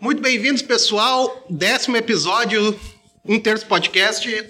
Muito 0.00 0.22
bem-vindos, 0.22 0.62
pessoal. 0.62 1.44
Décimo 1.50 1.94
episódio, 1.94 2.74
um 3.22 3.38
terço 3.38 3.66
podcast. 3.66 4.46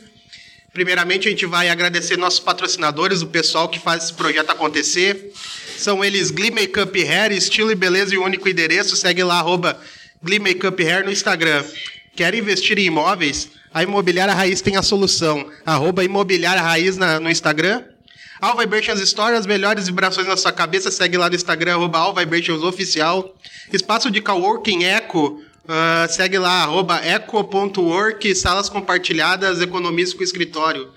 Primeiramente, 0.72 1.26
a 1.26 1.30
gente 1.32 1.44
vai 1.44 1.68
agradecer 1.68 2.16
nossos 2.16 2.38
patrocinadores, 2.38 3.20
o 3.20 3.26
pessoal 3.26 3.68
que 3.68 3.80
faz 3.80 4.04
esse 4.04 4.14
projeto 4.14 4.50
acontecer. 4.50 5.32
São 5.76 6.04
eles 6.04 6.30
Glee 6.30 6.52
Makeup 6.52 6.96
Hair, 7.02 7.32
estilo 7.32 7.72
e 7.72 7.74
beleza 7.74 8.14
e 8.14 8.18
único 8.18 8.48
endereço. 8.48 8.94
Segue 8.94 9.24
lá, 9.24 9.40
arroba 9.40 9.76
Glee 10.22 10.38
Makeup 10.38 10.80
Hair 10.80 11.04
no 11.04 11.10
Instagram. 11.10 11.64
Quer 12.14 12.32
investir 12.32 12.78
em 12.78 12.84
imóveis? 12.84 13.48
A 13.74 13.82
Imobiliária 13.82 14.32
Raiz 14.32 14.60
tem 14.60 14.76
a 14.76 14.82
solução. 14.82 15.50
Arroba 15.66 16.04
Imobiliária 16.04 16.62
Raiz 16.62 16.96
na, 16.96 17.18
no 17.18 17.28
Instagram. 17.28 17.82
All 18.40 18.56
Vibrations 18.56 19.00
Store, 19.00 19.34
as 19.34 19.46
melhores 19.46 19.86
vibrações 19.86 20.26
na 20.26 20.36
sua 20.36 20.52
cabeça. 20.52 20.90
Segue 20.90 21.18
lá 21.18 21.28
no 21.28 21.34
Instagram, 21.34 21.74
arroba 21.74 21.98
All 21.98 22.14
Vibrations 22.14 22.62
Oficial. 22.62 23.34
Espaço 23.72 24.10
de 24.10 24.20
Coworking 24.20 24.84
Eco. 24.84 25.42
Uh, 25.64 26.10
segue 26.10 26.38
lá, 26.38 26.62
arroba 26.62 26.96
eco.work, 26.96 28.34
salas 28.34 28.68
compartilhadas, 28.68 29.60
economiza 29.60 30.16
com 30.16 30.22
escritório. 30.22 30.90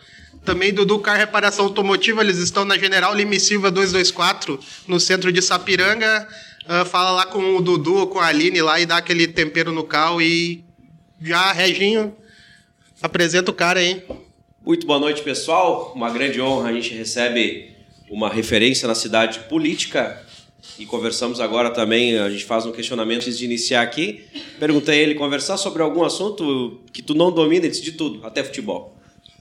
Também 0.43 0.73
Dudu 0.73 0.99
Car 0.99 1.17
Reparação 1.17 1.65
Automotiva, 1.65 2.21
eles 2.21 2.37
estão 2.37 2.65
na 2.65 2.77
General 2.77 3.13
Lime 3.13 3.39
Silva 3.39 3.69
224, 3.69 4.59
no 4.87 4.99
centro 4.99 5.31
de 5.31 5.41
Sapiranga. 5.41 6.27
Uh, 6.63 6.85
fala 6.85 7.11
lá 7.11 7.25
com 7.25 7.57
o 7.57 7.61
Dudu 7.61 7.95
ou 7.95 8.07
com 8.07 8.19
a 8.19 8.27
Aline 8.27 8.61
lá 8.61 8.79
e 8.79 8.85
dá 8.85 8.97
aquele 8.97 9.27
tempero 9.27 9.71
no 9.71 9.83
carro 9.83 10.21
e 10.21 10.63
já, 11.21 11.51
Reginho, 11.51 12.15
apresenta 13.01 13.51
o 13.51 13.53
cara 13.53 13.79
aí. 13.79 14.03
Muito 14.65 14.87
boa 14.87 14.97
noite, 14.97 15.21
pessoal. 15.21 15.91
Uma 15.93 16.09
grande 16.09 16.39
honra. 16.39 16.69
A 16.69 16.71
gente 16.71 16.93
recebe 16.93 17.75
uma 18.09 18.29
referência 18.29 18.87
na 18.87 18.95
cidade 18.95 19.39
política 19.49 20.23
e 20.79 20.85
conversamos 20.85 21.41
agora 21.41 21.69
também. 21.69 22.17
A 22.17 22.29
gente 22.29 22.45
faz 22.45 22.65
um 22.65 22.71
questionamento 22.71 23.23
antes 23.23 23.37
de 23.37 23.43
iniciar 23.43 23.81
aqui. 23.81 24.23
Perguntei 24.61 24.99
a 24.99 25.03
ele 25.03 25.15
conversar 25.15 25.57
sobre 25.57 25.83
algum 25.83 26.01
assunto 26.01 26.79
que 26.93 27.01
tu 27.01 27.13
não 27.13 27.29
domina, 27.29 27.67
de 27.67 27.91
tudo, 27.91 28.25
até 28.25 28.41
futebol. 28.41 28.97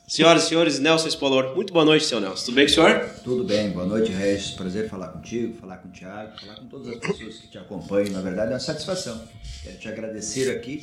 Senhoras 0.09 0.47
e 0.47 0.49
senhores, 0.49 0.81
Nelson 0.81 1.07
Espolor. 1.07 1.55
Muito 1.55 1.73
boa 1.73 1.85
noite, 1.85 2.05
senhor 2.05 2.21
Nelson. 2.21 2.47
Tudo 2.47 2.55
bem 2.57 2.65
com 2.65 2.73
o 2.73 2.75
senhor? 2.75 3.11
Tudo 3.23 3.45
bem. 3.45 3.71
Boa 3.71 3.87
noite, 3.87 4.11
Regis. 4.11 4.51
Prazer 4.51 4.91
falar 4.91 5.07
contigo, 5.07 5.57
falar 5.57 5.77
com 5.77 5.89
o 5.89 5.93
Thiago, 5.93 6.33
falar 6.41 6.57
com 6.57 6.67
todas 6.67 6.89
as 6.89 6.99
pessoas 6.99 7.37
que 7.37 7.47
te 7.47 7.59
acompanham. 7.59 8.11
Na 8.11 8.23
verdade, 8.23 8.51
é 8.51 8.55
uma 8.55 8.61
satisfação. 8.61 9.23
Quero 9.63 9.79
te 9.79 9.87
agradecer 9.87 10.51
aqui 10.51 10.81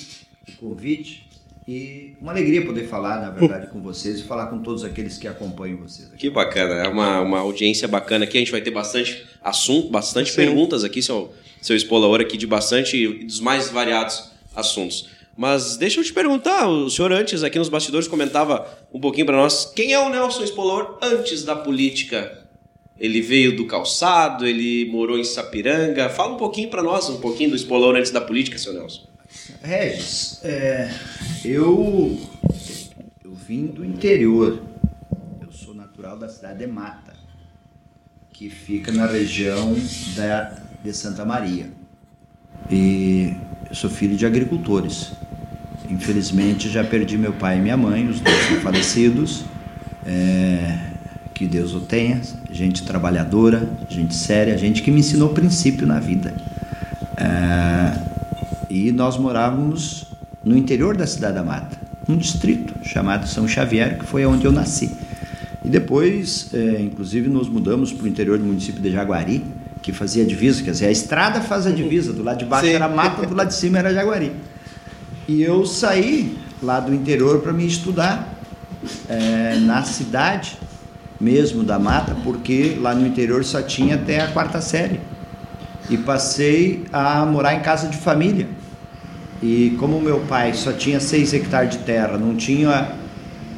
o 0.48 0.54
convite 0.54 1.29
e 1.70 2.16
uma 2.20 2.32
alegria 2.32 2.66
poder 2.66 2.88
falar, 2.88 3.22
na 3.22 3.30
verdade, 3.30 3.68
com 3.68 3.80
vocês 3.80 4.20
e 4.20 4.24
falar 4.24 4.48
com 4.48 4.58
todos 4.58 4.84
aqueles 4.84 5.20
que 5.20 5.28
acompanham 5.28 5.78
vocês. 5.78 6.08
Aqui. 6.08 6.18
Que 6.18 6.30
bacana, 6.32 6.74
é 6.84 6.88
uma, 6.88 7.22
uma 7.22 7.38
audiência 7.38 7.88
bacana 7.88 8.26
aqui. 8.26 8.38
A 8.38 8.42
gente 8.42 8.52
vai 8.52 8.60
ter 8.60 8.72
bastante 8.72 9.24
assunto, 9.40 9.88
bastante 9.90 10.32
Sim. 10.32 10.38
perguntas 10.38 10.84
aqui, 10.84 11.00
seu, 11.00 11.32
seu 11.62 11.76
explorador 11.76 12.22
aqui, 12.22 12.38
de 12.38 12.48
bastante, 12.48 13.24
dos 13.24 13.40
mais 13.40 13.70
variados 13.70 14.32
assuntos. 14.56 15.10
Mas 15.38 15.78
deixa 15.78 16.00
eu 16.00 16.04
te 16.04 16.12
perguntar, 16.12 16.68
o 16.68 16.90
senhor 16.90 17.14
antes 17.14 17.44
aqui 17.44 17.60
nos 17.60 17.70
bastidores 17.70 18.08
comentava 18.08 18.68
um 18.92 19.00
pouquinho 19.00 19.28
para 19.28 19.38
nós, 19.38 19.72
quem 19.76 19.94
é 19.94 20.00
o 20.00 20.10
Nelson 20.10 20.44
Expolor 20.44 20.98
antes 21.04 21.44
da 21.44 21.56
política? 21.56 22.48
Ele 23.00 23.22
veio 23.22 23.56
do 23.56 23.68
calçado, 23.68 24.48
ele 24.48 24.90
morou 24.90 25.20
em 25.20 25.24
Sapiranga. 25.24 26.10
Fala 26.10 26.34
um 26.34 26.38
pouquinho 26.38 26.70
para 26.70 26.82
nós, 26.82 27.08
um 27.10 27.22
pouquinho 27.22 27.52
do 27.52 27.56
Expolor 27.56 27.96
antes 27.96 28.10
da 28.10 28.20
política, 28.20 28.58
seu 28.58 28.74
Nelson. 28.74 29.08
Regis, 29.62 30.40
é, 30.44 30.90
eu, 31.44 32.18
eu 33.24 33.34
vim 33.34 33.68
do 33.68 33.84
interior. 33.84 34.64
Eu 35.42 35.52
sou 35.52 35.74
natural 35.74 36.18
da 36.18 36.30
cidade 36.30 36.60
de 36.60 36.68
Mata, 36.68 37.14
que 38.32 38.50
fica 38.50 38.92
na 38.92 39.06
região 39.06 39.76
da, 40.16 40.58
de 40.82 40.94
Santa 40.94 41.26
Maria. 41.26 41.70
E 42.72 43.34
eu 43.70 43.76
sou 43.76 43.90
filho 43.90 44.16
de 44.16 44.26
agricultores. 44.26 45.12
Infelizmente 45.90 46.70
já 46.70 46.84
perdi 46.84 47.18
meu 47.18 47.34
pai 47.34 47.58
e 47.58 47.62
minha 47.62 47.76
mãe, 47.76 48.08
os 48.08 48.22
dois 48.22 48.38
são 48.48 48.62
falecidos. 48.62 49.44
É, 50.06 50.90
que 51.34 51.46
Deus 51.46 51.74
o 51.74 51.82
tenha, 51.82 52.22
gente 52.52 52.84
trabalhadora, 52.84 53.70
gente 53.90 54.14
séria, 54.14 54.58
gente 54.58 54.82
que 54.82 54.92
me 54.92 55.00
ensinou 55.00 55.30
princípio 55.30 55.86
na 55.86 56.00
vida. 56.00 56.34
É, 57.18 58.09
e 58.70 58.92
nós 58.92 59.18
morávamos 59.18 60.08
no 60.44 60.56
interior 60.58 60.96
da 60.96 61.08
cidade 61.08 61.36
da 61.36 61.44
Mata, 61.44 61.78
um 62.08 62.16
distrito 62.16 62.74
chamado 62.84 63.28
São 63.28 63.48
Xavier, 63.48 64.00
que 64.00 64.06
foi 64.06 64.26
onde 64.26 64.46
eu 64.46 64.52
nasci. 64.52 64.92
E 65.64 65.68
depois, 65.68 66.50
é, 66.54 66.82
inclusive, 66.82 67.30
nos 67.30 67.50
mudamos 67.50 67.92
para 67.92 68.06
o 68.06 68.08
interior 68.08 68.38
do 68.38 68.46
município 68.46 68.82
de 68.82 68.92
Jaguari, 68.92 69.44
que 69.82 69.92
fazia 69.92 70.26
divisa, 70.26 70.64
quer 70.64 70.72
dizer, 70.72 70.88
a 70.88 70.92
estrada 70.92 71.42
faz 71.42 71.66
a 71.66 71.72
divisa, 71.72 72.14
do 72.14 72.24
lado 72.24 72.40
de 72.40 72.46
baixo 72.46 72.68
Sim. 72.68 72.74
era 72.74 72.88
mata, 72.88 73.26
do 73.26 73.36
lado 73.36 73.48
de 73.48 73.56
cima 73.56 73.80
era 73.80 73.94
Jaguari. 73.94 74.32
E 75.28 75.42
eu 75.42 75.66
saí 75.66 76.38
lá 76.62 76.80
do 76.80 76.94
interior 76.94 77.42
para 77.42 77.54
me 77.54 77.66
estudar 77.66 78.40
é, 79.08 79.58
na 79.60 79.84
cidade 79.84 80.58
mesmo 81.20 81.64
da 81.64 81.78
mata, 81.78 82.16
porque 82.24 82.78
lá 82.80 82.96
no 82.96 83.06
interior 83.06 83.44
só 83.44 83.62
tinha 83.62 83.96
até 83.96 84.22
a 84.22 84.28
quarta 84.30 84.62
série. 84.62 85.00
E 85.90 85.98
passei 85.98 86.86
a 86.94 87.26
morar 87.26 87.56
em 87.56 87.62
casa 87.62 87.88
de 87.88 87.98
família. 87.98 88.48
E 89.42 89.76
como 89.80 90.02
meu 90.02 90.20
pai 90.22 90.54
só 90.54 90.72
tinha 90.74 91.00
seis 91.00 91.34
hectares 91.34 91.72
de 91.72 91.78
terra, 91.80 92.18
não 92.18 92.36
tinha 92.36 92.92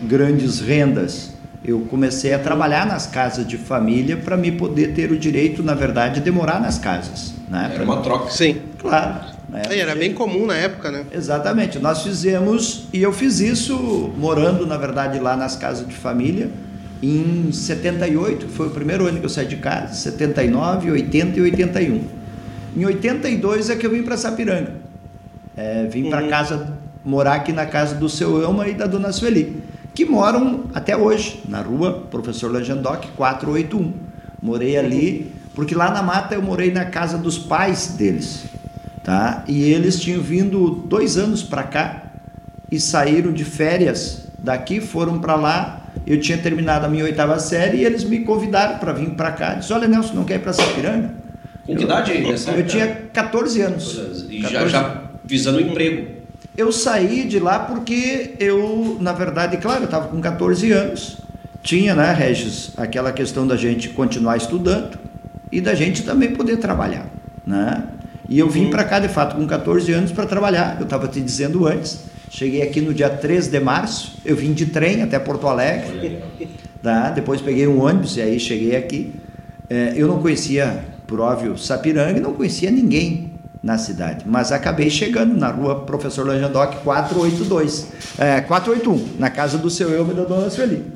grandes 0.03 0.59
rendas, 0.59 1.31
eu 1.63 1.81
comecei 1.81 2.33
a 2.33 2.39
trabalhar 2.39 2.85
nas 2.85 3.05
casas 3.05 3.47
de 3.47 3.57
família 3.57 4.17
para 4.17 4.35
me 4.35 4.51
poder 4.51 4.93
ter 4.93 5.11
o 5.11 5.17
direito, 5.17 5.61
na 5.61 5.73
verdade, 5.73 6.19
de 6.19 6.31
morar 6.31 6.59
nas 6.59 6.79
casas. 6.79 7.33
Né? 7.49 7.71
Era 7.73 7.83
uma 7.83 8.01
troca. 8.01 8.31
Sim. 8.31 8.57
Claro. 8.79 9.31
Né? 9.49 9.61
Era 9.69 9.95
bem 9.95 10.13
comum 10.13 10.45
na 10.45 10.55
época, 10.55 10.89
né? 10.89 11.05
Exatamente. 11.11 11.77
Nós 11.77 12.01
fizemos, 12.03 12.87
e 12.91 13.01
eu 13.01 13.11
fiz 13.11 13.39
isso 13.39 13.77
morando, 14.17 14.65
na 14.65 14.77
verdade, 14.77 15.19
lá 15.19 15.35
nas 15.35 15.55
casas 15.55 15.87
de 15.87 15.93
família, 15.93 16.49
em 17.01 17.51
78, 17.51 18.45
que 18.45 18.51
foi 18.51 18.67
o 18.67 18.71
primeiro 18.71 19.07
ano 19.07 19.19
que 19.19 19.25
eu 19.25 19.29
saí 19.29 19.45
de 19.45 19.57
casa, 19.57 19.93
79, 19.93 20.91
80 20.91 21.39
e 21.39 21.41
81. 21.41 22.01
Em 22.77 22.85
82 22.85 23.69
é 23.69 23.75
que 23.75 23.85
eu 23.85 23.91
vim 23.91 24.03
para 24.03 24.15
Sapiranga. 24.17 24.81
É, 25.55 25.85
vim 25.85 26.03
uhum. 26.03 26.09
para 26.09 26.27
casa, 26.27 26.73
morar 27.03 27.33
aqui 27.35 27.51
na 27.51 27.65
casa 27.65 27.95
do 27.95 28.07
seu 28.07 28.41
Elma 28.41 28.67
e 28.67 28.73
da 28.73 28.85
dona 28.85 29.11
Sueli, 29.11 29.61
que 29.93 30.05
moram 30.05 30.65
até 30.73 30.95
hoje, 30.95 31.41
na 31.47 31.61
rua 31.61 32.07
Professor 32.09 32.51
Langendoc 32.51 33.05
481. 33.15 33.93
Morei 34.41 34.77
ali, 34.77 35.31
porque 35.53 35.75
lá 35.75 35.91
na 35.91 36.01
mata 36.01 36.35
eu 36.35 36.41
morei 36.41 36.71
na 36.71 36.85
casa 36.85 37.17
dos 37.17 37.37
pais 37.37 37.89
deles, 37.97 38.45
tá? 39.03 39.43
E 39.47 39.63
eles 39.63 39.99
tinham 39.99 40.21
vindo 40.21 40.71
dois 40.87 41.17
anos 41.17 41.43
para 41.43 41.63
cá 41.63 42.03
e 42.71 42.79
saíram 42.79 43.31
de 43.31 43.43
férias 43.43 44.27
daqui, 44.39 44.79
foram 44.79 45.19
para 45.19 45.35
lá. 45.35 45.81
Eu 46.07 46.19
tinha 46.19 46.37
terminado 46.37 46.85
a 46.85 46.89
minha 46.89 47.03
oitava 47.03 47.37
série 47.37 47.79
e 47.79 47.85
eles 47.85 48.03
me 48.03 48.19
convidaram 48.21 48.79
para 48.79 48.93
vir 48.93 49.11
para 49.11 49.31
cá. 49.31 49.55
Disse: 49.55 49.71
Olha, 49.73 49.87
Nelson, 49.87 50.13
não 50.13 50.23
quer 50.23 50.35
ir 50.35 50.39
para 50.39 50.53
Sapiranga? 50.53 51.13
Com 51.65 51.75
que 51.75 51.83
idade 51.83 52.11
aí? 52.11 52.23
Eu, 52.23 52.53
eu 52.55 52.65
tinha 52.65 52.87
14 53.13 53.61
anos. 53.61 54.25
E 54.29 54.41
14 54.41 54.53
já, 54.53 54.67
já 54.67 55.00
visando 55.23 55.57
um 55.57 55.61
emprego. 55.61 56.21
Eu 56.57 56.71
saí 56.71 57.25
de 57.25 57.39
lá 57.39 57.59
porque 57.59 58.35
eu, 58.39 58.97
na 58.99 59.13
verdade, 59.13 59.57
claro, 59.57 59.81
eu 59.81 59.85
estava 59.85 60.07
com 60.07 60.19
14 60.19 60.71
anos. 60.71 61.17
Tinha, 61.63 61.95
né, 61.95 62.11
Regis, 62.13 62.71
aquela 62.75 63.11
questão 63.11 63.45
da 63.45 63.55
gente 63.55 63.89
continuar 63.89 64.35
estudando 64.35 64.97
e 65.51 65.61
da 65.61 65.75
gente 65.75 66.03
também 66.03 66.31
poder 66.31 66.57
trabalhar, 66.57 67.07
né? 67.45 67.83
E 68.27 68.39
eu 68.39 68.49
vim 68.49 68.65
uhum. 68.65 68.69
para 68.71 68.83
cá, 68.83 68.99
de 68.99 69.09
fato, 69.09 69.35
com 69.35 69.45
14 69.45 69.91
anos 69.91 70.11
para 70.11 70.25
trabalhar. 70.25 70.77
Eu 70.79 70.85
estava 70.85 71.07
te 71.07 71.19
dizendo 71.19 71.67
antes. 71.67 72.05
Cheguei 72.29 72.61
aqui 72.61 72.79
no 72.79 72.93
dia 72.93 73.09
3 73.09 73.47
de 73.47 73.59
março. 73.59 74.17
Eu 74.23 74.37
vim 74.37 74.53
de 74.53 74.67
trem 74.67 75.03
até 75.03 75.19
Porto 75.19 75.47
Alegre. 75.47 76.19
Tá? 76.81 77.11
Depois 77.11 77.39
peguei 77.39 77.67
um 77.67 77.79
ônibus 77.79 78.17
e 78.17 78.21
aí 78.23 78.39
cheguei 78.39 78.75
aqui. 78.75 79.13
É, 79.69 79.93
eu 79.95 80.07
não 80.07 80.19
conhecia, 80.19 80.83
por 81.05 81.19
óbvio, 81.19 81.55
Sapiranga 81.55 82.17
e 82.17 82.19
não 82.19 82.33
conhecia 82.33 82.71
ninguém 82.71 83.30
na 83.61 83.77
cidade. 83.77 84.25
Mas 84.27 84.51
acabei 84.51 84.89
chegando 84.89 85.37
na 85.37 85.49
rua 85.49 85.81
Professor 85.81 86.25
Langendoc 86.25 86.77
482, 86.83 87.87
é, 88.17 88.41
481, 88.41 89.19
na 89.19 89.29
casa 89.29 89.57
do 89.57 89.69
seu 89.69 89.93
Elmer 89.93 90.13
e 90.13 90.19
da 90.19 90.23
dona 90.23 90.49
Sueli. 90.49 90.91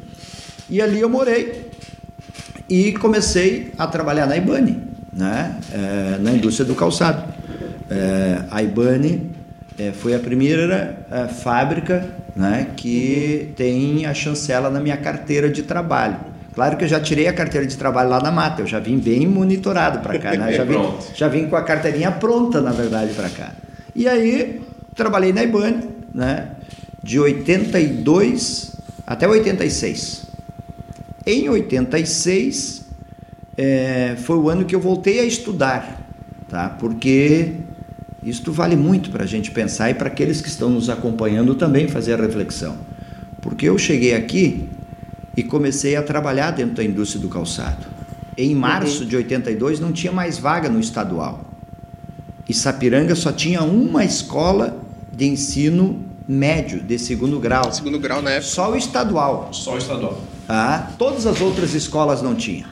E 0.69 0.81
ali 0.81 1.00
eu 1.00 1.10
morei 1.10 1.69
e 2.68 2.94
comecei 2.94 3.72
a 3.78 3.86
trabalhar 3.86 4.25
na 4.25 4.36
Ibane, 4.36 4.81
né? 5.13 5.60
É, 5.72 6.18
na 6.19 6.31
indústria 6.31 6.66
do 6.66 6.74
calçado. 6.74 7.34
É, 7.90 8.44
a 8.50 8.63
Ibane 8.63 9.31
é, 9.78 9.92
foi 9.92 10.16
a 10.16 10.19
primeira 10.19 11.06
é, 11.12 11.28
fábrica 11.28 12.10
né, 12.36 12.68
que 12.75 13.54
tem 13.56 14.06
a 14.06 14.13
chancela 14.13 14.69
na 14.69 14.80
minha 14.80 14.98
carteira 14.98 15.50
de 15.50 15.63
trabalho. 15.63 16.18
Claro 16.56 16.78
que 16.78 16.86
eu 16.86 16.88
já 16.88 17.02
tirei 17.02 17.28
a 17.28 17.34
carteira 17.34 17.68
de 17.68 17.78
trabalho 17.78 18.10
lá 18.10 18.22
na 18.22 18.31
mata, 18.31 18.62
eu 18.62 18.68
já 18.68 18.80
vim 18.80 18.98
bem 18.98 19.28
monitorado 19.28 20.00
para 20.00 20.18
cá, 20.18 20.34
né? 20.36 20.54
já, 20.56 20.63
vim, 20.63 20.80
já 21.13 21.28
vim 21.28 21.48
com 21.48 21.56
a 21.57 21.62
carteirinha 21.62 22.12
pronta, 22.12 22.62
na 22.62 22.72
verdade, 22.72 23.13
para 23.13 23.30
cá. 23.30 23.52
E 23.94 24.07
aí, 24.07 24.62
trabalhei 24.96 25.34
na 25.34 25.44
IBAN, 25.44 25.81
né? 26.13 26.48
de 27.06 27.19
82 27.19 28.72
até 29.06 29.28
86. 29.28 30.24
Em 31.24 31.48
86, 31.50 32.84
é, 33.56 34.16
foi 34.18 34.38
o 34.38 34.50
ano 34.50 34.66
que 34.66 34.75
eu 34.75 34.80
voltei 34.80 35.19
a 35.19 35.24
estudar, 35.24 36.02
tá? 36.50 36.68
porque 36.69 37.52
Isto 38.24 38.52
vale 38.52 38.75
muito 38.75 39.12
para 39.12 39.24
a 39.24 39.28
gente 39.28 39.52
pensar 39.52 39.92
e 39.92 39.94
para 39.94 40.07
aqueles 40.07 40.42
que 40.42 40.48
estão 40.48 40.68
nos 40.68 40.90
acompanhando 40.90 41.54
também 41.54 41.88
fazer 41.88 42.13
a 42.13 42.25
reflexão. 42.25 42.75
Porque 43.40 43.69
eu 43.69 43.78
cheguei 43.78 44.16
aqui 44.16 44.68
e 45.36 45.44
comecei 45.44 45.96
a 45.96 46.04
trabalhar 46.04 46.52
dentro 46.52 46.76
da 46.76 46.84
indústria 46.84 47.22
do 47.22 47.30
calçado. 47.30 47.86
Em 48.38 48.54
março 48.54 49.04
uhum. 49.04 49.10
de 49.10 49.16
82 49.18 49.80
não 49.80 49.92
tinha 49.92 50.12
mais 50.12 50.38
vaga 50.38 50.70
no 50.70 50.80
estadual. 50.80 51.46
E 52.48 52.54
Sapiranga 52.54 53.16
só 53.16 53.32
tinha 53.32 53.64
uma 53.64 54.04
escola 54.04 54.78
de 55.12 55.26
ensino 55.26 56.04
médio, 56.28 56.82
de 56.82 56.98
segundo 57.00 57.40
grau. 57.40 57.72
Segundo 57.72 58.00
grau 58.00 58.22
na 58.22 58.32
época. 58.32 58.48
Só 58.48 58.72
o 58.72 58.76
estadual. 58.76 59.50
Só 59.52 59.76
o 59.76 59.78
estadual. 59.78 60.22
Ah, 60.48 60.90
todas 60.98 61.26
as 61.26 61.42
outras 61.42 61.74
escolas 61.74 62.22
não 62.22 62.36
tinham. 62.36 62.68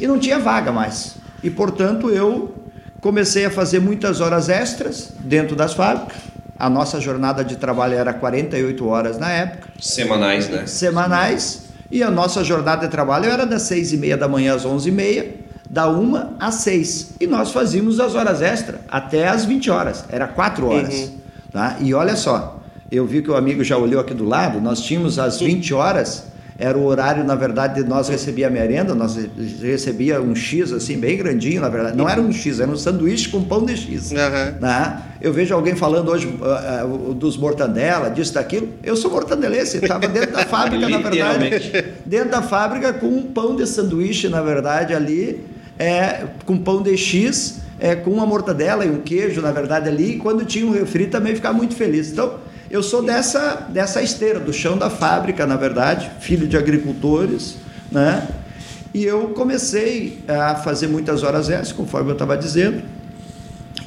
E 0.00 0.06
não 0.06 0.18
tinha 0.18 0.38
vaga 0.38 0.72
mais. 0.72 1.16
E, 1.42 1.50
portanto, 1.50 2.10
eu 2.10 2.54
comecei 3.00 3.44
a 3.44 3.50
fazer 3.50 3.80
muitas 3.80 4.20
horas 4.20 4.48
extras 4.48 5.10
dentro 5.20 5.54
das 5.54 5.74
fábricas. 5.74 6.16
A 6.58 6.70
nossa 6.70 7.00
jornada 7.00 7.44
de 7.44 7.56
trabalho 7.56 7.94
era 7.94 8.12
48 8.12 8.86
horas 8.86 9.18
na 9.18 9.30
época. 9.30 9.68
Semanais, 9.80 10.48
né? 10.48 10.66
Semanais. 10.66 11.62
E 11.92 12.02
a 12.02 12.10
nossa 12.10 12.42
jornada 12.42 12.86
de 12.86 12.90
trabalho 12.90 13.26
era 13.26 13.44
das 13.44 13.62
6 13.62 13.92
e 13.92 13.96
meia 13.98 14.16
da 14.16 14.26
manhã 14.26 14.54
às 14.54 14.64
11 14.64 14.88
e 14.88 14.92
meia, 14.92 15.34
da 15.68 15.90
1 15.90 16.36
às 16.40 16.54
6. 16.54 17.16
E 17.20 17.26
nós 17.26 17.52
fazíamos 17.52 18.00
as 18.00 18.14
horas 18.14 18.40
extras 18.40 18.80
até 18.90 19.28
às 19.28 19.44
20 19.44 19.70
horas. 19.70 20.02
Era 20.08 20.26
4 20.26 20.66
horas. 20.66 20.94
Uhum. 20.94 21.18
Tá? 21.52 21.76
E 21.80 21.92
olha 21.92 22.16
só, 22.16 22.62
eu 22.90 23.06
vi 23.06 23.20
que 23.20 23.30
o 23.30 23.36
amigo 23.36 23.62
já 23.62 23.76
olhou 23.76 24.00
aqui 24.00 24.14
do 24.14 24.24
lado, 24.24 24.58
nós 24.58 24.80
tínhamos 24.80 25.18
às 25.18 25.38
20 25.38 25.74
horas 25.74 26.31
era 26.58 26.76
o 26.76 26.84
horário, 26.84 27.24
na 27.24 27.34
verdade, 27.34 27.82
de 27.82 27.88
nós 27.88 28.08
recebia 28.08 28.46
a 28.46 28.50
merenda, 28.50 28.94
nós 28.94 29.18
recebia 29.60 30.20
um 30.20 30.34
X 30.34 30.72
assim, 30.72 30.98
bem 30.98 31.16
grandinho, 31.16 31.60
na 31.60 31.68
verdade. 31.68 31.96
Não 31.96 32.08
era 32.08 32.20
um 32.20 32.30
X, 32.30 32.60
era 32.60 32.70
um 32.70 32.76
sanduíche 32.76 33.28
com 33.30 33.42
pão 33.42 33.64
de 33.64 33.76
X. 33.76 34.10
Uhum. 34.10 34.16
Né? 34.60 35.02
Eu 35.20 35.32
vejo 35.32 35.54
alguém 35.54 35.74
falando 35.74 36.10
hoje 36.10 36.26
uh, 36.26 37.10
uh, 37.10 37.14
dos 37.14 37.36
mortandela, 37.36 38.10
disso, 38.10 38.34
daquilo. 38.34 38.68
Eu 38.82 38.96
sou 38.96 39.10
mortandelense, 39.10 39.78
estava 39.78 40.06
dentro 40.06 40.32
da 40.32 40.44
fábrica, 40.46 40.88
na 40.88 40.98
verdade. 40.98 41.84
Dentro 42.04 42.30
da 42.30 42.42
fábrica 42.42 42.92
com 42.92 43.06
um 43.06 43.22
pão 43.22 43.56
de 43.56 43.66
sanduíche, 43.66 44.28
na 44.28 44.42
verdade, 44.42 44.94
ali, 44.94 45.44
é, 45.78 46.24
com 46.44 46.58
pão 46.58 46.82
de 46.82 46.96
X, 46.96 47.60
é, 47.80 47.96
com 47.96 48.10
uma 48.10 48.26
mortadela 48.26 48.84
e 48.84 48.90
um 48.90 49.00
queijo, 49.00 49.40
na 49.40 49.52
verdade, 49.52 49.88
ali. 49.88 50.12
E 50.12 50.18
quando 50.18 50.44
tinha 50.44 50.66
um 50.66 50.70
refri 50.70 51.06
também 51.06 51.34
ficava 51.34 51.56
muito 51.56 51.74
feliz. 51.74 52.12
Então, 52.12 52.34
eu 52.72 52.82
sou 52.82 53.02
dessa, 53.02 53.66
dessa 53.68 54.00
esteira, 54.00 54.40
do 54.40 54.50
chão 54.50 54.78
da 54.78 54.88
fábrica, 54.88 55.46
na 55.46 55.56
verdade, 55.56 56.10
filho 56.20 56.48
de 56.48 56.56
agricultores, 56.56 57.58
né? 57.90 58.26
E 58.94 59.04
eu 59.04 59.28
comecei 59.28 60.20
a 60.26 60.54
fazer 60.54 60.86
muitas 60.86 61.22
horas 61.22 61.50
extras, 61.50 61.72
conforme 61.72 62.08
eu 62.08 62.14
estava 62.14 62.34
dizendo, 62.34 62.82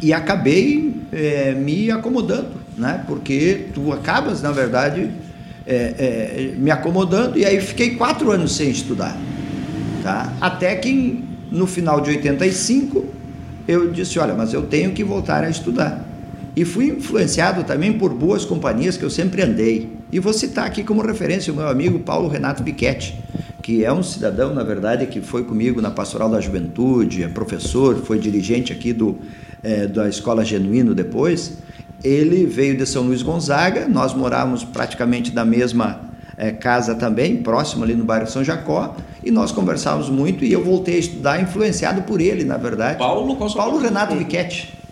e 0.04 0.14
acabei 0.14 1.02
é, 1.12 1.54
me 1.54 1.90
acomodando, 1.90 2.52
né? 2.78 3.04
Porque 3.08 3.70
tu 3.74 3.92
acabas, 3.92 4.44
na 4.44 4.52
verdade, 4.52 5.10
é, 5.66 5.74
é, 5.76 6.54
me 6.56 6.70
acomodando, 6.70 7.40
e 7.40 7.44
aí 7.44 7.60
fiquei 7.60 7.96
quatro 7.96 8.30
anos 8.30 8.56
sem 8.56 8.70
estudar, 8.70 9.18
tá? 10.04 10.32
Até 10.40 10.76
que 10.76 11.26
no 11.52 11.66
final 11.66 12.00
de 12.02 12.12
85 12.12 13.04
eu 13.68 13.92
disse, 13.92 14.20
olha, 14.20 14.36
mas 14.36 14.54
eu 14.54 14.62
tenho 14.62 14.92
que 14.92 15.04
voltar 15.04 15.44
a 15.44 15.50
estudar. 15.50 16.06
E 16.56 16.64
fui 16.64 16.88
influenciado 16.88 17.66
também 17.66 17.92
por 17.92 18.14
boas 18.14 18.46
companhias 18.46 18.96
que 18.96 19.04
eu 19.04 19.10
sempre 19.10 19.42
andei. 19.42 19.90
E 20.10 20.20
vou 20.22 20.32
citar 20.32 20.66
aqui 20.66 20.84
como 20.84 21.02
referência 21.02 21.52
o 21.52 21.56
meu 21.56 21.68
amigo 21.68 22.00
Paulo 22.00 22.30
Renato 22.30 22.64
Biquetti, 22.64 23.20
que 23.62 23.84
é 23.84 23.92
um 23.92 24.02
cidadão, 24.02 24.54
na 24.54 24.64
verdade, 24.64 25.06
que 25.08 25.20
foi 25.20 25.44
comigo 25.44 25.82
na 25.82 25.92
Pastoral 25.92 26.30
da 26.30 26.40
Juventude, 26.40 27.24
é 27.24 27.28
professor, 27.28 27.98
foi 27.98 28.18
dirigente 28.20 28.72
aqui 28.72 28.94
do, 28.94 29.18
é, 29.62 29.86
da 29.86 30.08
Escola 30.08 30.46
Genuíno 30.46 30.96
depois. 30.96 31.58
Ele 32.02 32.46
veio 32.46 32.78
de 32.78 32.86
São 32.86 33.04
Luís 33.04 33.22
Gonzaga, 33.22 33.90
nós 33.90 34.14
morávamos 34.14 34.64
praticamente 34.64 35.36
na 35.36 35.44
mesma 35.44 36.10
é, 36.38 36.52
casa 36.52 36.96
também, 36.96 37.36
próximo 37.38 37.84
ali 37.84 37.96
no 37.96 38.06
bairro 38.06 38.28
São 38.28 38.46
Jacó, 38.46 38.96
e 39.22 39.30
nós 39.30 39.52
conversávamos 39.52 40.10
muito 40.10 40.46
e 40.46 40.54
eu 40.54 40.64
voltei 40.64 40.96
a 40.96 41.00
estudar, 41.00 41.42
influenciado 41.42 42.04
por 42.04 42.22
ele, 42.22 42.46
na 42.46 42.56
verdade. 42.56 43.00
Paulo, 43.00 43.36
Paulo 43.54 43.78
Renato 43.78 44.16
Biquetti 44.16 44.85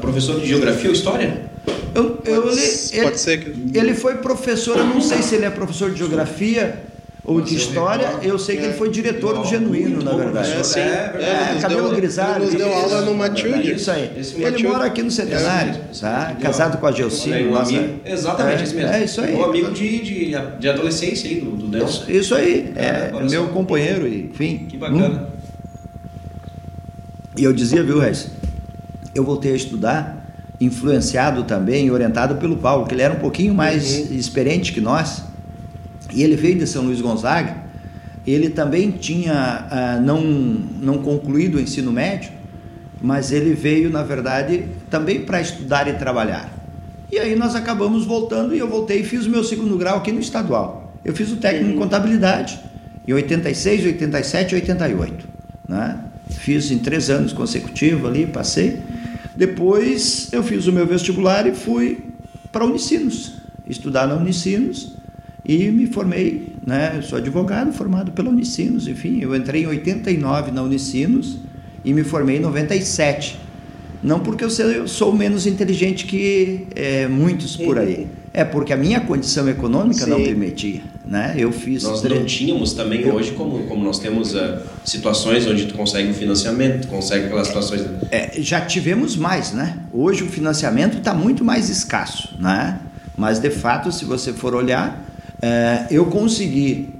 professor 0.00 0.40
de 0.40 0.46
geografia 0.46 0.88
ou 0.88 0.94
história? 0.94 1.50
Eu, 1.94 2.20
eu, 2.24 2.42
pode, 2.42 2.60
ele, 2.92 3.02
pode 3.02 3.20
ser 3.20 3.40
que... 3.40 3.78
ele 3.78 3.94
foi 3.94 4.16
professor, 4.16 4.78
eu 4.78 4.86
não 4.86 5.00
sei 5.00 5.22
se 5.22 5.34
ele 5.34 5.44
é 5.44 5.50
professor 5.50 5.90
de 5.90 5.98
geografia 5.98 6.80
ou 7.24 7.40
de 7.40 7.54
história, 7.54 8.18
eu 8.22 8.38
sei 8.38 8.56
que 8.56 8.64
ele 8.64 8.72
foi 8.72 8.90
diretor 8.90 9.38
do 9.38 9.44
Genuíno, 9.44 10.02
na 10.02 10.12
verdade. 10.12 10.52
É, 10.52 10.62
sim. 10.62 10.80
É, 10.80 11.54
é, 11.56 11.60
cabelo 11.60 11.88
deu, 11.88 11.96
grisalho. 11.96 12.44
Ele 12.44 12.52
nos 12.52 12.54
deu 12.54 12.72
aula 12.72 13.02
no 13.02 13.14
Matilde. 13.14 13.74
Isso 13.74 13.90
aí. 13.90 14.10
Ele 14.36 14.68
mora 14.68 14.86
aqui 14.86 15.02
no 15.02 15.10
Centenário, 15.10 15.74
tá? 16.00 16.36
casado 16.40 16.78
com 16.78 16.86
a 16.86 16.92
Gelsi. 16.92 17.30
nossa... 17.44 17.72
Exatamente, 18.04 18.64
isso 18.64 18.74
mesmo. 18.74 18.90
É 18.90 19.04
isso 19.04 19.20
aí. 19.20 19.34
Um 19.34 19.44
amigo 19.44 19.70
de, 19.70 19.98
de, 20.00 20.36
de 20.58 20.68
adolescência 20.68 21.30
aí, 21.30 21.40
do, 21.40 21.50
do 21.50 21.68
Nelson. 21.68 22.04
Isso 22.08 22.34
aí, 22.34 22.72
é, 22.74 23.12
meu 23.28 23.48
companheiro, 23.48 24.08
enfim. 24.08 24.66
Que 24.68 24.76
bacana. 24.76 25.28
Hum. 25.28 25.40
E 27.36 27.44
eu 27.44 27.52
dizia, 27.52 27.82
viu, 27.82 27.98
Reis? 27.98 28.28
Eu 29.14 29.24
voltei 29.24 29.52
a 29.52 29.56
estudar, 29.56 30.26
influenciado 30.60 31.44
também 31.44 31.86
e 31.86 31.90
orientado 31.90 32.36
pelo 32.36 32.56
Paulo, 32.56 32.86
que 32.86 32.94
ele 32.94 33.02
era 33.02 33.14
um 33.14 33.18
pouquinho 33.18 33.54
mais 33.54 33.98
uhum. 33.98 34.14
experiente 34.14 34.72
que 34.72 34.80
nós. 34.80 35.22
E 36.12 36.22
ele 36.22 36.36
veio 36.36 36.58
de 36.58 36.66
São 36.66 36.84
Luís 36.84 37.00
Gonzaga. 37.00 37.56
Ele 38.26 38.50
também 38.50 38.90
tinha 38.90 39.66
ah, 39.70 40.00
não, 40.00 40.20
não 40.22 40.98
concluído 40.98 41.56
o 41.56 41.60
ensino 41.60 41.90
médio, 41.90 42.30
mas 43.00 43.32
ele 43.32 43.54
veio, 43.54 43.90
na 43.90 44.02
verdade, 44.02 44.64
também 44.90 45.22
para 45.22 45.40
estudar 45.40 45.88
e 45.88 45.94
trabalhar. 45.94 46.52
E 47.10 47.18
aí 47.18 47.34
nós 47.34 47.54
acabamos 47.54 48.04
voltando 48.04 48.54
e 48.54 48.58
eu 48.58 48.68
voltei 48.68 49.00
e 49.00 49.04
fiz 49.04 49.26
o 49.26 49.30
meu 49.30 49.42
segundo 49.42 49.76
grau 49.76 49.96
aqui 49.96 50.12
no 50.12 50.20
estadual. 50.20 50.94
Eu 51.04 51.14
fiz 51.14 51.32
o 51.32 51.36
técnico 51.36 51.70
uhum. 51.70 51.76
em 51.76 51.78
contabilidade 51.78 52.60
em 53.06 53.12
86, 53.12 53.86
87 53.86 54.52
e 54.52 54.54
88. 54.56 55.28
Né? 55.68 55.98
Fiz 56.30 56.70
em 56.70 56.78
três 56.78 57.10
anos 57.10 57.32
consecutivos 57.32 58.08
ali, 58.08 58.26
passei. 58.26 58.80
Depois 59.40 60.28
eu 60.32 60.42
fiz 60.42 60.66
o 60.66 60.72
meu 60.72 60.86
vestibular 60.86 61.46
e 61.46 61.54
fui 61.54 62.00
para 62.52 62.62
Unicinos, 62.62 63.36
estudar 63.66 64.06
na 64.06 64.14
Unicinos 64.14 64.98
e 65.42 65.70
me 65.70 65.86
formei, 65.86 66.52
né? 66.66 66.92
Eu 66.96 67.02
sou 67.02 67.16
advogado 67.16 67.72
formado 67.72 68.12
pela 68.12 68.28
Unicinos, 68.28 68.86
enfim, 68.86 69.18
eu 69.22 69.34
entrei 69.34 69.62
em 69.62 69.66
89 69.66 70.50
na 70.50 70.62
Unicinos 70.62 71.38
e 71.82 71.94
me 71.94 72.04
formei 72.04 72.36
em 72.36 72.40
97. 72.40 73.40
Não 74.02 74.20
porque 74.20 74.44
eu 74.44 74.86
sou 74.86 75.16
menos 75.16 75.46
inteligente 75.46 76.04
que 76.04 76.66
é, 76.76 77.08
muitos 77.08 77.56
por 77.56 77.78
aí. 77.78 78.08
É 78.32 78.44
porque 78.44 78.72
a 78.72 78.76
minha 78.76 79.00
condição 79.00 79.48
econômica 79.48 80.04
Sim. 80.04 80.10
não 80.10 80.22
permitia, 80.22 80.82
né? 81.04 81.34
Eu 81.36 81.50
fiz. 81.50 81.82
Nós 81.82 82.02
não 82.02 82.24
tínhamos 82.24 82.72
também 82.74 83.00
eu... 83.00 83.14
hoje 83.14 83.32
como 83.32 83.64
como 83.66 83.84
nós 83.84 83.98
temos 83.98 84.34
uh, 84.34 84.58
situações 84.84 85.46
onde 85.48 85.66
tu 85.66 85.74
consegue 85.74 86.08
um 86.08 86.14
financiamento, 86.14 86.82
tu 86.82 86.88
consegue 86.88 87.26
aquelas 87.26 87.48
situações. 87.48 87.84
É, 88.10 88.40
já 88.40 88.60
tivemos 88.60 89.16
mais, 89.16 89.52
né? 89.52 89.78
Hoje 89.92 90.22
o 90.22 90.28
financiamento 90.28 90.98
está 90.98 91.12
muito 91.12 91.44
mais 91.44 91.68
escasso, 91.68 92.36
né? 92.38 92.78
Mas 93.16 93.40
de 93.40 93.50
fato, 93.50 93.90
se 93.90 94.04
você 94.04 94.32
for 94.32 94.54
olhar, 94.54 95.04
é, 95.42 95.86
eu 95.90 96.06
consegui 96.06 96.90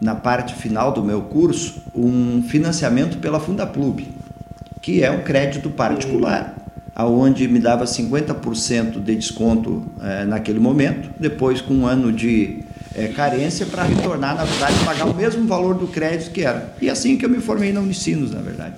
na 0.00 0.16
parte 0.16 0.52
final 0.54 0.92
do 0.92 1.04
meu 1.04 1.22
curso 1.22 1.80
um 1.94 2.42
financiamento 2.42 3.18
pela 3.18 3.38
Fundaplub, 3.38 4.04
que 4.80 5.00
é 5.00 5.12
um 5.12 5.22
crédito 5.22 5.70
particular 5.70 6.61
aonde 6.94 7.48
me 7.48 7.58
dava 7.58 7.84
50% 7.84 9.02
de 9.02 9.16
desconto 9.16 9.84
é, 10.02 10.24
naquele 10.24 10.60
momento, 10.60 11.10
depois 11.18 11.60
com 11.60 11.74
um 11.74 11.86
ano 11.86 12.12
de 12.12 12.60
é, 12.94 13.08
carência 13.08 13.66
para 13.66 13.84
retornar, 13.84 14.36
na 14.36 14.44
verdade, 14.44 14.74
pagar 14.84 15.06
o 15.06 15.14
mesmo 15.14 15.46
valor 15.46 15.74
do 15.74 15.86
crédito 15.86 16.30
que 16.30 16.42
era. 16.42 16.74
E 16.80 16.90
assim 16.90 17.16
que 17.16 17.24
eu 17.24 17.30
me 17.30 17.40
formei 17.40 17.72
na 17.72 17.80
Unicinos, 17.80 18.32
na 18.32 18.40
verdade. 18.40 18.74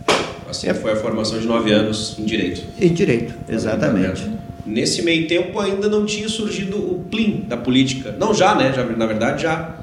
Assim 0.48 0.68
é, 0.68 0.74
foi 0.74 0.92
a 0.92 0.96
formação 0.96 1.38
de 1.38 1.46
nove 1.46 1.72
anos 1.72 2.16
em 2.18 2.24
Direito. 2.24 2.64
Em 2.80 2.92
Direito, 2.92 3.34
exatamente. 3.48 4.30
Nesse 4.64 5.02
meio 5.02 5.26
tempo 5.26 5.58
ainda 5.58 5.88
não 5.88 6.06
tinha 6.06 6.28
surgido 6.28 6.78
o 6.78 7.04
PLIM 7.10 7.44
da 7.48 7.56
política. 7.56 8.14
Não 8.18 8.32
já, 8.32 8.54
né? 8.54 8.72
Já, 8.72 8.84
na 8.84 9.06
verdade 9.06 9.42
já. 9.42 9.74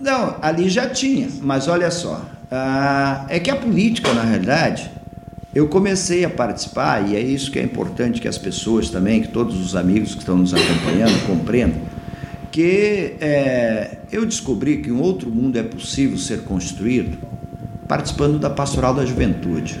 Não, 0.00 0.36
ali 0.40 0.68
já 0.68 0.88
tinha, 0.88 1.28
mas 1.42 1.66
olha 1.66 1.90
só. 1.90 2.24
Ah, 2.50 3.26
é 3.28 3.38
que 3.38 3.50
a 3.50 3.56
política, 3.56 4.14
na 4.14 4.22
realidade, 4.22 4.90
eu 5.58 5.66
comecei 5.66 6.24
a 6.24 6.30
participar, 6.30 7.10
e 7.10 7.16
é 7.16 7.20
isso 7.20 7.50
que 7.50 7.58
é 7.58 7.62
importante 7.64 8.20
que 8.20 8.28
as 8.28 8.38
pessoas 8.38 8.90
também, 8.90 9.22
que 9.22 9.26
todos 9.26 9.60
os 9.60 9.74
amigos 9.74 10.14
que 10.14 10.20
estão 10.20 10.38
nos 10.38 10.54
acompanhando 10.54 11.26
compreendam, 11.26 11.80
que 12.52 13.16
é, 13.20 13.98
eu 14.12 14.24
descobri 14.24 14.80
que 14.80 14.92
um 14.92 15.00
outro 15.00 15.28
mundo 15.28 15.58
é 15.58 15.64
possível 15.64 16.16
ser 16.16 16.44
construído 16.44 17.18
participando 17.88 18.38
da 18.38 18.48
pastoral 18.48 18.94
da 18.94 19.04
juventude. 19.04 19.80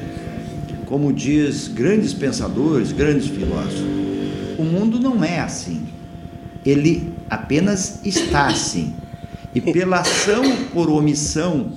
Como 0.84 1.12
diz 1.12 1.68
grandes 1.68 2.12
pensadores, 2.12 2.90
grandes 2.90 3.28
filósofos, 3.28 3.86
o 4.58 4.64
mundo 4.64 4.98
não 4.98 5.22
é 5.22 5.38
assim. 5.38 5.86
Ele 6.66 7.12
apenas 7.30 8.04
está 8.04 8.48
assim. 8.48 8.94
E 9.54 9.60
pela 9.60 10.00
ação 10.00 10.42
por 10.72 10.90
omissão 10.90 11.70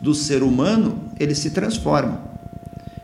do 0.00 0.12
ser 0.12 0.42
humano, 0.42 1.04
ele 1.20 1.36
se 1.36 1.50
transforma. 1.50 2.27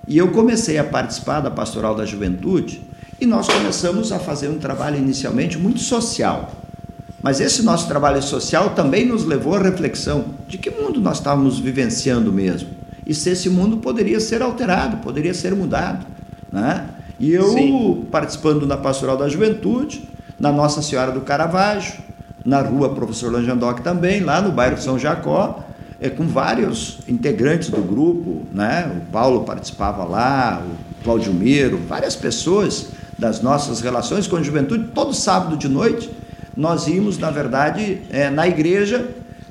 E 0.06 0.18
eu 0.18 0.28
comecei 0.32 0.78
a 0.78 0.84
participar 0.84 1.40
da 1.40 1.50
Pastoral 1.50 1.94
da 1.94 2.04
Juventude 2.04 2.82
E 3.20 3.26
nós 3.26 3.46
começamos 3.46 4.12
a 4.12 4.18
fazer 4.18 4.48
um 4.48 4.58
trabalho 4.58 4.98
inicialmente 4.98 5.56
muito 5.56 5.80
social. 5.80 6.52
Mas 7.22 7.40
esse 7.40 7.62
nosso 7.62 7.88
trabalho 7.88 8.22
social 8.22 8.70
também 8.70 9.06
nos 9.06 9.24
levou 9.24 9.54
à 9.54 9.58
reflexão 9.58 10.26
de 10.46 10.58
que 10.58 10.70
mundo 10.70 11.00
nós 11.00 11.18
estávamos 11.18 11.58
vivenciando 11.58 12.30
mesmo. 12.30 12.68
E 13.06 13.14
se 13.14 13.30
esse 13.30 13.48
mundo 13.48 13.78
poderia 13.78 14.20
ser 14.20 14.42
alterado, 14.42 14.98
poderia 14.98 15.32
ser 15.32 15.54
mudado. 15.54 16.04
Né? 16.52 16.86
E 17.18 17.32
eu, 17.32 17.48
Sim. 17.48 18.06
participando 18.10 18.66
da 18.66 18.76
Pastoral 18.76 19.16
da 19.16 19.28
Juventude, 19.28 20.06
na 20.38 20.52
Nossa 20.52 20.82
Senhora 20.82 21.12
do 21.12 21.22
Caravaggio, 21.22 21.94
na 22.44 22.60
rua 22.60 22.94
Professor 22.94 23.32
Lanjandoc 23.32 23.80
também, 23.80 24.20
lá 24.20 24.42
no 24.42 24.52
bairro 24.52 24.80
São 24.80 24.98
Jacó, 24.98 25.63
é, 26.04 26.10
com 26.10 26.26
vários 26.26 26.98
integrantes 27.08 27.70
do 27.70 27.80
grupo, 27.80 28.42
né? 28.52 28.92
o 28.94 29.10
Paulo 29.10 29.44
participava 29.44 30.04
lá, 30.04 30.62
o 30.62 31.02
Claudio 31.02 31.32
Miro, 31.32 31.78
várias 31.88 32.14
pessoas 32.14 32.88
das 33.18 33.40
nossas 33.40 33.80
relações 33.80 34.26
com 34.26 34.36
a 34.36 34.42
juventude, 34.42 34.88
todo 34.94 35.14
sábado 35.14 35.56
de 35.56 35.66
noite, 35.66 36.10
nós 36.54 36.86
íamos, 36.86 37.16
na 37.16 37.30
verdade, 37.30 38.02
é, 38.10 38.28
na 38.28 38.46
igreja 38.46 39.08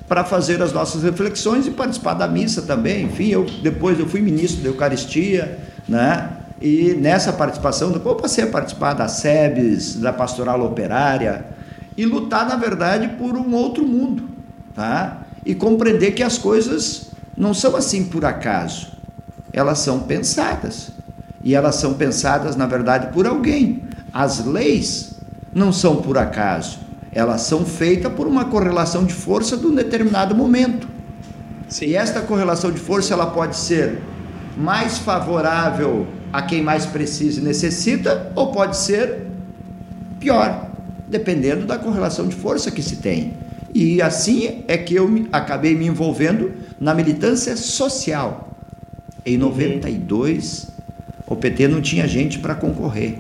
para 0.08 0.24
fazer 0.24 0.62
as 0.62 0.72
nossas 0.72 1.02
reflexões 1.02 1.66
e 1.66 1.72
participar 1.72 2.14
da 2.14 2.28
missa 2.28 2.62
também. 2.62 3.06
Enfim, 3.06 3.30
eu 3.30 3.48
depois 3.64 4.00
eu 4.00 4.06
fui 4.06 4.22
ministro 4.22 4.62
da 4.62 4.70
Eucaristia, 4.70 5.58
né? 5.90 6.30
E 6.62 6.94
nessa 6.94 7.34
participação, 7.34 7.92
depois 7.92 8.16
eu 8.16 8.22
passei 8.22 8.44
a 8.44 8.48
participar 8.48 8.94
da 8.94 9.08
SEBS, 9.08 9.96
da 9.96 10.14
Pastoral 10.14 10.62
Operária, 10.64 11.46
e 11.98 12.06
lutar, 12.06 12.48
na 12.48 12.56
verdade, 12.56 13.08
por 13.18 13.36
um 13.36 13.56
outro 13.56 13.84
mundo, 13.84 14.30
tá? 14.76 15.23
E 15.46 15.54
compreender 15.54 16.12
que 16.12 16.24
as 16.24 16.38
coisas 16.38 17.08
não 17.36 17.54
são 17.54 17.76
assim 17.76 18.06
por 18.06 18.24
acaso, 18.26 18.88
elas 19.52 19.80
são 19.80 20.00
pensadas. 20.00 20.92
E 21.44 21.54
elas 21.54 21.76
são 21.76 21.94
pensadas, 21.96 22.56
na 22.56 22.66
verdade, 22.66 23.14
por 23.14 23.28
alguém. 23.28 23.84
As 24.14 24.46
leis 24.46 25.16
não 25.54 25.74
são 25.74 25.98
por 25.98 26.18
acaso, 26.18 26.80
elas 27.12 27.42
são 27.42 27.66
feitas 27.66 28.12
por 28.14 28.26
uma 28.26 28.46
correlação 28.46 29.06
de 29.06 29.14
força 29.14 29.58
de 29.58 29.68
um 29.68 29.76
determinado 29.76 30.34
momento. 30.34 30.88
Sim. 31.68 31.88
E 31.88 31.96
esta 31.96 32.22
correlação 32.22 32.72
de 32.72 32.80
força 32.80 33.14
ela 33.14 33.28
pode 33.28 33.58
ser 33.58 34.02
mais 34.58 35.00
favorável 35.00 36.08
a 36.32 36.42
quem 36.42 36.64
mais 36.64 36.86
precisa 36.86 37.40
e 37.40 37.44
necessita, 37.44 38.32
ou 38.36 38.52
pode 38.52 38.78
ser 38.78 39.28
pior, 40.20 40.68
dependendo 41.08 41.66
da 41.66 41.78
correlação 41.78 42.28
de 42.28 42.36
força 42.36 42.72
que 42.72 42.82
se 42.82 42.98
tem. 42.98 43.34
E 43.74 44.02
assim 44.02 44.64
é 44.68 44.78
que 44.78 44.94
eu 44.94 45.28
acabei 45.32 45.76
me 45.76 45.88
envolvendo 45.88 46.54
na 46.80 46.94
militância 46.94 47.58
social. 47.58 48.56
Em 49.26 49.38
92, 49.38 50.64
uhum. 50.64 50.70
o 51.28 51.36
PT 51.36 51.68
não 51.68 51.82
tinha 51.82 52.08
gente 52.08 52.40
para 52.40 52.54
concorrer, 52.54 53.20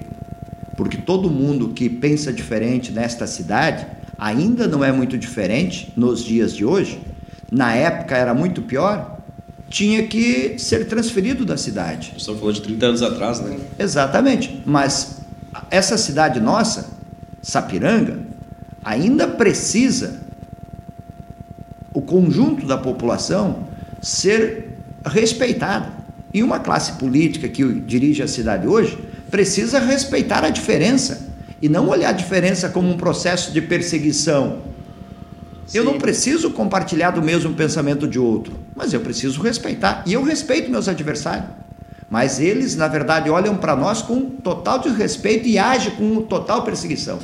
porque 0.75 0.98
todo 0.98 1.29
mundo 1.29 1.69
que 1.69 1.89
pensa 1.89 2.31
diferente 2.31 2.91
nesta 2.91 3.25
cidade 3.25 3.88
ainda 4.17 4.67
não 4.67 4.83
é 4.83 4.91
muito 4.91 5.17
diferente 5.17 5.91
nos 5.95 6.24
dias 6.24 6.53
de 6.53 6.63
hoje. 6.63 7.01
Na 7.51 7.74
época 7.74 8.15
era 8.15 8.33
muito 8.33 8.62
pior, 8.62 9.19
tinha 9.69 10.05
que 10.07 10.55
ser 10.60 10.88
transferido 10.88 11.45
da 11.45 11.57
cidade. 11.57 12.13
Estamos 12.15 12.39
falando 12.39 12.55
de 12.55 12.62
30 12.62 12.86
anos 12.86 13.01
atrás, 13.01 13.39
né? 13.39 13.57
Exatamente. 13.79 14.62
Mas 14.65 15.22
essa 15.72 15.98
cidade 15.98 16.39
nossa, 16.39 16.91
Sapiranga, 17.41 18.19
ainda 18.83 19.27
precisa 19.27 20.23
o 21.93 22.01
conjunto 22.01 22.65
da 22.65 22.77
população 22.77 23.67
ser 24.01 24.77
respeitada. 25.05 25.91
E 26.33 26.41
uma 26.41 26.59
classe 26.59 26.93
política 26.93 27.47
que 27.47 27.63
dirige 27.81 28.23
a 28.23 28.27
cidade 28.27 28.67
hoje 28.67 28.97
precisa 29.29 29.79
respeitar 29.79 30.43
a 30.43 30.50
diferença 30.50 31.29
e 31.62 31.69
não 31.69 31.88
olhar 31.88 32.09
a 32.09 32.13
diferença 32.13 32.69
como 32.69 32.89
um 32.89 32.97
processo 32.97 33.51
de 33.51 33.62
perseguição 33.62 34.62
Sim. 35.65 35.77
Eu 35.77 35.83
não 35.85 35.97
preciso 35.97 36.51
compartilhar 36.51 37.12
do 37.12 37.21
mesmo 37.21 37.53
pensamento 37.53 38.07
de 38.07 38.19
outro, 38.19 38.53
mas 38.75 38.93
eu 38.93 39.00
preciso 39.00 39.41
respeitar. 39.41 40.03
E 40.05 40.13
eu 40.13 40.23
respeito 40.23 40.69
meus 40.69 40.88
adversários. 40.88 41.47
Mas 42.09 42.39
eles, 42.39 42.75
na 42.75 42.88
verdade, 42.88 43.29
olham 43.29 43.55
para 43.55 43.75
nós 43.75 44.01
com 44.01 44.21
total 44.29 44.79
desrespeito 44.79 45.47
e 45.47 45.57
agem 45.57 45.95
com 45.95 46.21
total 46.21 46.63
perseguição. 46.63 47.17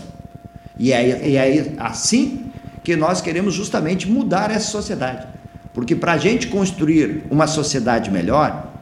E 0.78 0.92
é, 0.94 1.28
e 1.28 1.36
é 1.36 1.74
assim 1.78 2.46
que 2.90 2.96
nós 2.96 3.22
queremos 3.22 3.54
justamente 3.54 4.10
mudar 4.10 4.50
essa 4.50 4.72
sociedade. 4.72 5.28
Porque 5.76 5.96
para 5.96 6.14
a 6.14 6.18
gente 6.18 6.48
construir 6.48 7.24
uma 7.30 7.46
sociedade 7.46 8.10
melhor, 8.10 8.74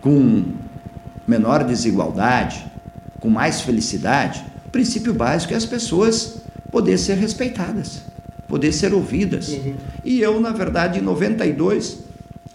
com 0.00 0.46
menor 1.28 1.62
desigualdade, 1.62 2.66
com 3.20 3.30
mais 3.30 3.60
felicidade, 3.60 4.44
o 4.66 4.70
princípio 4.70 5.14
básico 5.14 5.54
é 5.54 5.56
as 5.56 5.64
pessoas 5.64 6.42
poderem 6.72 6.98
ser 6.98 7.14
respeitadas 7.14 8.10
poder 8.48 8.72
ser 8.72 8.92
ouvidas. 8.92 9.50
Uhum. 9.50 9.74
E 10.04 10.20
eu, 10.20 10.40
na 10.40 10.50
verdade, 10.50 10.98
em 10.98 11.02
92, 11.02 12.00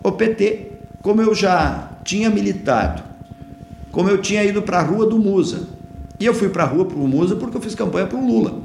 o 0.04 0.12
PT, 0.12 0.74
como 1.02 1.22
eu 1.22 1.34
já 1.34 1.90
tinha 2.04 2.30
militado, 2.30 3.02
como 3.94 4.10
eu 4.10 4.18
tinha 4.18 4.44
ido 4.44 4.62
para 4.62 4.80
a 4.80 4.84
rua 4.84 5.06
do 5.06 5.18
Musa, 5.18 5.70
e 6.20 6.26
eu 6.26 6.34
fui 6.34 6.50
para 6.50 6.64
a 6.64 6.68
rua 6.68 6.84
para 6.84 6.98
o 6.98 7.08
Musa 7.08 7.38
porque 7.38 7.56
eu 7.56 7.62
fiz 7.62 7.74
campanha 7.74 8.08
para 8.08 8.18
o 8.18 8.28
Lula. 8.28 8.60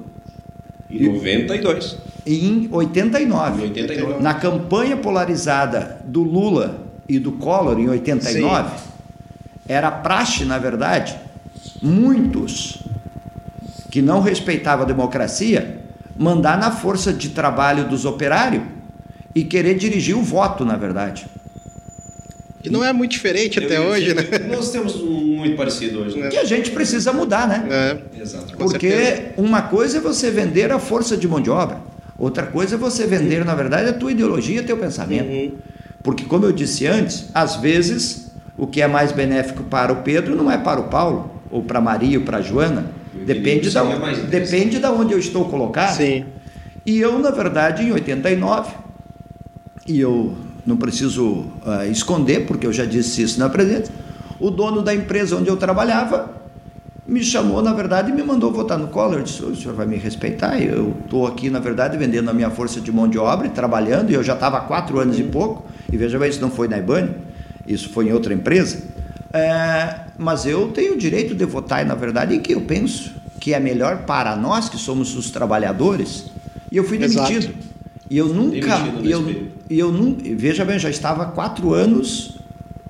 Em 0.91 1.13
92. 1.13 1.97
Em 2.27 2.69
89. 2.71 3.63
Em 3.63 3.69
89. 3.69 4.23
Na 4.23 4.35
campanha 4.35 4.97
polarizada 4.97 6.01
do 6.05 6.23
Lula 6.23 6.87
e 7.09 7.19
do 7.19 7.33
Collor, 7.33 7.79
em 7.79 7.89
89, 7.89 8.79
Sim. 8.79 8.85
era 9.69 9.91
praxe, 9.91 10.45
na 10.45 10.59
verdade, 10.59 11.17
muitos 11.83 12.83
que 13.91 14.01
não 14.01 14.21
respeitavam 14.21 14.85
a 14.85 14.89
democracia 14.89 15.81
mandar 16.17 16.59
na 16.59 16.71
força 16.71 17.13
de 17.13 17.31
trabalho 17.31 17.89
dos 17.89 18.05
operários 18.05 18.63
e 19.35 19.43
querer 19.43 19.75
dirigir 19.75 20.17
o 20.17 20.23
voto, 20.23 20.65
na 20.65 20.77
verdade. 20.77 21.27
E 22.63 22.69
não 22.69 22.85
é 22.85 22.93
muito 22.93 23.13
diferente 23.13 23.59
Eu 23.59 23.65
até 23.65 23.81
hoje, 23.81 24.15
né? 24.15 24.23
Nós 24.51 24.71
temos 24.71 24.97
muito 25.01 25.57
parecido 25.57 26.01
hoje, 26.01 26.19
né? 26.19 26.29
E 26.33 26.39
a 26.39 26.45
gente 26.45 26.71
precisa 26.71 27.13
mudar, 27.13 27.49
né? 27.49 27.67
É. 27.71 28.21
Exato. 28.21 28.57
Porque 28.57 28.91
certeza. 28.91 29.33
uma 29.37 29.63
coisa 29.63 29.99
é 29.99 30.01
você 30.01 30.31
vender 30.31 30.71
a 30.71 30.79
força 30.79 31.17
de 31.17 31.27
mão 31.27 31.41
de 31.41 31.51
obra, 31.51 31.79
outra 32.19 32.47
coisa 32.47 32.75
é 32.75 32.79
você 32.79 33.07
vender, 33.07 33.45
na 33.45 33.55
verdade, 33.55 33.89
a 33.89 33.93
tua 33.93 34.13
ideologia, 34.13 34.63
teu 34.63 34.77
pensamento. 34.77 35.29
Uhum. 35.29 35.53
Porque, 36.03 36.25
como 36.25 36.45
eu 36.45 36.53
disse 36.53 36.87
antes, 36.87 37.29
às 37.35 37.57
vezes 37.57 38.31
o 38.57 38.67
que 38.67 38.83
é 38.83 38.87
mais 38.87 39.13
benéfico 39.13 39.63
para 39.65 39.93
o 39.93 39.97
Pedro 40.03 40.37
não 40.37 40.51
é 40.51 40.59
para 40.59 40.81
o 40.81 40.85
Paulo, 40.85 41.31
ou 41.51 41.63
para 41.63 41.79
a 41.79 41.83
Maria, 41.83 42.19
ou 42.19 42.25
para 42.25 42.39
a 42.39 42.43
Joana, 42.43 43.01
Depende 43.25 43.71
da, 43.71 43.83
é 43.83 44.15
depende 44.29 44.79
da 44.79 44.93
onde 44.93 45.13
eu 45.13 45.19
estou 45.19 45.45
colocado. 45.47 45.97
Sim. 45.97 46.25
E 46.87 46.99
eu, 46.99 47.19
na 47.19 47.31
verdade, 47.31 47.83
em 47.83 47.93
89, 47.93 48.73
e 49.87 50.01
eu 50.01 50.37
não 50.71 50.77
preciso 50.77 51.25
uh, 51.25 51.91
esconder, 51.91 52.47
porque 52.47 52.67
eu 52.67 52.73
já 52.73 52.85
disse 52.85 53.23
isso 53.23 53.39
na 53.39 53.49
presença, 53.49 53.93
o 54.39 54.51
dono 54.51 54.81
da 54.83 54.95
empresa 54.95 55.37
onde 55.37 55.49
eu 55.49 55.57
trabalhava 55.57 56.41
me 57.07 57.23
chamou, 57.25 57.61
na 57.61 57.73
verdade, 57.73 58.13
e 58.13 58.15
me 58.15 58.23
mandou 58.23 58.53
votar 58.53 58.79
no 58.79 58.87
Collor. 58.87 59.23
Disse, 59.23 59.43
o 59.43 59.55
senhor 59.57 59.75
vai 59.75 59.85
me 59.85 59.97
respeitar? 59.97 60.63
Eu 60.63 60.95
estou 61.05 61.27
aqui, 61.27 61.51
na 61.51 61.59
verdade, 61.59 61.99
vendendo 61.99 62.31
a 62.31 62.33
minha 62.33 62.51
força 62.51 62.81
de 62.81 62.93
mão 62.93 63.09
de 63.09 63.19
obra 63.19 63.49
e 63.49 63.51
trabalhando, 63.51 64.11
e 64.11 64.15
eu 64.15 64.23
já 64.23 64.35
estava 64.35 64.59
há 64.59 64.61
quatro 64.61 65.01
anos 65.01 65.19
e 65.19 65.25
pouco, 65.25 65.67
e 65.93 65.97
veja 65.97 66.19
bem, 66.19 66.31
isso 66.31 66.41
não 66.41 66.51
foi 66.51 66.69
na 66.69 66.79
IBANE, 66.79 67.11
isso 67.67 67.91
foi 67.91 68.09
em 68.09 68.13
outra 68.13 68.33
empresa. 68.33 68.85
É, 69.33 70.01
mas 70.17 70.47
eu 70.47 70.69
tenho 70.69 70.95
o 70.95 70.97
direito 70.97 71.35
de 71.35 71.45
votar, 71.45 71.85
na 71.85 71.97
verdade, 71.97 72.37
em 72.37 72.41
que 72.41 72.55
eu 72.55 72.61
penso 72.61 73.13
que 73.41 73.53
é 73.53 73.59
melhor 73.59 74.05
para 74.05 74.37
nós, 74.37 74.69
que 74.69 74.79
somos 74.79 75.17
os 75.17 75.31
trabalhadores. 75.31 76.27
E 76.71 76.77
eu 76.77 76.85
fui 76.85 76.97
demitido. 76.97 77.47
Exato. 77.47 77.70
E 78.11 78.19
eu 78.19 78.27
nunca. 78.27 78.57
E 79.03 79.11
eu, 79.11 79.49
e 79.71 79.79
eu 79.79 79.93
nunca. 79.93 80.25
Veja 80.35 80.65
bem, 80.65 80.81
já 80.81 80.91
estava 80.91 81.27
quatro 81.27 81.73
anos 81.73 82.37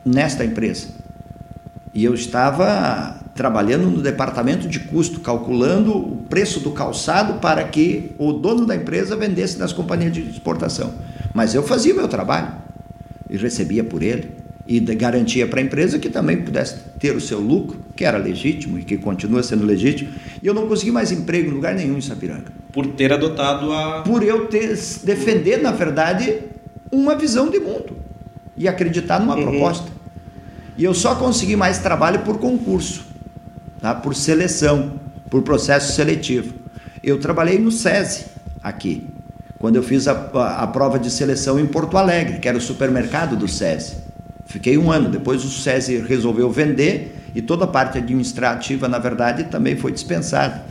nesta 0.02 0.42
empresa. 0.42 0.88
E 1.92 2.02
eu 2.02 2.14
estava 2.14 3.20
trabalhando 3.34 3.90
no 3.90 4.00
departamento 4.00 4.66
de 4.66 4.80
custo, 4.80 5.20
calculando 5.20 5.96
o 5.96 6.16
preço 6.28 6.60
do 6.60 6.70
calçado 6.70 7.34
para 7.34 7.62
que 7.64 8.12
o 8.18 8.32
dono 8.32 8.64
da 8.64 8.74
empresa 8.74 9.14
vendesse 9.14 9.58
nas 9.58 9.74
companhias 9.74 10.12
de 10.12 10.22
exportação. 10.22 10.94
Mas 11.34 11.54
eu 11.54 11.62
fazia 11.62 11.92
o 11.92 11.96
meu 11.96 12.08
trabalho 12.08 12.52
e 13.28 13.36
recebia 13.36 13.84
por 13.84 14.02
ele 14.02 14.30
e 14.66 14.80
garantia 14.80 15.46
para 15.46 15.60
a 15.60 15.62
empresa 15.62 15.98
que 15.98 16.08
também 16.08 16.42
pudesse 16.42 16.76
ter 16.98 17.14
o 17.14 17.20
seu 17.20 17.40
lucro, 17.40 17.80
que 17.94 18.04
era 18.04 18.16
legítimo 18.16 18.78
e 18.78 18.84
que 18.84 18.96
continua 18.96 19.42
sendo 19.42 19.66
legítimo. 19.66 20.10
E 20.42 20.46
eu 20.46 20.54
não 20.54 20.66
consegui 20.66 20.92
mais 20.92 21.12
emprego 21.12 21.50
em 21.50 21.52
lugar 21.52 21.74
nenhum 21.74 21.98
em 21.98 22.00
Sapiranga. 22.00 22.59
Por 22.72 22.86
ter 22.88 23.12
adotado 23.12 23.72
a. 23.72 24.02
Por 24.02 24.22
eu 24.22 24.46
ter 24.46 24.68
defender, 25.04 25.60
na 25.60 25.72
verdade, 25.72 26.40
uma 26.90 27.14
visão 27.14 27.50
de 27.50 27.58
mundo 27.58 27.96
e 28.56 28.68
acreditar 28.68 29.18
numa 29.18 29.36
uhum. 29.36 29.42
proposta. 29.42 29.88
E 30.76 30.84
eu 30.84 30.94
só 30.94 31.14
consegui 31.14 31.56
mais 31.56 31.78
trabalho 31.78 32.20
por 32.20 32.38
concurso, 32.38 33.04
tá? 33.80 33.94
por 33.94 34.14
seleção, 34.14 34.92
por 35.28 35.42
processo 35.42 35.92
seletivo. 35.92 36.54
Eu 37.02 37.18
trabalhei 37.18 37.58
no 37.58 37.70
SESI 37.70 38.26
aqui, 38.62 39.06
quando 39.58 39.76
eu 39.76 39.82
fiz 39.82 40.06
a, 40.06 40.12
a, 40.12 40.62
a 40.62 40.66
prova 40.66 40.98
de 40.98 41.10
seleção 41.10 41.58
em 41.58 41.66
Porto 41.66 41.96
Alegre, 41.96 42.38
que 42.38 42.48
era 42.48 42.56
o 42.56 42.60
supermercado 42.60 43.36
do 43.36 43.48
SESI. 43.48 43.96
Fiquei 44.50 44.76
um 44.76 44.90
ano. 44.90 45.08
Depois 45.08 45.44
o 45.44 45.48
SESI 45.48 45.98
resolveu 45.98 46.50
vender 46.50 47.16
E 47.34 47.40
toda 47.40 47.64
a 47.64 47.68
parte 47.68 47.98
administrativa, 47.98 48.88
na 48.88 48.98
verdade, 48.98 49.44
também 49.44 49.76
foi 49.76 49.92
dispensada. 49.92 50.64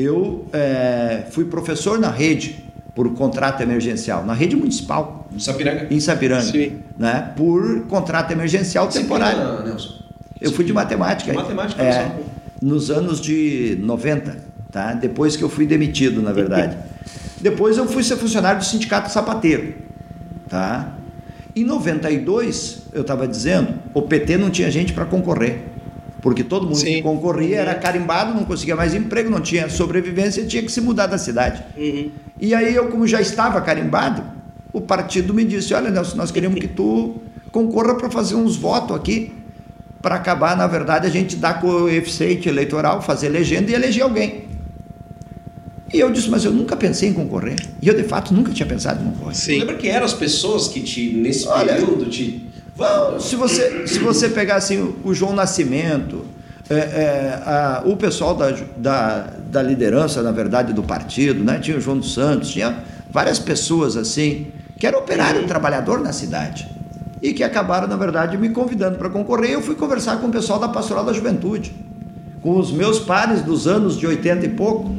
Eu 0.00 0.46
é, 0.52 1.24
fui 1.30 1.44
professor 1.44 1.98
na 1.98 2.10
rede 2.10 2.64
por 2.94 3.12
contrato 3.12 3.62
emergencial, 3.62 4.24
na 4.24 4.32
rede 4.32 4.56
municipal. 4.56 5.28
Em 5.30 5.38
Sapiranga? 5.38 5.86
Em 5.90 6.00
Sapiranga. 6.00 6.42
Sim. 6.42 6.78
Né, 6.98 7.32
por 7.36 7.82
contrato 7.82 8.32
emergencial 8.32 8.88
temporário. 8.88 9.62
Nelson? 9.62 10.00
Eu 10.40 10.52
fui 10.52 10.64
de 10.64 10.72
matemática. 10.72 11.30
Matemática, 11.34 11.82
é, 11.82 12.16
nos 12.62 12.90
anos 12.90 13.20
de 13.20 13.76
90, 13.82 14.38
tá? 14.72 14.94
depois 14.94 15.36
que 15.36 15.44
eu 15.44 15.50
fui 15.50 15.66
demitido, 15.66 16.22
na 16.22 16.32
verdade. 16.32 16.78
depois 17.38 17.76
eu 17.76 17.86
fui 17.86 18.02
ser 18.02 18.16
funcionário 18.16 18.60
do 18.60 18.64
Sindicato 18.64 19.12
Sapateiro. 19.12 19.74
Tá? 20.48 20.94
Em 21.54 21.64
92, 21.64 22.84
eu 22.94 23.02
estava 23.02 23.28
dizendo, 23.28 23.74
o 23.92 24.00
PT 24.00 24.38
não 24.38 24.48
tinha 24.48 24.70
gente 24.70 24.94
para 24.94 25.04
concorrer. 25.04 25.60
Porque 26.20 26.44
todo 26.44 26.66
mundo 26.66 26.76
Sim. 26.76 26.96
que 26.96 27.02
concorria 27.02 27.60
era 27.60 27.74
carimbado, 27.74 28.34
não 28.34 28.44
conseguia 28.44 28.76
mais 28.76 28.94
emprego, 28.94 29.30
não 29.30 29.40
tinha 29.40 29.68
sobrevivência, 29.68 30.44
tinha 30.44 30.62
que 30.62 30.70
se 30.70 30.80
mudar 30.80 31.06
da 31.06 31.16
cidade. 31.16 31.62
Uhum. 31.76 32.10
E 32.38 32.54
aí 32.54 32.74
eu, 32.74 32.88
como 32.88 33.06
já 33.06 33.20
estava 33.20 33.60
carimbado, 33.60 34.22
o 34.72 34.80
partido 34.80 35.32
me 35.32 35.44
disse, 35.44 35.72
olha 35.74 35.90
Nelson, 35.90 36.16
nós 36.16 36.30
queremos 36.30 36.60
que 36.60 36.68
tu 36.68 37.16
concorra 37.50 37.94
para 37.94 38.10
fazer 38.10 38.34
uns 38.34 38.56
votos 38.56 38.94
aqui, 38.94 39.32
para 40.02 40.14
acabar, 40.14 40.56
na 40.56 40.66
verdade, 40.66 41.06
a 41.06 41.10
gente 41.10 41.36
dar 41.36 41.60
coeficiente 41.60 42.48
eleitoral, 42.48 43.02
fazer 43.02 43.28
legenda 43.28 43.70
e 43.70 43.74
eleger 43.74 44.02
alguém. 44.02 44.44
E 45.92 45.98
eu 45.98 46.10
disse, 46.10 46.30
mas 46.30 46.44
eu 46.44 46.52
nunca 46.52 46.76
pensei 46.76 47.08
em 47.08 47.12
concorrer. 47.12 47.56
E 47.82 47.88
eu, 47.88 47.94
de 47.94 48.04
fato, 48.04 48.32
nunca 48.32 48.52
tinha 48.52 48.66
pensado 48.66 49.02
em 49.02 49.10
concorrer. 49.10 49.34
Sim. 49.34 49.58
Lembra 49.58 49.74
que 49.74 49.88
eram 49.88 50.06
as 50.06 50.14
pessoas 50.14 50.68
que 50.68 50.80
te, 50.80 51.12
nesse 51.14 51.48
Olha, 51.48 51.74
período, 51.74 52.06
te 52.06 52.48
se 53.18 53.36
você, 53.36 53.86
se 53.86 53.98
você 53.98 54.28
pegar 54.28 54.56
assim, 54.56 54.94
o 55.04 55.12
João 55.12 55.34
Nascimento, 55.34 56.24
é, 56.68 56.74
é, 56.74 57.42
a, 57.44 57.82
o 57.84 57.96
pessoal 57.96 58.34
da, 58.34 58.54
da, 58.76 59.26
da, 59.50 59.62
liderança, 59.62 60.22
na 60.22 60.30
verdade, 60.30 60.72
do 60.72 60.82
partido, 60.82 61.42
né? 61.42 61.58
tinha 61.58 61.76
o 61.76 61.80
João 61.80 61.98
dos 61.98 62.14
Santos, 62.14 62.50
tinha 62.50 62.84
várias 63.10 63.40
pessoas 63.40 63.96
assim, 63.96 64.46
que 64.78 64.86
era 64.86 64.96
operário, 64.96 65.46
trabalhador 65.46 66.00
na 66.00 66.12
cidade, 66.12 66.68
e 67.20 67.32
que 67.32 67.42
acabaram, 67.42 67.88
na 67.88 67.96
verdade, 67.96 68.38
me 68.38 68.50
convidando 68.50 68.98
para 68.98 69.10
concorrer. 69.10 69.50
Eu 69.50 69.60
fui 69.60 69.74
conversar 69.74 70.18
com 70.18 70.28
o 70.28 70.30
pessoal 70.30 70.58
da 70.58 70.68
Pastoral 70.68 71.04
da 71.04 71.12
Juventude, 71.12 71.74
com 72.40 72.56
os 72.56 72.70
meus 72.70 73.00
pares 73.00 73.42
dos 73.42 73.66
anos 73.66 73.98
de 73.98 74.06
80 74.06 74.46
e 74.46 74.48
pouco, 74.50 74.94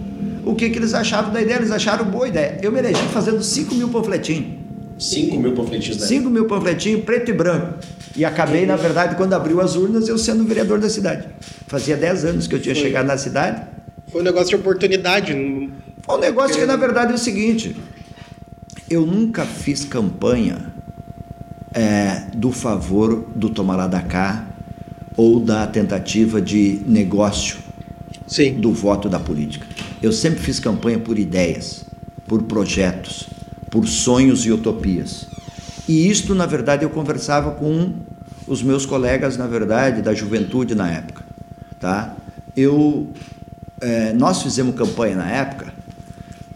o 0.46 0.54
que, 0.54 0.70
que 0.70 0.78
eles 0.78 0.94
achavam 0.94 1.32
da 1.32 1.42
ideia. 1.42 1.56
Eles 1.56 1.72
acharam 1.72 2.06
boa 2.06 2.28
ideia. 2.28 2.60
Eu 2.62 2.72
me 2.72 2.80
elegi 2.80 3.01
fazendo 3.13 3.42
5 3.42 3.74
mil 3.74 3.90
panfletinhos. 3.90 4.61
5 5.01 5.36
mil 5.39 5.53
panfletinhos, 5.53 5.98
né? 5.98 6.05
5 6.05 6.29
mil 6.29 6.46
panfletinhos, 6.46 7.03
preto 7.03 7.31
e 7.31 7.34
branco. 7.34 7.79
E 8.15 8.24
acabei, 8.24 8.67
na 8.67 8.75
verdade, 8.75 9.15
quando 9.15 9.34
abriu 9.34 9.60
as 9.60 9.75
urnas, 9.75 10.08
eu 10.08 10.17
sendo 10.17 10.43
vereador 10.46 10.79
da 10.79 10.89
cidade. 10.89 11.27
Fazia 11.67 11.98
10 11.98 12.25
anos 12.25 12.48
que 12.48 12.53
eu 12.53 12.62
tinha 12.62 12.75
Foi. 12.75 12.84
chegado 12.84 13.08
na 13.08 13.17
cidade. 13.17 13.63
Foi 14.12 14.22
um 14.22 14.24
negócio 14.24 14.50
de 14.50 14.55
oportunidade. 14.55 15.34
Foi 16.03 16.15
um 16.15 16.20
negócio 16.20 16.55
que, 16.55 16.65
na 16.67 16.75
verdade, 16.75 17.13
é 17.13 17.15
o 17.15 17.17
seguinte: 17.17 17.75
eu 18.88 19.03
nunca 19.03 19.43
fiz 19.43 19.84
campanha 19.84 20.72
é, 21.74 22.27
do 22.36 22.51
favor 22.51 23.25
do 23.36 23.50
tomar 23.50 23.88
da 23.88 24.01
cá 24.01 24.48
ou 25.17 25.39
da 25.39 25.65
tentativa 25.65 26.39
de 26.39 26.79
negócio 26.86 27.58
Sim. 28.27 28.53
do 28.53 28.72
voto 28.72 29.10
da 29.10 29.20
política. 29.20 29.65
Eu 30.01 30.12
sempre 30.12 30.41
fiz 30.41 30.60
campanha 30.60 31.00
por 31.00 31.17
ideias, 31.17 31.86
por 32.27 32.43
projetos, 32.43 33.27
por 33.72 33.88
sonhos 33.88 34.46
e 34.46 34.51
utopias. 34.51 35.25
E 35.88 36.08
isto, 36.08 36.36
na 36.36 36.46
verdade, 36.46 36.84
eu 36.84 36.90
conversava 36.90 37.51
com 37.51 37.94
os 38.46 38.62
meus 38.62 38.86
colegas, 38.86 39.38
na 39.38 39.48
verdade, 39.48 40.01
da 40.01 40.13
juventude 40.13 40.75
na 40.75 40.92
época. 40.92 41.24
Tá? 41.80 42.13
Eu, 42.56 43.10
é, 43.80 44.13
nós 44.13 44.44
fizemos 44.44 44.75
campanha 44.75 45.16
na 45.16 45.32
época, 45.32 45.74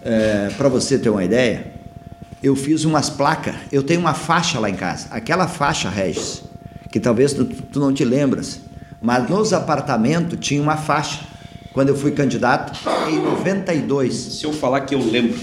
é, 0.03 0.49
para 0.57 0.69
você 0.69 0.99
ter 0.99 1.09
uma 1.09 1.23
ideia, 1.23 1.73
eu 2.43 2.55
fiz 2.55 2.83
umas 2.83 3.09
placas, 3.09 3.55
eu 3.71 3.81
tenho 3.81 3.99
uma 3.99 4.13
faixa 4.13 4.59
lá 4.59 4.69
em 4.69 4.75
casa, 4.75 5.07
aquela 5.09 5.47
faixa, 5.47 5.89
Regis, 5.89 6.43
que 6.91 6.99
talvez 6.99 7.33
tu, 7.33 7.45
tu 7.45 7.79
não 7.79 7.91
te 7.91 8.05
lembras, 8.05 8.59
mas 9.01 9.27
nos 9.29 9.53
apartamentos 9.53 10.37
tinha 10.39 10.61
uma 10.61 10.77
faixa, 10.77 11.21
quando 11.73 11.89
eu 11.89 11.95
fui 11.95 12.11
candidato, 12.11 12.77
em 13.09 13.19
92. 13.19 14.13
Se 14.13 14.45
eu 14.45 14.53
falar 14.53 14.81
que 14.81 14.93
eu 14.93 14.99
lembro, 14.99 15.39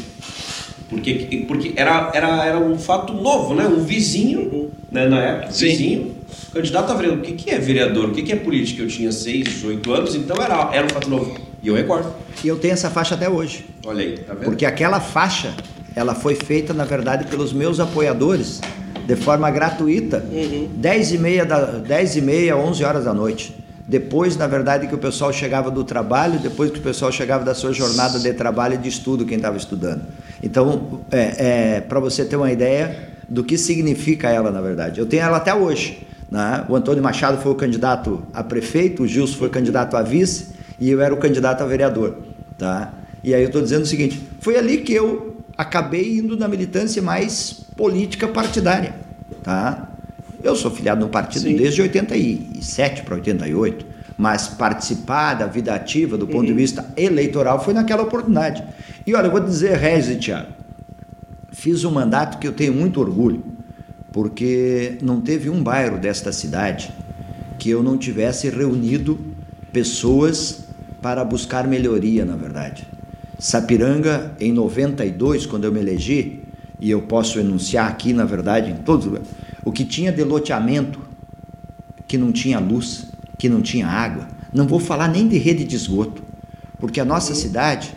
porque, 0.92 1.44
porque 1.48 1.72
era, 1.74 2.10
era, 2.12 2.44
era 2.44 2.58
um 2.58 2.78
fato 2.78 3.14
novo, 3.14 3.54
né? 3.54 3.66
Um 3.66 3.82
vizinho, 3.82 4.70
né, 4.90 5.08
na 5.08 5.22
época, 5.22 5.52
Sim. 5.52 5.66
vizinho, 5.68 6.14
candidato 6.52 6.92
a 6.92 6.94
vereador. 6.94 7.18
O 7.18 7.22
que, 7.22 7.32
que 7.32 7.50
é 7.50 7.58
vereador? 7.58 8.10
O 8.10 8.12
que, 8.12 8.22
que 8.22 8.30
é 8.30 8.36
política? 8.36 8.82
Eu 8.82 8.88
tinha 8.88 9.10
6, 9.10 9.64
8 9.64 9.92
anos, 9.92 10.14
então 10.14 10.36
era, 10.36 10.70
era 10.74 10.84
um 10.84 10.90
fato 10.90 11.08
novo. 11.08 11.34
E 11.62 11.68
eu 11.68 11.74
recordo. 11.74 12.12
E 12.44 12.48
eu 12.48 12.58
tenho 12.58 12.74
essa 12.74 12.90
faixa 12.90 13.14
até 13.14 13.26
hoje. 13.26 13.64
Olha 13.86 14.04
aí, 14.04 14.18
tá 14.18 14.34
vendo? 14.34 14.44
Porque 14.44 14.66
aquela 14.66 15.00
faixa, 15.00 15.54
ela 15.96 16.14
foi 16.14 16.34
feita, 16.34 16.74
na 16.74 16.84
verdade, 16.84 17.26
pelos 17.26 17.54
meus 17.54 17.80
apoiadores, 17.80 18.60
de 19.06 19.16
forma 19.16 19.50
gratuita, 19.50 20.22
uhum. 20.30 20.68
10 20.74 21.12
e 21.12 21.18
meia, 21.18 21.46
da, 21.46 21.64
10 21.78 22.16
e 22.16 22.20
meia, 22.20 22.54
11 22.54 22.84
horas 22.84 23.04
da 23.06 23.14
noite. 23.14 23.54
Depois, 23.86 24.36
na 24.36 24.46
verdade, 24.46 24.86
que 24.86 24.94
o 24.94 24.98
pessoal 24.98 25.32
chegava 25.32 25.70
do 25.70 25.82
trabalho, 25.82 26.38
depois 26.38 26.70
que 26.70 26.78
o 26.78 26.82
pessoal 26.82 27.10
chegava 27.10 27.44
da 27.44 27.54
sua 27.54 27.72
jornada 27.72 28.18
de 28.18 28.32
trabalho 28.32 28.74
e 28.74 28.78
de 28.78 28.88
estudo, 28.88 29.24
quem 29.24 29.36
estava 29.36 29.56
estudando. 29.56 30.02
Então, 30.42 31.00
é, 31.10 31.76
é 31.76 31.80
para 31.80 31.98
você 31.98 32.24
ter 32.24 32.36
uma 32.36 32.52
ideia 32.52 33.10
do 33.28 33.42
que 33.42 33.58
significa 33.58 34.28
ela, 34.28 34.50
na 34.50 34.60
verdade. 34.60 35.00
Eu 35.00 35.06
tenho 35.06 35.22
ela 35.22 35.38
até 35.38 35.54
hoje. 35.54 36.06
Né? 36.30 36.64
O 36.68 36.76
Antônio 36.76 37.02
Machado 37.02 37.42
foi 37.42 37.52
o 37.52 37.54
candidato 37.54 38.22
a 38.32 38.42
prefeito, 38.42 39.02
o 39.02 39.06
Gilson 39.06 39.36
foi 39.36 39.50
candidato 39.50 39.96
a 39.96 40.02
vice 40.02 40.48
e 40.80 40.90
eu 40.90 41.00
era 41.00 41.12
o 41.12 41.16
candidato 41.16 41.62
a 41.62 41.66
vereador. 41.66 42.18
Tá? 42.56 42.92
E 43.22 43.34
aí 43.34 43.42
eu 43.42 43.48
estou 43.48 43.60
dizendo 43.60 43.82
o 43.82 43.86
seguinte: 43.86 44.22
foi 44.40 44.56
ali 44.56 44.78
que 44.78 44.92
eu 44.94 45.36
acabei 45.56 46.18
indo 46.18 46.36
na 46.36 46.48
militância 46.48 47.02
mais 47.02 47.64
política 47.76 48.28
partidária. 48.28 48.94
Tá? 49.42 49.91
Eu 50.42 50.56
sou 50.56 50.70
filiado 50.70 51.00
no 51.00 51.08
partido 51.08 51.42
Sim. 51.42 51.56
desde 51.56 51.82
87 51.82 53.02
para 53.02 53.14
88, 53.14 53.86
mas 54.18 54.48
participar 54.48 55.34
da 55.34 55.46
vida 55.46 55.74
ativa 55.74 56.18
do 56.18 56.26
ponto 56.26 56.40
uhum. 56.40 56.46
de 56.46 56.52
vista 56.52 56.92
eleitoral 56.96 57.62
foi 57.62 57.74
naquela 57.74 58.02
oportunidade. 58.02 58.62
E 59.06 59.14
olha, 59.14 59.26
eu 59.26 59.30
vou 59.30 59.40
dizer, 59.40 59.76
Regis 59.76 60.16
e 60.16 60.18
Thiago, 60.18 60.52
fiz 61.50 61.84
um 61.84 61.90
mandato 61.90 62.38
que 62.38 62.46
eu 62.46 62.52
tenho 62.52 62.72
muito 62.72 63.00
orgulho, 63.00 63.42
porque 64.10 64.98
não 65.02 65.20
teve 65.20 65.48
um 65.48 65.62
bairro 65.62 65.98
desta 65.98 66.32
cidade 66.32 66.92
que 67.58 67.70
eu 67.70 67.82
não 67.82 67.96
tivesse 67.96 68.48
reunido 68.48 69.18
pessoas 69.72 70.64
para 71.00 71.24
buscar 71.24 71.66
melhoria, 71.66 72.24
na 72.24 72.36
verdade. 72.36 72.86
Sapiranga, 73.38 74.36
em 74.40 74.52
92, 74.52 75.46
quando 75.46 75.64
eu 75.64 75.72
me 75.72 75.80
elegi, 75.80 76.42
e 76.80 76.90
eu 76.90 77.02
posso 77.02 77.38
enunciar 77.38 77.88
aqui, 77.88 78.12
na 78.12 78.24
verdade, 78.24 78.70
em 78.70 78.76
todos 78.76 79.06
o 79.64 79.72
que 79.72 79.84
tinha 79.84 80.12
de 80.12 80.24
loteamento, 80.24 81.00
que 82.06 82.18
não 82.18 82.32
tinha 82.32 82.58
luz, 82.58 83.06
que 83.38 83.48
não 83.48 83.62
tinha 83.62 83.86
água, 83.86 84.28
não 84.52 84.66
vou 84.66 84.78
falar 84.78 85.08
nem 85.08 85.26
de 85.26 85.38
rede 85.38 85.64
de 85.64 85.76
esgoto, 85.76 86.22
porque 86.78 87.00
a 87.00 87.04
nossa 87.04 87.34
cidade 87.34 87.94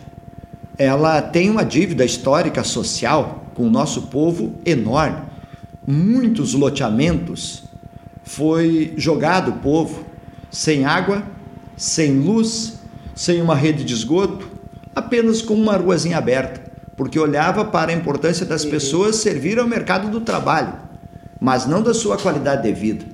ela 0.78 1.22
tem 1.22 1.50
uma 1.50 1.64
dívida 1.64 2.04
histórica 2.04 2.62
social 2.62 3.46
com 3.54 3.66
o 3.66 3.70
nosso 3.70 4.02
povo 4.02 4.54
enorme. 4.64 5.22
Muitos 5.86 6.52
loteamentos 6.52 7.64
foi 8.22 8.92
jogado 8.96 9.52
o 9.52 9.58
povo 9.58 10.04
sem 10.50 10.84
água, 10.84 11.22
sem 11.76 12.18
luz, 12.18 12.80
sem 13.14 13.40
uma 13.40 13.54
rede 13.54 13.84
de 13.84 13.94
esgoto, 13.94 14.50
apenas 14.94 15.40
com 15.40 15.54
uma 15.54 15.76
ruazinha 15.76 16.18
aberta, 16.18 16.60
porque 16.96 17.18
olhava 17.18 17.64
para 17.64 17.92
a 17.92 17.94
importância 17.94 18.44
das 18.44 18.64
pessoas 18.64 19.16
servir 19.16 19.58
ao 19.58 19.66
mercado 19.66 20.10
do 20.10 20.20
trabalho, 20.20 20.85
mas 21.40 21.66
não 21.66 21.82
da 21.82 21.92
sua 21.92 22.16
qualidade 22.16 22.62
de 22.62 22.72
vida. 22.72 23.04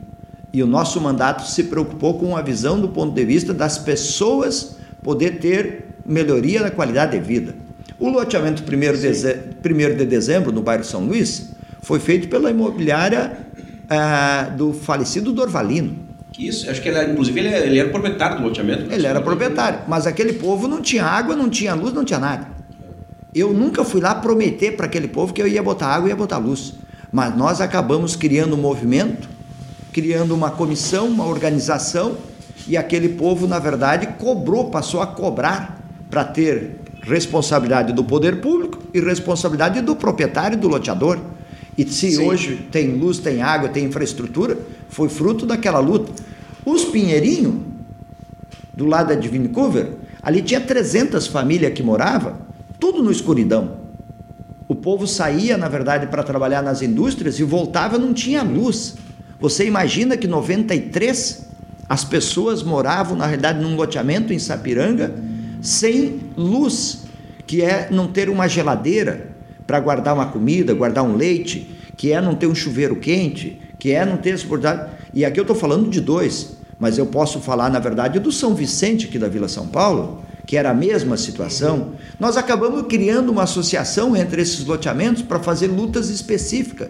E 0.53 0.63
o 0.63 0.67
nosso 0.67 1.01
mandato 1.01 1.47
se 1.47 1.65
preocupou 1.65 2.19
com 2.19 2.37
a 2.37 2.43
visão 2.43 2.81
do 2.81 2.89
ponto 2.89 3.15
de 3.15 3.25
vista 3.25 3.55
das 3.55 3.79
pessoas 3.79 4.77
poder 5.03 5.39
ter 5.39 5.87
melhoria 6.05 6.61
na 6.61 6.71
qualidade 6.71 7.19
de 7.19 7.25
vida. 7.25 7.55
O 7.99 8.09
loteamento 8.09 8.63
1 8.63 9.97
de 9.97 10.07
dezembro, 10.07 10.53
no 10.53 10.61
bairro 10.61 10.85
São 10.85 11.05
Luís, 11.05 11.51
foi 11.81 11.99
feito 11.99 12.29
pela 12.29 12.51
imobiliária 12.51 13.39
ah, 13.89 14.51
do 14.57 14.73
falecido 14.73 15.33
Dorvalino. 15.33 15.97
Isso, 16.39 16.71
acho 16.71 16.81
que 16.81 16.89
ele, 16.89 17.13
inclusive 17.13 17.39
ele, 17.41 17.55
ele 17.55 17.79
era 17.79 17.91
proprietário 17.91 18.39
do 18.39 18.45
loteamento. 18.45 18.93
Ele 18.93 19.07
era 19.07 19.21
proprietário, 19.21 19.81
mas 19.87 20.07
aquele 20.07 20.33
povo 20.35 20.67
não 20.67 20.81
tinha 20.81 21.05
água, 21.05 21.37
não 21.37 21.49
tinha 21.49 21.75
luz, 21.75 21.93
não 21.93 22.05
tinha 22.05 22.19
nada. 22.19 22.49
Eu 23.35 23.53
nunca 23.53 23.85
fui 23.85 24.01
lá 24.01 24.15
prometer 24.15 24.77
para 24.77 24.87
aquele 24.87 25.09
povo 25.09 25.33
que 25.33 25.41
eu 25.41 25.47
ia 25.47 25.63
botar 25.63 25.89
água 25.89 26.09
e 26.09 26.11
ia 26.11 26.17
botar 26.17 26.39
luz. 26.39 26.75
Mas 27.13 27.37
nós 27.37 27.61
acabamos 27.61 28.17
criando 28.17 28.55
um 28.55 28.61
movimento, 28.61 29.29
criando 29.93 30.35
uma 30.35 30.51
comissão, 30.51 31.09
uma 31.09 31.27
organização, 31.27 32.17
e 32.67 32.77
aquele 32.77 33.11
povo, 33.11 33.47
na 33.47 33.59
verdade, 33.59 34.07
cobrou, 34.19 34.71
passou 34.71 35.03
a 35.03 35.07
cobrar 35.07 35.79
para 36.09 36.25
ter 36.25 36.81
responsabilidade 37.03 37.93
do 37.93 38.03
poder 38.03 38.41
público 38.41 38.79
e 38.95 39.01
responsabilidade 39.01 39.81
do 39.83 39.95
proprietário, 39.95 40.57
do 40.57 40.69
loteador. 40.69 41.19
E 41.77 41.85
se 41.85 42.13
Sim. 42.13 42.27
hoje 42.27 42.67
tem 42.71 42.95
luz, 42.95 43.19
tem 43.19 43.43
água, 43.43 43.69
tem 43.69 43.85
infraestrutura, 43.85 44.57
foi 44.89 45.09
fruto 45.09 45.45
daquela 45.45 45.81
luta. 45.81 46.13
Os 46.65 46.85
pinheirinhos 46.85 47.57
do 48.73 48.87
lado 48.87 49.15
de 49.17 49.29
Vancouver, 49.29 49.91
ali 50.23 50.41
tinha 50.41 50.61
300 50.61 51.27
famílias 51.27 51.73
que 51.73 51.83
moravam, 51.83 52.37
tudo 52.79 53.03
no 53.03 53.11
escuridão. 53.11 53.82
O 54.73 54.75
povo 54.75 55.07
saía, 55.07 55.59
na 55.59 55.69
verdade, 55.69 56.07
para 56.07 56.23
trabalhar 56.23 56.63
nas 56.63 56.81
indústrias 56.81 57.39
e 57.39 57.43
voltava, 57.43 57.99
não 57.99 58.15
tinha 58.15 58.43
luz. 58.43 58.95
Você 59.39 59.67
imagina 59.67 60.17
que 60.17 60.27
em 60.27 60.31
93 60.31 61.47
as 61.87 62.07
pessoas 62.07 62.63
moravam, 62.63 63.15
na 63.15 63.27
realidade, 63.27 63.63
num 63.63 63.77
loteamento 63.77 64.33
em 64.33 64.39
Sapiranga, 64.39 65.15
sem 65.61 66.21
luz, 66.39 67.03
que 67.47 67.61
é 67.61 67.89
não 67.91 68.09
ter 68.09 68.31
uma 68.31 68.49
geladeira 68.49 69.33
para 69.67 69.79
guardar 69.79 70.15
uma 70.15 70.25
comida, 70.25 70.73
guardar 70.73 71.05
um 71.05 71.17
leite, 71.17 71.71
que 71.95 72.11
é 72.11 72.19
não 72.19 72.35
ter 72.35 72.47
um 72.47 72.55
chuveiro 72.55 72.97
quente, 72.97 73.61
que 73.79 73.93
é 73.93 74.07
não 74.07 74.17
ter 74.17 74.37
oportunidade. 74.37 74.91
E 75.13 75.23
aqui 75.23 75.39
eu 75.39 75.43
estou 75.43 75.55
falando 75.55 75.91
de 75.91 76.01
dois, 76.01 76.57
mas 76.79 76.97
eu 76.97 77.05
posso 77.05 77.41
falar, 77.41 77.69
na 77.69 77.79
verdade, 77.79 78.19
do 78.19 78.33
São 78.33 78.55
Vicente, 78.55 79.05
aqui 79.05 79.19
da 79.19 79.29
Vila 79.29 79.49
São 79.49 79.67
Paulo, 79.67 80.25
que 80.47 80.57
era 80.57 80.71
a 80.71 80.75
mesma 80.75 81.17
situação. 81.17 81.93
Nós 82.19 82.37
acabamos 82.37 82.87
criando 82.89 83.31
uma 83.31 83.45
associação 83.45 84.17
entre 84.17 84.43
esses 84.43 84.65
loteamentos 84.65 85.23
para 85.23 85.39
fazer 85.39 85.69
lutas 85.69 86.09
específicas. 86.09 86.89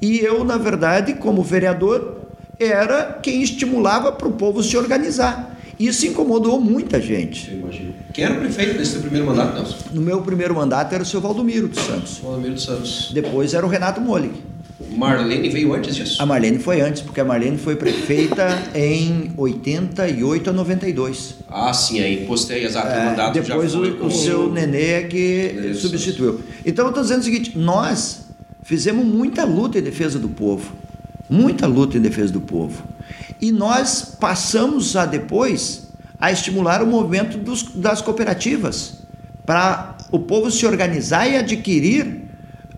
E 0.00 0.18
eu, 0.18 0.44
na 0.44 0.56
verdade, 0.56 1.14
como 1.14 1.42
vereador, 1.42 2.22
era 2.58 3.18
quem 3.22 3.42
estimulava 3.42 4.12
para 4.12 4.28
o 4.28 4.32
povo 4.32 4.62
se 4.62 4.76
organizar. 4.76 5.56
Isso 5.78 6.06
incomodou 6.06 6.60
muita 6.60 7.00
gente. 7.00 7.50
Eu 7.50 7.58
imagino. 7.58 7.94
Quem 8.12 8.24
era 8.24 8.34
o 8.34 8.38
prefeito 8.38 8.78
desse 8.78 8.98
primeiro 8.98 9.26
mandato, 9.26 9.54
Nelson? 9.54 9.76
No 9.92 10.00
meu 10.00 10.20
primeiro 10.22 10.54
mandato 10.54 10.92
era 10.92 11.02
o 11.02 11.06
seu 11.06 11.20
Valdomiro 11.20 11.66
dos 11.66 11.82
Santos. 11.82 12.18
Valdomiro 12.18 12.54
dos 12.54 12.64
Santos. 12.64 13.10
Depois 13.12 13.54
era 13.54 13.64
o 13.66 13.68
Renato 13.68 14.00
Molig. 14.00 14.32
Marlene 14.90 15.48
veio 15.48 15.74
antes 15.74 15.94
disso? 15.94 16.22
A 16.22 16.26
Marlene 16.26 16.58
foi 16.58 16.80
antes, 16.80 17.02
porque 17.02 17.20
a 17.20 17.24
Marlene 17.24 17.58
foi 17.58 17.76
prefeita 17.76 18.70
em 18.74 19.32
88 19.36 20.50
a 20.50 20.52
92. 20.52 21.36
Ah, 21.48 21.72
sim, 21.72 22.00
aí 22.00 22.26
postei, 22.26 22.64
exato, 22.64 22.88
é, 22.88 23.00
o 23.00 23.04
mandato 23.06 23.34
Depois 23.34 23.72
já 23.72 23.78
foi 23.78 23.90
o, 23.90 23.96
com... 23.98 24.06
o 24.06 24.10
seu 24.10 24.52
Nenê 24.52 24.92
é 24.92 25.02
que 25.02 25.52
Nenê 25.54 25.74
substituiu. 25.74 26.40
Então 26.64 26.84
eu 26.86 26.88
estou 26.90 27.02
dizendo 27.02 27.20
o 27.20 27.24
seguinte, 27.24 27.58
nós 27.58 28.26
fizemos 28.62 29.04
muita 29.04 29.44
luta 29.44 29.78
em 29.78 29.82
defesa 29.82 30.18
do 30.18 30.28
povo. 30.28 30.72
Muita 31.28 31.66
luta 31.66 31.96
em 31.96 32.00
defesa 32.00 32.32
do 32.32 32.40
povo. 32.40 32.82
E 33.40 33.50
nós 33.50 34.16
passamos 34.20 34.96
a 34.96 35.06
depois 35.06 35.88
a 36.20 36.30
estimular 36.30 36.82
o 36.82 36.86
movimento 36.86 37.36
dos, 37.38 37.64
das 37.74 38.00
cooperativas 38.00 38.98
para 39.44 39.96
o 40.12 40.20
povo 40.20 40.50
se 40.50 40.64
organizar 40.64 41.26
e 41.26 41.36
adquirir 41.36 42.22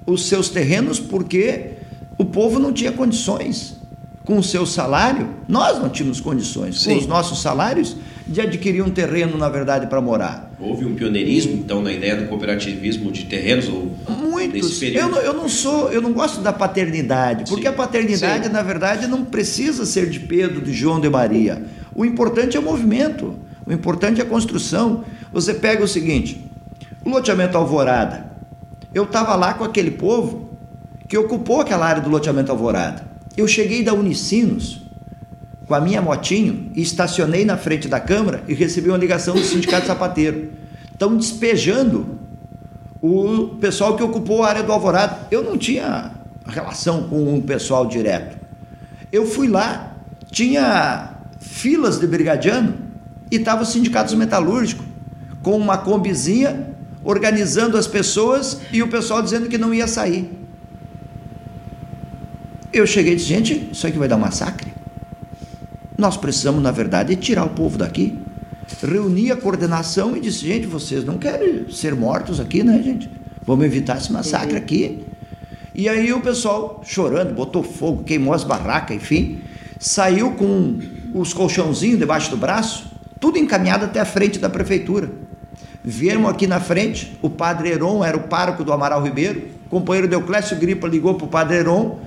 os 0.06 0.28
seus 0.28 0.48
terrenos, 0.48 0.98
porque 0.98 1.73
o 2.16 2.24
povo 2.24 2.58
não 2.58 2.72
tinha 2.72 2.92
condições 2.92 3.76
com 4.24 4.38
o 4.38 4.42
seu 4.42 4.64
salário, 4.64 5.28
nós 5.46 5.78
não 5.78 5.88
tínhamos 5.88 6.20
condições 6.20 6.80
Sim. 6.80 6.94
com 6.94 7.00
os 7.00 7.06
nossos 7.06 7.42
salários 7.42 7.96
de 8.26 8.40
adquirir 8.40 8.82
um 8.82 8.88
terreno, 8.88 9.36
na 9.36 9.50
verdade, 9.50 9.86
para 9.86 10.00
morar. 10.00 10.50
Houve 10.58 10.86
um 10.86 10.94
pioneirismo, 10.94 11.52
então, 11.52 11.82
na 11.82 11.92
ideia 11.92 12.16
do 12.16 12.26
cooperativismo 12.26 13.12
de 13.12 13.26
terrenos 13.26 13.68
ou 13.68 13.94
Muitos. 14.08 14.82
Eu 14.82 15.08
não, 15.08 15.18
eu 15.18 15.34
não 15.34 15.48
sou, 15.48 15.92
eu 15.92 16.00
não 16.00 16.12
gosto 16.12 16.40
da 16.40 16.52
paternidade, 16.52 17.44
porque 17.48 17.62
Sim. 17.62 17.68
a 17.68 17.72
paternidade, 17.72 18.46
Sim. 18.46 18.52
na 18.52 18.62
verdade, 18.62 19.06
não 19.06 19.24
precisa 19.24 19.84
ser 19.84 20.08
de 20.08 20.20
Pedro, 20.20 20.62
de 20.62 20.72
João, 20.72 21.00
de 21.00 21.08
Maria. 21.10 21.62
O 21.94 22.04
importante 22.04 22.56
é 22.56 22.60
o 22.60 22.62
movimento, 22.62 23.34
o 23.66 23.72
importante 23.72 24.20
é 24.20 24.24
a 24.24 24.26
construção. 24.26 25.04
Você 25.32 25.52
pega 25.52 25.84
o 25.84 25.88
seguinte, 25.88 26.44
o 27.04 27.10
loteamento 27.10 27.58
Alvorada. 27.58 28.32
Eu 28.94 29.04
estava 29.04 29.34
lá 29.34 29.54
com 29.54 29.64
aquele 29.64 29.90
povo 29.90 30.43
que 31.08 31.16
ocupou 31.16 31.60
aquela 31.60 31.86
área 31.86 32.02
do 32.02 32.08
loteamento 32.08 32.50
Alvorada. 32.50 33.04
Eu 33.36 33.46
cheguei 33.46 33.82
da 33.82 33.92
Unicinos 33.92 34.82
com 35.66 35.74
a 35.74 35.80
minha 35.80 36.00
motinho 36.00 36.70
e 36.74 36.82
estacionei 36.82 37.44
na 37.44 37.56
frente 37.56 37.88
da 37.88 38.00
Câmara 38.00 38.42
e 38.46 38.54
recebi 38.54 38.88
uma 38.88 38.98
ligação 38.98 39.34
do 39.34 39.42
Sindicato 39.42 39.86
Sapateiro. 39.86 40.52
Estão 40.92 41.16
despejando 41.16 42.18
o 43.00 43.56
pessoal 43.60 43.96
que 43.96 44.02
ocupou 44.02 44.42
a 44.42 44.48
área 44.48 44.62
do 44.62 44.72
Alvorada. 44.72 45.26
Eu 45.30 45.42
não 45.42 45.58
tinha 45.58 46.12
relação 46.46 47.08
com 47.08 47.36
o 47.36 47.42
pessoal 47.42 47.86
direto. 47.86 48.38
Eu 49.10 49.26
fui 49.26 49.48
lá, 49.48 49.96
tinha 50.30 51.14
filas 51.38 51.98
de 51.98 52.06
brigadiano 52.06 52.74
e 53.30 53.36
estava 53.36 53.62
o 53.62 53.66
Sindicato 53.66 54.16
Metalúrgico 54.16 54.84
com 55.42 55.56
uma 55.56 55.78
combizinha 55.78 56.74
organizando 57.02 57.76
as 57.76 57.86
pessoas 57.86 58.60
e 58.72 58.82
o 58.82 58.88
pessoal 58.88 59.20
dizendo 59.20 59.48
que 59.48 59.58
não 59.58 59.74
ia 59.74 59.86
sair. 59.86 60.43
Eu 62.74 62.88
cheguei 62.88 63.12
e 63.12 63.16
disse, 63.16 63.28
gente, 63.28 63.68
isso 63.70 63.86
aqui 63.86 63.96
vai 63.96 64.08
dar 64.08 64.16
um 64.16 64.20
massacre. 64.20 64.66
Nós 65.96 66.16
precisamos, 66.16 66.60
na 66.60 66.72
verdade, 66.72 67.14
tirar 67.14 67.44
o 67.44 67.50
povo 67.50 67.78
daqui. 67.78 68.18
Reuni 68.82 69.30
a 69.30 69.36
coordenação 69.36 70.16
e 70.16 70.20
disse, 70.20 70.44
gente, 70.44 70.66
vocês 70.66 71.04
não 71.04 71.16
querem 71.16 71.70
ser 71.70 71.94
mortos 71.94 72.40
aqui, 72.40 72.64
né, 72.64 72.82
gente? 72.82 73.08
Vamos 73.46 73.64
evitar 73.64 73.98
esse 73.98 74.12
massacre 74.12 74.54
uhum. 74.54 74.58
aqui. 74.58 75.06
E 75.72 75.88
aí 75.88 76.12
o 76.12 76.20
pessoal 76.20 76.82
chorando, 76.84 77.32
botou 77.32 77.62
fogo, 77.62 78.02
queimou 78.02 78.34
as 78.34 78.42
barracas, 78.42 78.96
enfim, 78.96 79.38
saiu 79.78 80.32
com 80.32 80.80
os 81.14 81.32
colchãozinhos 81.32 82.00
debaixo 82.00 82.28
do 82.28 82.36
braço, 82.36 82.90
tudo 83.20 83.38
encaminhado 83.38 83.84
até 83.84 84.00
a 84.00 84.04
frente 84.04 84.40
da 84.40 84.50
prefeitura. 84.50 85.12
Viemos 85.84 86.28
aqui 86.28 86.48
na 86.48 86.58
frente, 86.58 87.16
o 87.22 87.30
padre 87.30 87.68
Heron 87.70 88.04
era 88.04 88.16
o 88.16 88.24
pároco 88.24 88.64
do 88.64 88.72
Amaral 88.72 89.00
Ribeiro, 89.00 89.44
o 89.66 89.68
companheiro 89.68 90.08
Deuclésio 90.08 90.56
Gripa 90.56 90.88
ligou 90.88 91.14
para 91.14 91.26
o 91.26 91.28
padre 91.28 91.58
Heron, 91.58 92.00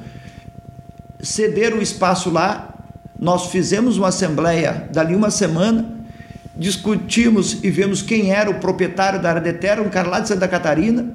cederam 1.19 1.79
o 1.79 1.81
espaço 1.81 2.29
lá, 2.29 2.73
nós 3.19 3.47
fizemos 3.47 3.97
uma 3.97 4.09
assembleia 4.09 4.87
dali 4.91 5.15
uma 5.15 5.31
semana, 5.31 5.85
discutimos 6.55 7.63
e 7.63 7.69
vemos 7.69 8.01
quem 8.01 8.31
era 8.31 8.49
o 8.49 8.59
proprietário 8.59 9.21
da 9.21 9.29
área 9.29 9.41
de 9.41 9.53
terra, 9.53 9.81
um 9.81 9.89
cara 9.89 10.09
lá 10.09 10.19
de 10.19 10.27
Santa 10.27 10.47
Catarina. 10.47 11.07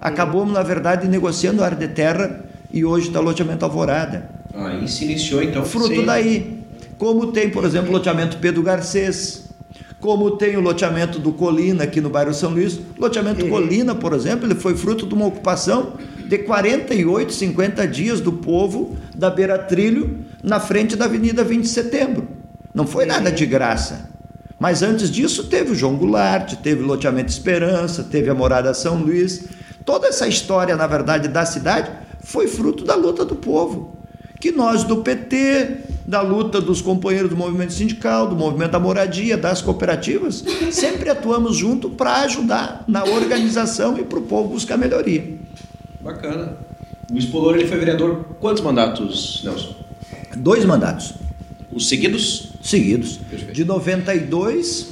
Acabamos, 0.00 0.52
na 0.52 0.62
verdade, 0.62 1.08
negociando 1.08 1.62
a 1.62 1.66
área 1.66 1.76
de 1.76 1.88
terra 1.88 2.44
e 2.72 2.84
hoje 2.84 3.08
está 3.08 3.20
loteamento 3.20 3.64
Alvorada. 3.64 4.28
Aí 4.54 4.86
se 4.88 5.04
iniciou, 5.04 5.42
então. 5.42 5.64
Fruto 5.64 5.94
Sim. 5.94 6.04
daí. 6.04 6.62
Como 6.98 7.32
tem, 7.32 7.50
por 7.50 7.64
exemplo, 7.64 7.90
o 7.90 7.92
loteamento 7.92 8.38
Pedro 8.38 8.62
Garcês, 8.62 9.48
como 10.00 10.32
tem 10.32 10.56
o 10.56 10.60
loteamento 10.60 11.18
do 11.18 11.32
Colina 11.32 11.84
aqui 11.84 12.00
no 12.00 12.10
bairro 12.10 12.34
São 12.34 12.50
Luís. 12.50 12.74
O 12.74 13.00
loteamento 13.00 13.44
uhum. 13.44 13.50
Colina, 13.50 13.94
por 13.94 14.12
exemplo, 14.12 14.46
ele 14.46 14.54
foi 14.54 14.74
fruto 14.74 15.06
de 15.06 15.14
uma 15.14 15.26
ocupação 15.26 15.94
de 16.32 16.38
48, 16.38 17.30
50 17.30 17.86
dias 17.86 18.18
do 18.18 18.32
povo 18.32 18.96
da 19.14 19.28
Beira 19.28 19.58
Trilho 19.58 20.20
na 20.42 20.58
frente 20.58 20.96
da 20.96 21.04
Avenida 21.04 21.44
20 21.44 21.60
de 21.60 21.68
Setembro. 21.68 22.26
Não 22.72 22.86
foi 22.86 23.04
nada 23.04 23.30
de 23.30 23.44
graça. 23.44 24.08
Mas 24.58 24.82
antes 24.82 25.10
disso 25.10 25.44
teve 25.48 25.72
o 25.72 25.74
João 25.74 25.94
Goulart, 25.94 26.54
teve 26.62 26.82
o 26.82 26.86
loteamento 26.86 27.30
Esperança, 27.30 28.02
teve 28.02 28.30
a 28.30 28.34
Morada 28.34 28.72
São 28.72 28.96
Luís. 28.96 29.44
Toda 29.84 30.06
essa 30.06 30.26
história, 30.26 30.74
na 30.74 30.86
verdade, 30.86 31.28
da 31.28 31.44
cidade 31.44 31.90
foi 32.22 32.48
fruto 32.48 32.82
da 32.82 32.94
luta 32.94 33.26
do 33.26 33.36
povo. 33.36 33.94
Que 34.40 34.50
nós 34.50 34.84
do 34.84 35.02
PT, 35.02 35.80
da 36.06 36.22
luta 36.22 36.62
dos 36.62 36.80
companheiros 36.80 37.28
do 37.28 37.36
movimento 37.36 37.74
sindical, 37.74 38.26
do 38.26 38.34
movimento 38.34 38.70
da 38.70 38.80
moradia, 38.80 39.36
das 39.36 39.60
cooperativas, 39.60 40.42
sempre 40.70 41.10
atuamos 41.10 41.58
junto 41.58 41.90
para 41.90 42.22
ajudar 42.22 42.84
na 42.88 43.04
organização 43.04 43.98
e 43.98 44.02
para 44.02 44.18
o 44.18 44.22
povo 44.22 44.48
buscar 44.54 44.78
melhoria. 44.78 45.31
Bacana. 46.02 46.56
O 47.10 47.16
Espolor 47.16 47.54
ele 47.54 47.66
foi 47.66 47.78
vereador 47.78 48.24
quantos 48.40 48.62
mandatos, 48.62 49.42
Nelson? 49.44 49.74
Dois 50.36 50.64
mandatos. 50.64 51.14
Os 51.70 51.88
seguidos? 51.88 52.52
Seguidos. 52.62 53.18
Perfeito. 53.18 53.52
De 53.52 53.64
92, 53.64 54.88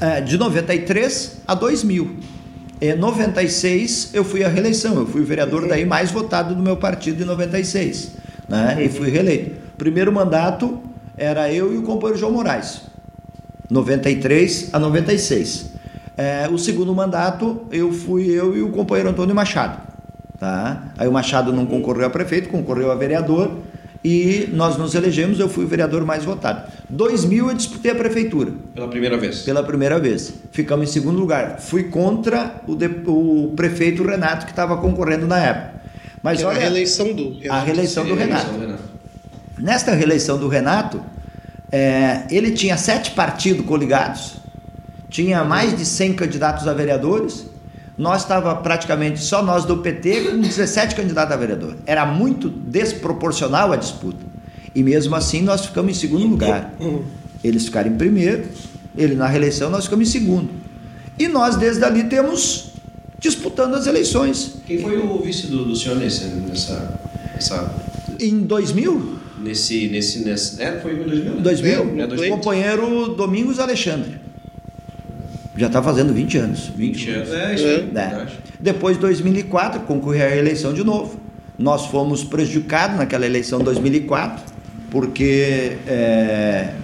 é, 0.00 0.20
de 0.20 0.38
93 0.38 1.42
a 1.46 1.54
2000. 1.54 2.16
Em 2.80 2.94
96 2.94 4.10
eu 4.12 4.24
fui 4.24 4.44
à 4.44 4.48
reeleição, 4.48 4.96
eu 4.96 5.06
fui 5.06 5.22
o 5.22 5.24
vereador 5.24 5.66
daí 5.66 5.84
mais 5.84 6.10
votado 6.10 6.54
do 6.54 6.62
meu 6.62 6.76
partido 6.76 7.22
em 7.22 7.26
96, 7.26 8.12
né? 8.48 8.76
E 8.84 8.88
fui 8.88 9.10
reeleito. 9.10 9.56
Primeiro 9.78 10.12
mandato 10.12 10.82
era 11.16 11.50
eu 11.50 11.72
e 11.72 11.78
o 11.78 11.82
companheiro 11.82 12.18
João 12.18 12.32
Moraes, 12.32 12.82
93 13.70 14.70
a 14.74 14.78
96. 14.78 15.70
É, 16.18 16.48
o 16.50 16.58
segundo 16.58 16.94
mandato 16.94 17.66
eu 17.70 17.92
fui 17.92 18.26
eu 18.26 18.56
e 18.56 18.62
o 18.62 18.70
companheiro 18.70 19.08
Antônio 19.08 19.34
Machado. 19.34 19.85
Tá? 20.38 20.92
Aí 20.98 21.08
o 21.08 21.12
Machado 21.12 21.52
não 21.52 21.64
concorreu 21.64 22.06
a 22.06 22.10
prefeito, 22.10 22.48
concorreu 22.48 22.92
a 22.92 22.94
vereador 22.94 23.56
e 24.04 24.48
nós 24.52 24.76
nos 24.76 24.94
elegemos, 24.94 25.40
eu 25.40 25.48
fui 25.48 25.64
o 25.64 25.68
vereador 25.68 26.04
mais 26.04 26.24
votado. 26.24 26.70
2000 26.88 27.48
eu 27.48 27.54
disputei 27.54 27.90
a 27.90 27.94
prefeitura. 27.94 28.52
Pela 28.74 28.88
primeira 28.88 29.16
vez? 29.16 29.40
Pela 29.40 29.62
primeira 29.62 29.98
vez. 29.98 30.32
Ficamos 30.52 30.88
em 30.88 30.92
segundo 30.92 31.18
lugar. 31.18 31.58
Fui 31.58 31.84
contra 31.84 32.62
o, 32.68 32.76
de, 32.76 32.88
o 33.06 33.52
prefeito 33.56 34.04
Renato, 34.04 34.46
que 34.46 34.52
estava 34.52 34.76
concorrendo 34.76 35.26
na 35.26 35.38
época. 35.38 35.80
Mas 36.22 36.42
olha, 36.44 36.56
a 36.56 36.60
reeleição 36.60 37.12
do 37.12 37.30
Renato. 37.30 37.50
A 37.50 37.60
reeleição 37.60 38.04
do 38.04 38.14
Renato. 38.14 38.78
Nesta 39.58 39.92
reeleição 39.92 40.38
do 40.38 40.48
Renato, 40.48 41.02
é, 41.72 42.26
ele 42.30 42.52
tinha 42.52 42.76
sete 42.76 43.10
partidos 43.10 43.66
coligados, 43.66 44.36
tinha 45.08 45.42
mais 45.44 45.76
de 45.76 45.84
100 45.84 46.14
candidatos 46.14 46.68
a 46.68 46.72
vereadores, 46.72 47.46
nós 47.98 48.22
estava 48.22 48.54
praticamente 48.56 49.20
só 49.20 49.42
nós 49.42 49.64
do 49.64 49.78
PT 49.78 50.30
com 50.30 50.40
17 50.40 50.94
candidatos 50.94 51.32
a 51.32 51.36
vereador. 51.36 51.76
Era 51.86 52.04
muito 52.04 52.48
desproporcional 52.48 53.72
a 53.72 53.76
disputa. 53.76 54.24
E 54.74 54.82
mesmo 54.82 55.14
assim 55.14 55.40
nós 55.40 55.64
ficamos 55.64 55.96
em 55.96 55.98
segundo 55.98 56.26
lugar. 56.26 56.74
Eles 57.42 57.64
ficaram 57.64 57.90
em 57.90 57.96
primeiro, 57.96 58.44
ele 58.96 59.14
na 59.14 59.26
reeleição, 59.26 59.70
nós 59.70 59.84
ficamos 59.84 60.08
em 60.08 60.12
segundo. 60.12 60.50
E 61.18 61.28
nós, 61.28 61.56
desde 61.56 61.82
ali, 61.82 62.04
temos 62.04 62.72
disputando 63.18 63.74
as 63.74 63.86
eleições. 63.86 64.56
Quem 64.66 64.78
foi 64.78 64.98
o 64.98 65.18
vice 65.18 65.46
do, 65.46 65.64
do 65.64 65.74
senhor 65.74 65.96
nesse, 65.96 66.24
nessa, 66.24 67.00
nessa... 67.32 67.74
Em 68.20 68.40
2000? 68.40 69.16
Nesse, 69.38 69.88
nesse, 69.88 70.18
nesse... 70.18 70.62
É, 70.62 70.78
foi 70.80 70.92
em 70.92 71.04
2000? 71.04 71.40
2000, 71.40 71.72
é, 71.72 72.02
é, 72.02 72.06
2000. 72.06 72.36
companheiro 72.36 73.08
Domingos 73.14 73.58
Alexandre. 73.58 74.25
Já 75.56 75.68
está 75.68 75.82
fazendo 75.82 76.12
20 76.12 76.38
anos. 76.38 76.72
20, 76.76 76.96
20 76.96 77.10
anos, 77.10 77.32
é 77.32 77.54
isso 77.54 77.66
é. 77.66 78.00
é. 78.00 78.26
Depois, 78.60 78.98
2004, 78.98 79.80
concorri 79.82 80.22
à 80.22 80.36
eleição 80.36 80.74
de 80.74 80.84
novo. 80.84 81.18
Nós 81.58 81.86
fomos 81.86 82.22
prejudicados 82.22 82.98
naquela 82.98 83.24
eleição 83.24 83.60
de 83.60 83.64
2004, 83.64 84.44
porque 84.90 85.78
é, 85.86 86.74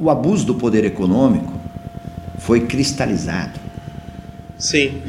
o 0.00 0.08
abuso 0.08 0.46
do 0.46 0.54
poder 0.54 0.84
econômico 0.84 1.52
foi 2.38 2.60
cristalizado. 2.60 3.60
Sim. 4.58 5.02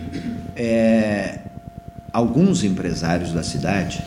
É, 0.55 1.39
alguns 2.11 2.63
empresários 2.63 3.31
da 3.31 3.43
cidade 3.43 4.03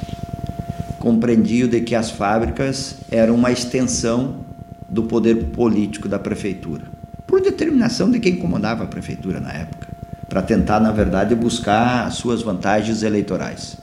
compreendiam 0.99 1.66
de 1.66 1.81
que 1.81 1.95
as 1.95 2.11
fábricas 2.11 2.97
eram 3.11 3.35
uma 3.35 3.51
extensão 3.51 4.50
do 4.90 5.05
poder 5.05 5.46
político 5.46 6.09
da 6.09 6.18
prefeitura, 6.18 6.85
por 7.26 7.40
determinação 7.40 8.11
de 8.11 8.18
quem 8.18 8.37
comandava 8.37 8.85
a 8.85 8.87
prefeitura 8.87 9.40
na 9.40 9.53
época, 9.53 9.88
para 10.29 10.42
tentar, 10.42 10.81
na 10.81 10.90
verdade, 10.90 11.35
buscar 11.35 12.11
suas 12.11 12.42
vantagens 12.42 13.03
eleitorais. 13.03 13.76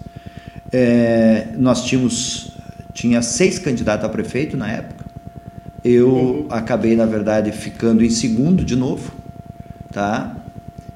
É, 0.72 1.48
nós 1.58 1.86
tínhamos 1.86 2.52
tinha 2.98 3.22
seis 3.22 3.60
candidatos 3.60 4.04
a 4.06 4.10
prefeito 4.10 4.58
na 4.58 4.72
época. 4.72 5.06
Eu 5.84 6.48
acabei, 6.50 6.96
na 6.96 7.06
verdade, 7.06 7.52
ficando 7.52 8.04
em 8.04 8.10
segundo 8.10 8.66
de 8.66 8.76
novo, 8.76 9.14
tá? 9.92 10.36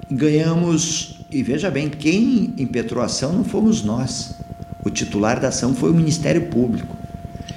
Ganhamos 0.09 1.19
e 1.29 1.43
veja 1.43 1.69
bem, 1.69 1.89
quem 1.89 2.55
impetrou 2.57 3.03
a 3.03 3.05
ação 3.05 3.31
não 3.31 3.43
fomos 3.43 3.83
nós. 3.83 4.35
O 4.83 4.89
titular 4.89 5.39
da 5.39 5.49
ação 5.49 5.75
foi 5.75 5.91
o 5.91 5.93
Ministério 5.93 6.47
Público. 6.47 6.95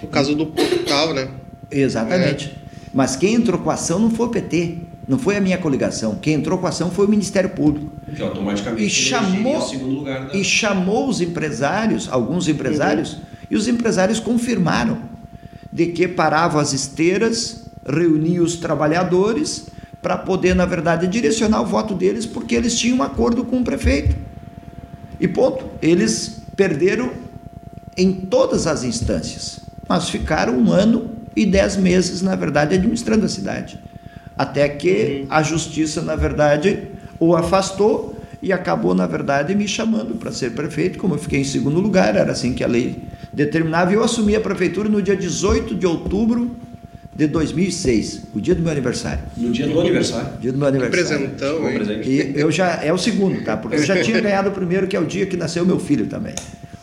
O 0.02 0.06
caso 0.06 0.36
do 0.36 0.46
portal, 0.46 1.14
né? 1.14 1.28
Exatamente. 1.70 2.54
É. 2.56 2.64
Mas 2.92 3.16
quem 3.16 3.34
entrou 3.34 3.58
com 3.58 3.70
a 3.70 3.74
ação 3.74 3.98
não 3.98 4.10
foi 4.10 4.26
o 4.26 4.30
PT, 4.30 4.78
não 5.08 5.18
foi 5.18 5.36
a 5.36 5.40
minha 5.40 5.58
coligação. 5.58 6.14
Quem 6.14 6.34
entrou 6.34 6.58
com 6.58 6.66
a 6.66 6.68
ação 6.68 6.90
foi 6.90 7.06
o 7.06 7.08
Ministério 7.08 7.50
Público. 7.50 7.90
Que 8.14 8.22
automaticamente 8.22 8.84
e 8.84 8.90
chamou, 8.90 9.60
segundo 9.60 9.94
lugar 9.94 10.26
da... 10.26 10.34
E 10.34 10.44
chamou 10.44 11.08
os 11.08 11.20
empresários, 11.20 12.08
alguns 12.10 12.48
empresários, 12.48 13.14
uhum. 13.14 13.20
e 13.50 13.56
os 13.56 13.66
empresários 13.66 14.20
confirmaram 14.20 14.98
de 15.72 15.86
que 15.86 16.06
paravam 16.06 16.60
as 16.60 16.72
esteiras, 16.72 17.64
reuniam 17.84 18.44
os 18.44 18.56
trabalhadores 18.56 19.66
para 20.00 20.16
poder, 20.16 20.54
na 20.54 20.66
verdade, 20.66 21.06
direcionar 21.08 21.62
o 21.62 21.66
voto 21.66 21.94
deles, 21.94 22.26
porque 22.26 22.54
eles 22.54 22.78
tinham 22.78 22.98
um 22.98 23.02
acordo 23.02 23.44
com 23.44 23.58
o 23.58 23.64
prefeito. 23.64 24.14
E 25.18 25.26
ponto. 25.26 25.64
Eles 25.82 26.42
perderam 26.54 27.10
em 27.96 28.12
todas 28.12 28.66
as 28.66 28.84
instâncias, 28.84 29.60
mas 29.88 30.08
ficaram 30.08 30.56
um 30.56 30.70
ano 30.70 31.10
e 31.36 31.46
dez 31.46 31.76
meses, 31.76 32.22
na 32.22 32.34
verdade, 32.34 32.74
administrando 32.74 33.26
a 33.26 33.28
cidade. 33.28 33.78
Até 34.36 34.68
que 34.68 35.26
a 35.30 35.42
justiça, 35.42 36.02
na 36.02 36.16
verdade, 36.16 36.88
o 37.18 37.34
afastou 37.36 38.18
e 38.42 38.52
acabou, 38.52 38.94
na 38.94 39.06
verdade, 39.06 39.54
me 39.54 39.66
chamando 39.66 40.16
para 40.16 40.30
ser 40.32 40.52
prefeito. 40.52 40.98
Como 40.98 41.14
eu 41.14 41.18
fiquei 41.18 41.40
em 41.40 41.44
segundo 41.44 41.80
lugar, 41.80 42.16
era 42.16 42.32
assim 42.32 42.52
que 42.52 42.62
a 42.62 42.66
lei 42.66 42.96
determinava. 43.32 43.92
E 43.92 43.94
eu 43.94 44.02
assumi 44.02 44.36
a 44.36 44.40
prefeitura 44.40 44.88
no 44.88 45.00
dia 45.00 45.16
18 45.16 45.74
de 45.74 45.86
outubro 45.86 46.54
de 47.14 47.28
2006, 47.28 48.22
o 48.34 48.40
dia 48.40 48.54
do 48.54 48.62
meu 48.62 48.72
aniversário. 48.72 49.20
No 49.36 49.52
dia 49.52 49.68
do 49.68 49.80
aniversário? 49.80 50.28
Dia 50.40 50.52
do 50.52 50.58
meu 50.58 50.66
aniversário. 50.66 51.30
Presentão, 51.30 51.70
hein? 51.70 52.00
E 52.04 52.32
eu 52.34 52.50
já 52.50 52.82
é 52.82 52.92
o 52.92 52.98
segundo, 52.98 53.42
tá? 53.44 53.56
Porque 53.56 53.76
eu 53.76 53.84
já 53.84 54.02
tinha 54.02 54.18
ganhado 54.20 54.48
o 54.48 54.52
primeiro, 54.52 54.88
que 54.88 54.96
é 54.96 55.00
o 55.00 55.06
dia 55.06 55.24
que 55.24 55.36
nasceu 55.36 55.64
meu 55.64 55.78
filho 55.78 56.06
também. 56.06 56.34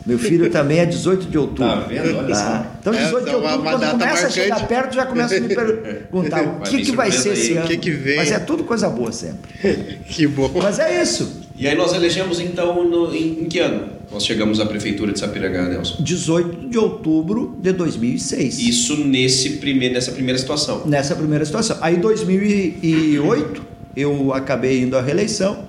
Meu 0.05 0.17
filho 0.17 0.49
também 0.49 0.79
é 0.79 0.85
18 0.85 1.27
de 1.27 1.37
outubro. 1.37 1.63
Tá 1.63 1.79
vendo? 1.81 2.17
Olha 2.17 2.35
tá? 2.35 2.71
Então, 2.79 2.93
18 2.93 3.17
é, 3.17 3.29
de 3.29 3.35
outubro, 3.35 3.39
uma, 3.39 3.55
uma 3.55 3.71
quando 3.71 3.91
começa 3.91 4.05
marcante. 4.05 4.25
a 4.25 4.29
chegar 4.29 4.67
perto, 4.67 4.95
já 4.95 5.05
começa 5.05 5.35
a 5.35 5.39
me 5.39 5.55
perguntar 5.55 6.43
o 6.43 6.59
que, 6.69 6.81
que 6.81 6.91
vai 6.91 7.11
ser 7.11 7.33
esse 7.33 7.53
ano. 7.53 7.67
Que 7.67 7.77
que 7.77 7.91
vem? 7.91 8.15
Mas 8.17 8.31
é 8.31 8.39
tudo 8.39 8.63
coisa 8.63 8.89
boa 8.89 9.11
sempre. 9.11 9.51
que 10.07 10.25
bom. 10.25 10.49
Mas 10.55 10.79
é 10.79 11.01
isso. 11.01 11.41
E 11.55 11.67
aí 11.67 11.75
nós 11.75 11.93
elegemos 11.93 12.39
então 12.39 12.83
no, 12.89 13.13
em, 13.13 13.43
em, 13.43 13.45
que 13.45 13.59
ano? 13.59 13.89
Nós 14.11 14.25
chegamos 14.25 14.59
à 14.59 14.65
prefeitura 14.65 15.13
de 15.13 15.19
Sapiranga, 15.19 15.69
Nelson? 15.69 16.01
18 16.01 16.69
de 16.69 16.77
outubro 16.79 17.55
de 17.61 17.71
2006. 17.71 18.57
Isso 18.57 18.97
nesse 18.97 19.51
primeir, 19.57 19.93
nessa 19.93 20.11
primeira 20.11 20.39
situação? 20.39 20.81
Nessa 20.87 21.15
primeira 21.15 21.45
situação. 21.45 21.77
Aí 21.79 21.95
em 21.95 21.99
2008 21.99 23.61
eu 23.95 24.33
acabei 24.33 24.81
indo 24.81 24.97
à 24.97 25.01
reeleição 25.01 25.65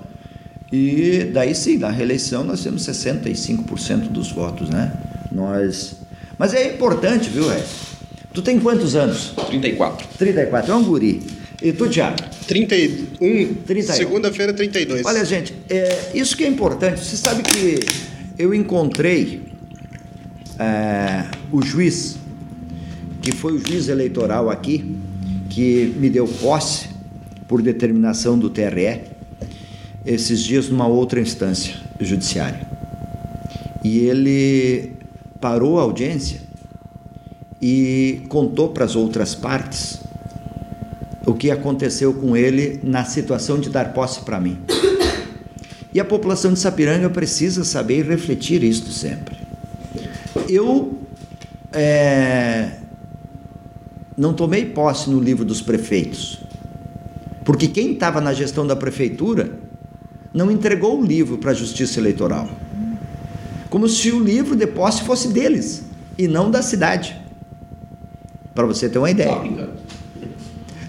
e 0.73 1.31
daí 1.33 1.55
sim, 1.55 1.77
na 1.77 1.91
reeleição 1.91 2.43
nós 2.43 2.63
temos 2.63 2.83
65% 2.87 4.09
dos 4.09 4.33
votos, 4.33 4.71
né? 4.71 4.93
Nós 5.31 5.97
Mas 6.39 6.55
é 6.55 6.75
importante, 6.75 7.29
viu, 7.29 7.53
Ed? 7.53 7.63
Tu 8.33 8.41
tem 8.41 8.59
quantos 8.59 8.97
anos? 8.97 9.35
34. 9.49 10.09
34, 10.19 10.73
é 10.73 10.75
um 10.75 10.83
guri. 10.83 11.23
E 11.63 11.73
tu, 11.73 11.89
Tiago? 11.89 12.17
31. 12.47 13.55
31. 13.67 13.95
Segunda-feira, 13.95 14.53
32. 14.53 15.05
Olha, 15.05 15.25
gente, 15.25 15.55
é, 15.69 16.11
isso 16.15 16.37
que 16.37 16.43
é 16.43 16.49
importante. 16.49 17.05
Você 17.05 17.17
sabe 17.17 17.43
que 17.43 17.79
eu 18.39 18.55
encontrei 18.55 19.43
é, 20.59 21.27
o 21.53 21.63
juiz, 21.63 22.17
que 23.21 23.33
foi 23.33 23.53
o 23.53 23.59
juiz 23.59 23.89
eleitoral 23.89 24.51
aqui, 24.51 24.97
que 25.51 25.95
me 25.99 26.09
deu 26.09 26.27
posse 26.27 26.89
por 27.47 27.61
determinação 27.61 28.39
do 28.39 28.49
TRE, 28.49 29.03
esses 30.05 30.41
dias 30.41 30.69
numa 30.69 30.87
outra 30.87 31.21
instância 31.21 31.75
judiciária. 32.01 32.67
E 33.85 33.99
ele 34.01 34.93
parou 35.41 35.79
a 35.79 35.83
audiência 35.83 36.41
e 37.61 38.23
contou 38.29 38.71
para 38.71 38.85
as 38.85 38.97
outras 38.97 39.35
partes 39.35 40.01
o 41.25 41.35
que 41.35 41.51
aconteceu 41.51 42.13
com 42.13 42.37
ele 42.37 42.81
na 42.83 43.05
situação 43.05 43.59
de 43.59 43.71
dar 43.71 43.93
posse 43.93 44.23
para 44.23 44.41
mim. 44.41 44.59
E 45.95 46.01
a 46.01 46.05
população 46.05 46.53
de 46.53 46.59
Sapiranga 46.59 47.11
precisa 47.11 47.65
saber 47.65 47.99
e 47.99 48.09
refletir 48.09 48.65
isto 48.65 48.91
sempre. 48.91 49.37
Eu 50.49 50.99
é, 51.73 52.79
não 54.17 54.33
tomei 54.33 54.65
posse 54.65 55.11
no 55.11 55.21
livro 55.21 55.45
dos 55.45 55.61
prefeitos, 55.61 56.41
porque 57.45 57.69
quem 57.69 57.93
estava 57.93 58.21
na 58.21 58.33
gestão 58.33 58.67
da 58.67 58.75
prefeitura 58.75 59.62
não 60.33 60.51
entregou 60.51 61.01
o 61.01 61.05
livro 61.05 61.39
para 61.39 61.51
a 61.51 61.55
Justiça 61.55 62.01
Eleitoral, 62.01 62.49
como 63.69 63.89
se 63.89 64.11
o 64.11 64.23
livro 64.23 64.57
de 64.57 64.67
posse 64.67 65.03
fosse 65.03 65.29
deles 65.29 65.85
e 66.17 66.27
não 66.27 66.51
da 66.51 66.63
cidade. 66.63 67.21
Para 68.55 68.67
você 68.67 68.89
ter 68.89 68.99
uma 68.99 69.11
ideia. 69.11 69.71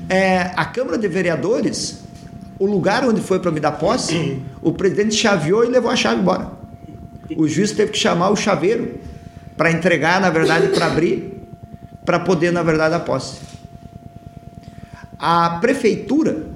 É, 0.10 0.52
a 0.56 0.66
Câmara 0.66 0.98
de 0.98 1.08
Vereadores, 1.08 2.04
o 2.60 2.66
lugar 2.66 3.06
onde 3.06 3.22
foi 3.22 3.40
para 3.40 3.52
me 3.52 3.60
dar 3.60 3.74
posse, 3.74 4.42
o 4.62 4.74
presidente 4.74 5.16
chaveou 5.16 5.64
e 5.64 5.68
levou 5.68 5.90
a 5.90 5.96
chave 5.96 6.22
embora. 6.22 6.52
O 7.38 7.48
juiz 7.48 7.72
teve 7.72 7.92
que 7.92 7.98
chamar 7.98 8.30
o 8.30 8.36
chaveiro 8.36 9.00
para 9.56 9.72
entregar, 9.72 10.20
na 10.20 10.30
verdade, 10.30 10.68
para 10.68 10.88
abrir, 10.88 11.42
para 12.06 12.20
poder, 12.20 12.52
na 12.52 12.64
verdade, 12.64 12.92
dar 12.92 13.00
posse. 13.00 13.40
A 15.18 15.58
prefeitura 15.62 16.48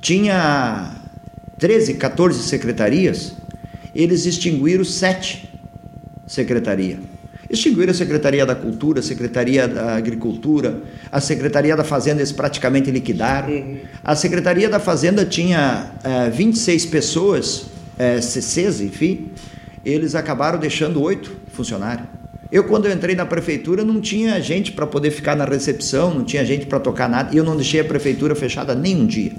tinha 0.00 0.94
13, 1.58 1.94
14 1.94 2.42
secretarias, 2.42 3.34
eles 3.94 4.26
extinguiram 4.26 4.84
sete 4.84 5.48
secretarias. 6.26 6.98
Extinguiram 7.48 7.92
a 7.92 7.94
Secretaria 7.94 8.44
da 8.44 8.54
Cultura, 8.54 9.00
a 9.00 9.02
Secretaria 9.02 9.68
da 9.68 9.94
Agricultura, 9.94 10.82
a 11.12 11.20
Secretaria 11.20 11.76
da 11.76 11.84
Fazenda 11.84 12.20
eles 12.20 12.32
praticamente 12.32 12.90
liquidaram. 12.90 13.52
Uhum. 13.52 13.78
A 14.02 14.16
Secretaria 14.16 14.68
da 14.68 14.80
Fazenda 14.80 15.24
tinha 15.24 15.92
é, 16.02 16.30
26 16.30 16.86
pessoas, 16.86 17.66
é, 17.98 18.20
CCs, 18.20 18.80
enfim, 18.80 19.30
eles 19.84 20.14
acabaram 20.14 20.58
deixando 20.58 21.00
oito 21.00 21.36
funcionários. 21.52 22.08
Eu, 22.50 22.64
quando 22.64 22.86
eu 22.86 22.92
entrei 22.92 23.14
na 23.14 23.26
prefeitura, 23.26 23.84
não 23.84 24.00
tinha 24.00 24.40
gente 24.40 24.72
para 24.72 24.86
poder 24.86 25.10
ficar 25.10 25.36
na 25.36 25.44
recepção, 25.44 26.14
não 26.14 26.24
tinha 26.24 26.44
gente 26.44 26.66
para 26.66 26.80
tocar 26.80 27.08
nada, 27.08 27.34
e 27.34 27.38
eu 27.38 27.44
não 27.44 27.56
deixei 27.56 27.80
a 27.80 27.84
prefeitura 27.84 28.34
fechada 28.34 28.74
nem 28.74 28.96
um 28.96 29.06
dia. 29.06 29.32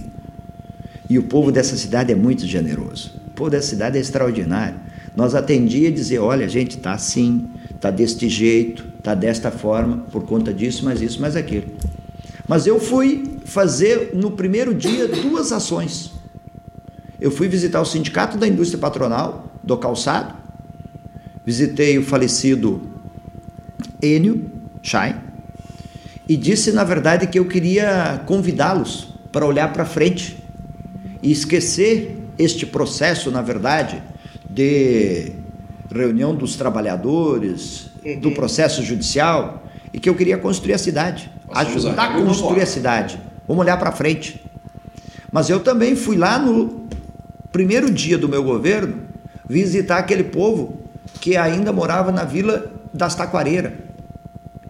E 1.09 1.19
o 1.19 1.23
povo 1.23 1.51
dessa 1.51 1.75
cidade 1.75 2.11
é 2.11 2.15
muito 2.15 2.45
generoso. 2.45 3.11
O 3.27 3.31
povo 3.31 3.49
dessa 3.49 3.67
cidade 3.67 3.97
é 3.97 4.01
extraordinário. 4.01 4.79
Nós 5.15 5.35
atendia 5.35 5.87
e 5.87 5.91
dizia, 5.91 6.21
olha, 6.21 6.47
gente, 6.49 6.77
tá 6.77 6.93
assim, 6.93 7.47
tá 7.79 7.89
deste 7.89 8.27
jeito, 8.27 8.85
tá 9.01 9.13
desta 9.13 9.51
forma, 9.51 9.97
por 10.11 10.23
conta 10.23 10.53
disso, 10.53 10.83
mais 10.83 11.01
isso, 11.01 11.21
mais 11.21 11.35
aquilo. 11.35 11.67
Mas 12.47 12.67
eu 12.67 12.79
fui 12.79 13.39
fazer 13.45 14.11
no 14.13 14.31
primeiro 14.31 14.73
dia 14.73 15.07
duas 15.07 15.51
ações. 15.51 16.11
Eu 17.19 17.31
fui 17.31 17.47
visitar 17.47 17.81
o 17.81 17.85
Sindicato 17.85 18.37
da 18.37 18.47
Indústria 18.47 18.79
Patronal 18.79 19.51
do 19.63 19.77
Calçado, 19.77 20.35
visitei 21.45 21.97
o 21.97 22.03
falecido 22.03 22.81
Enio, 24.01 24.49
Chay, 24.81 25.15
e 26.27 26.35
disse, 26.35 26.71
na 26.71 26.83
verdade, 26.83 27.27
que 27.27 27.39
eu 27.39 27.45
queria 27.45 28.21
convidá-los 28.25 29.13
para 29.31 29.45
olhar 29.45 29.71
para 29.71 29.85
frente 29.85 30.43
e 31.21 31.31
esquecer 31.31 32.17
este 32.37 32.65
processo, 32.65 33.31
na 33.31 33.41
verdade, 33.41 34.01
de 34.49 35.31
reunião 35.93 36.35
dos 36.35 36.55
trabalhadores, 36.55 37.89
uhum. 38.03 38.19
do 38.19 38.31
processo 38.31 38.83
judicial, 38.83 39.63
e 39.93 39.99
que 39.99 40.09
eu 40.09 40.15
queria 40.15 40.37
construir 40.37 40.73
a 40.73 40.77
cidade, 40.77 41.31
ajudar 41.53 42.03
a 42.03 42.21
construir 42.21 42.61
a 42.61 42.65
cidade. 42.65 43.19
Vamos 43.47 43.63
olhar 43.63 43.77
para 43.77 43.91
frente. 43.91 44.41
Mas 45.31 45.49
eu 45.49 45.59
também 45.59 45.95
fui 45.95 46.17
lá 46.17 46.37
no 46.37 46.87
primeiro 47.51 47.89
dia 47.91 48.17
do 48.17 48.27
meu 48.27 48.43
governo 48.43 49.03
visitar 49.47 49.97
aquele 49.97 50.23
povo 50.23 50.79
que 51.21 51.37
ainda 51.37 51.71
morava 51.71 52.11
na 52.11 52.23
vila 52.23 52.71
das 52.93 53.15
Taquareiras, 53.15 53.73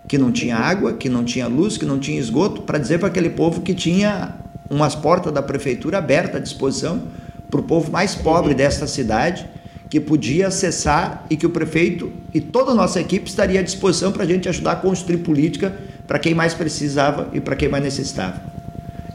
que 0.08 0.18
não 0.18 0.32
tinha 0.32 0.58
água, 0.58 0.94
que 0.94 1.10
não 1.10 1.24
tinha 1.24 1.48
luz, 1.48 1.78
que 1.78 1.86
não 1.86 2.00
tinha 2.00 2.20
esgoto, 2.20 2.62
para 2.62 2.78
dizer 2.78 3.00
para 3.00 3.08
aquele 3.08 3.30
povo 3.30 3.62
que 3.62 3.74
tinha 3.74 4.36
umas 4.70 4.96
portas 4.96 5.34
da 5.34 5.42
prefeitura 5.42 5.98
abertas 5.98 6.36
à 6.36 6.40
disposição 6.40 7.04
para 7.50 7.60
o 7.60 7.64
povo 7.64 7.92
mais 7.92 8.16
pobre 8.16 8.54
desta 8.54 8.88
cidade, 8.88 9.48
que 9.90 10.00
podia 10.00 10.48
acessar 10.48 11.26
e 11.30 11.38
que 11.38 11.46
o 11.46 11.50
prefeito 11.50 12.12
e 12.34 12.42
toda 12.42 12.72
a 12.72 12.76
nossa 12.76 13.00
equipe 13.00 13.30
estaria 13.30 13.60
à 13.60 13.64
disposição 13.64 14.12
para 14.12 14.24
a 14.24 14.28
gente 14.28 14.50
ajudar 14.50 14.72
a 14.74 14.76
construir 14.78 15.18
política 15.18 15.78
para 16.08 16.20
quem 16.20 16.34
mais 16.34 16.54
precisava 16.54 17.30
e 17.34 17.40
para 17.40 17.56
quem 17.56 17.70
mais 17.70 17.84
necessitava. 17.84 18.42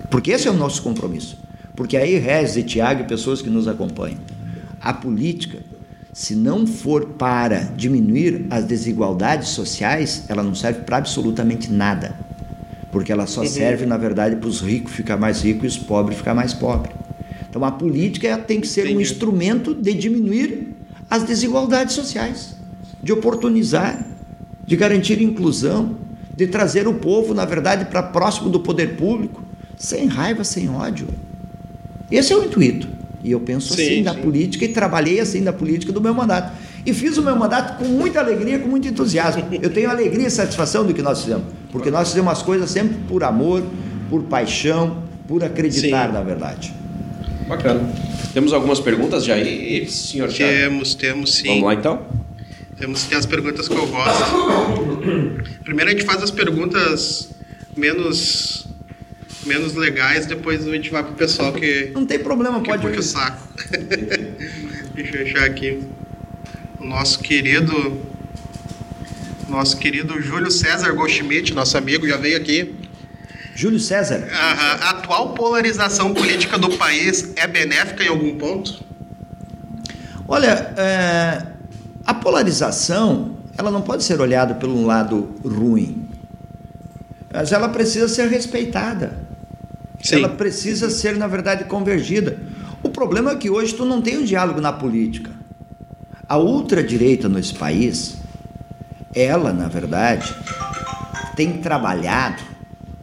Porque 0.08 0.30
esse 0.30 0.48
é 0.48 0.50
o 0.50 0.54
nosso 0.54 0.82
compromisso. 0.82 1.38
Porque 1.76 1.96
aí, 1.96 2.18
Regis 2.18 2.56
e 2.56 2.62
Tiago 2.62 3.02
e 3.02 3.06
pessoas 3.06 3.40
que 3.40 3.48
nos 3.48 3.68
acompanham, 3.68 4.18
a 4.80 4.92
política, 4.92 5.58
se 6.12 6.34
não 6.34 6.66
for 6.66 7.10
para 7.10 7.60
diminuir 7.76 8.46
as 8.50 8.64
desigualdades 8.64 9.50
sociais, 9.50 10.24
ela 10.28 10.42
não 10.42 10.54
serve 10.54 10.80
para 10.80 10.96
absolutamente 10.96 11.70
nada. 11.70 12.14
Porque 12.90 13.12
ela 13.12 13.26
só 13.26 13.42
uhum. 13.42 13.46
serve, 13.46 13.86
na 13.86 13.96
verdade, 13.96 14.36
para 14.36 14.48
os 14.48 14.60
ricos 14.60 14.92
ficar 14.92 15.16
mais 15.16 15.42
ricos 15.42 15.64
e 15.64 15.66
os 15.66 15.78
pobres 15.78 16.18
ficar 16.18 16.34
mais 16.34 16.52
pobres. 16.52 16.94
Então 17.48 17.64
a 17.64 17.72
política 17.72 18.36
tem 18.38 18.60
que 18.60 18.66
ser 18.66 18.82
Entendi. 18.82 18.96
um 18.96 19.00
instrumento 19.00 19.74
de 19.74 19.92
diminuir 19.92 20.68
as 21.08 21.24
desigualdades 21.24 21.94
sociais, 21.94 22.54
de 23.02 23.12
oportunizar, 23.12 24.04
de 24.64 24.76
garantir 24.76 25.20
inclusão, 25.20 25.96
de 26.36 26.46
trazer 26.46 26.86
o 26.86 26.94
povo, 26.94 27.34
na 27.34 27.44
verdade, 27.44 27.86
para 27.86 28.02
próximo 28.02 28.48
do 28.48 28.60
poder 28.60 28.96
público, 28.96 29.42
sem 29.76 30.06
raiva, 30.06 30.44
sem 30.44 30.70
ódio. 30.70 31.08
Esse 32.10 32.32
é 32.32 32.36
o 32.36 32.44
intuito. 32.44 32.88
E 33.22 33.30
eu 33.32 33.40
penso 33.40 33.74
sim, 33.74 33.82
assim 33.82 33.94
sim. 33.96 34.02
da 34.02 34.14
política 34.14 34.64
e 34.64 34.68
trabalhei 34.68 35.20
assim 35.20 35.42
da 35.42 35.52
política 35.52 35.92
do 35.92 36.00
meu 36.00 36.14
mandato. 36.14 36.52
E 36.84 36.94
fiz 36.94 37.16
o 37.18 37.22
meu 37.22 37.36
mandato 37.36 37.78
com 37.78 37.84
muita 37.84 38.20
alegria, 38.20 38.58
com 38.58 38.68
muito 38.68 38.88
entusiasmo. 38.88 39.46
Eu 39.60 39.70
tenho 39.70 39.90
alegria 39.90 40.26
e 40.26 40.30
satisfação 40.30 40.84
do 40.86 40.94
que 40.94 41.02
nós 41.02 41.22
fizemos, 41.22 41.44
porque 41.70 41.90
nós 41.90 42.08
fizemos 42.08 42.32
as 42.32 42.42
coisas 42.42 42.70
sempre 42.70 42.96
por 43.08 43.22
amor, 43.22 43.62
por 44.08 44.22
paixão, 44.24 45.02
por 45.28 45.44
acreditar 45.44 46.08
sim. 46.08 46.12
na 46.12 46.22
verdade. 46.22 46.74
Bacana. 47.46 47.80
Temos 48.32 48.52
algumas 48.52 48.80
perguntas, 48.80 49.24
Jair, 49.24 49.90
senhor? 49.90 50.32
Temos, 50.32 50.94
temos 50.94 51.34
sim. 51.34 51.48
Vamos 51.48 51.64
lá 51.64 51.74
então? 51.74 52.02
Temos 52.78 53.04
tem 53.04 53.18
as 53.18 53.26
perguntas 53.26 53.68
que 53.68 53.74
eu 53.74 53.86
gosto. 53.86 55.42
Primeiro 55.64 55.90
a 55.90 55.92
gente 55.92 56.04
faz 56.06 56.22
as 56.22 56.30
perguntas 56.30 57.28
menos 57.76 58.66
menos 59.44 59.74
legais, 59.74 60.26
depois 60.26 60.66
a 60.66 60.70
gente 60.70 60.90
vai 60.90 61.02
pro 61.02 61.14
pessoal 61.14 61.52
que 61.52 61.90
Não 61.94 62.04
tem 62.06 62.18
problema, 62.18 62.62
pode 62.62 62.86
ir. 62.86 62.98
o 62.98 63.02
saco. 63.02 63.48
Deixa 64.94 65.16
eu 65.16 65.26
achar 65.26 65.44
aqui. 65.44 65.82
Nosso 66.80 67.18
querido 67.18 68.00
nosso 69.48 69.76
querido 69.76 70.20
Júlio 70.22 70.50
César 70.50 70.92
Goldschmidt, 70.92 71.52
nosso 71.52 71.76
amigo, 71.76 72.06
já 72.06 72.16
veio 72.16 72.36
aqui. 72.36 72.74
Júlio 73.54 73.78
César. 73.78 74.28
A 74.32 74.90
atual 74.90 75.34
polarização 75.34 76.14
política 76.14 76.56
do 76.56 76.70
país 76.78 77.32
é 77.36 77.46
benéfica 77.46 78.04
em 78.04 78.08
algum 78.08 78.38
ponto? 78.38 78.82
Olha, 80.26 80.72
é, 80.76 81.46
a 82.06 82.14
polarização 82.14 83.36
ela 83.58 83.70
não 83.70 83.82
pode 83.82 84.04
ser 84.04 84.20
olhada 84.20 84.54
pelo 84.54 84.86
lado 84.86 85.34
ruim, 85.44 86.08
mas 87.32 87.52
ela 87.52 87.68
precisa 87.68 88.08
ser 88.08 88.28
respeitada. 88.28 89.18
Sim. 90.00 90.16
Ela 90.16 90.30
precisa 90.30 90.88
ser, 90.88 91.16
na 91.16 91.26
verdade, 91.26 91.64
convergida. 91.64 92.38
O 92.82 92.88
problema 92.88 93.32
é 93.32 93.36
que 93.36 93.50
hoje 93.50 93.74
tu 93.74 93.84
não 93.84 94.00
tem 94.00 94.16
um 94.16 94.24
diálogo 94.24 94.60
na 94.60 94.72
política. 94.72 95.39
A 96.30 96.38
ultradireita 96.38 97.28
nesse 97.28 97.52
país, 97.52 98.14
ela, 99.12 99.52
na 99.52 99.66
verdade, 99.66 100.32
tem 101.34 101.54
trabalhado 101.54 102.40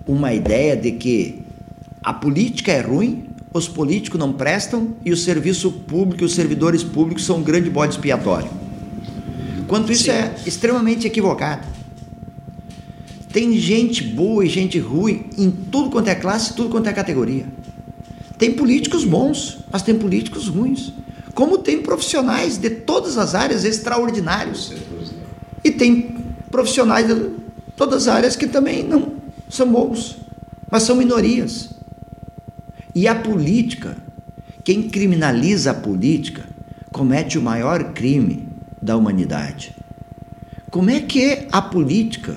uma 0.08 0.34
ideia 0.34 0.78
de 0.78 0.94
que 0.94 1.42
a 2.02 2.14
política 2.14 2.72
é 2.72 2.80
ruim, 2.80 3.26
os 3.54 3.68
políticos 3.68 4.18
não 4.18 4.32
prestam 4.32 4.96
e 5.04 5.12
o 5.12 5.18
serviço 5.18 5.70
público 5.74 6.24
e 6.24 6.26
os 6.26 6.36
servidores 6.36 6.86
públicos 6.86 7.26
são 7.26 7.40
um 7.40 7.44
grande 7.44 7.70
bode 7.70 7.96
expiatório. 7.96 8.50
Quanto 9.68 9.92
isso 9.92 10.06
Sim. 10.06 10.12
é 10.12 10.34
extremamente 10.46 11.06
equivocado. 11.06 11.68
Tem 13.34 13.58
gente 13.58 14.06
boa 14.06 14.46
e 14.46 14.48
gente 14.48 14.80
ruim 14.80 15.26
em 15.38 15.52
tudo 15.52 15.90
quanto 15.90 16.08
é 16.08 16.16
classe, 16.16 16.54
tudo 16.54 16.70
quanto 16.70 16.88
é 16.88 16.94
categoria. 16.94 17.46
Tem 18.38 18.54
políticos 18.54 19.04
bons, 19.04 19.58
mas 19.70 19.82
tem 19.82 19.96
políticos 19.96 20.48
ruins. 20.48 20.94
Como 21.38 21.60
tem 21.60 21.84
profissionais 21.84 22.58
de 22.58 22.68
todas 22.68 23.16
as 23.16 23.36
áreas 23.36 23.64
extraordinários. 23.64 24.74
E 25.64 25.70
tem 25.70 26.18
profissionais 26.50 27.06
de 27.06 27.30
todas 27.76 28.08
as 28.08 28.16
áreas 28.16 28.36
que 28.36 28.48
também 28.48 28.84
não 28.84 29.18
são 29.48 29.72
bons, 29.72 30.18
mas 30.68 30.82
são 30.82 30.96
minorias. 30.96 31.70
E 32.96 33.08
a 33.08 33.14
política, 33.14 33.96
quem 34.64 34.90
criminaliza 34.90 35.70
a 35.70 35.74
política, 35.76 36.44
comete 36.92 37.38
o 37.38 37.42
maior 37.44 37.94
crime 37.94 38.50
da 38.82 38.98
humanidade. 38.98 39.76
Como 40.72 40.90
é 40.90 41.02
que 41.02 41.48
a 41.52 41.62
política 41.62 42.36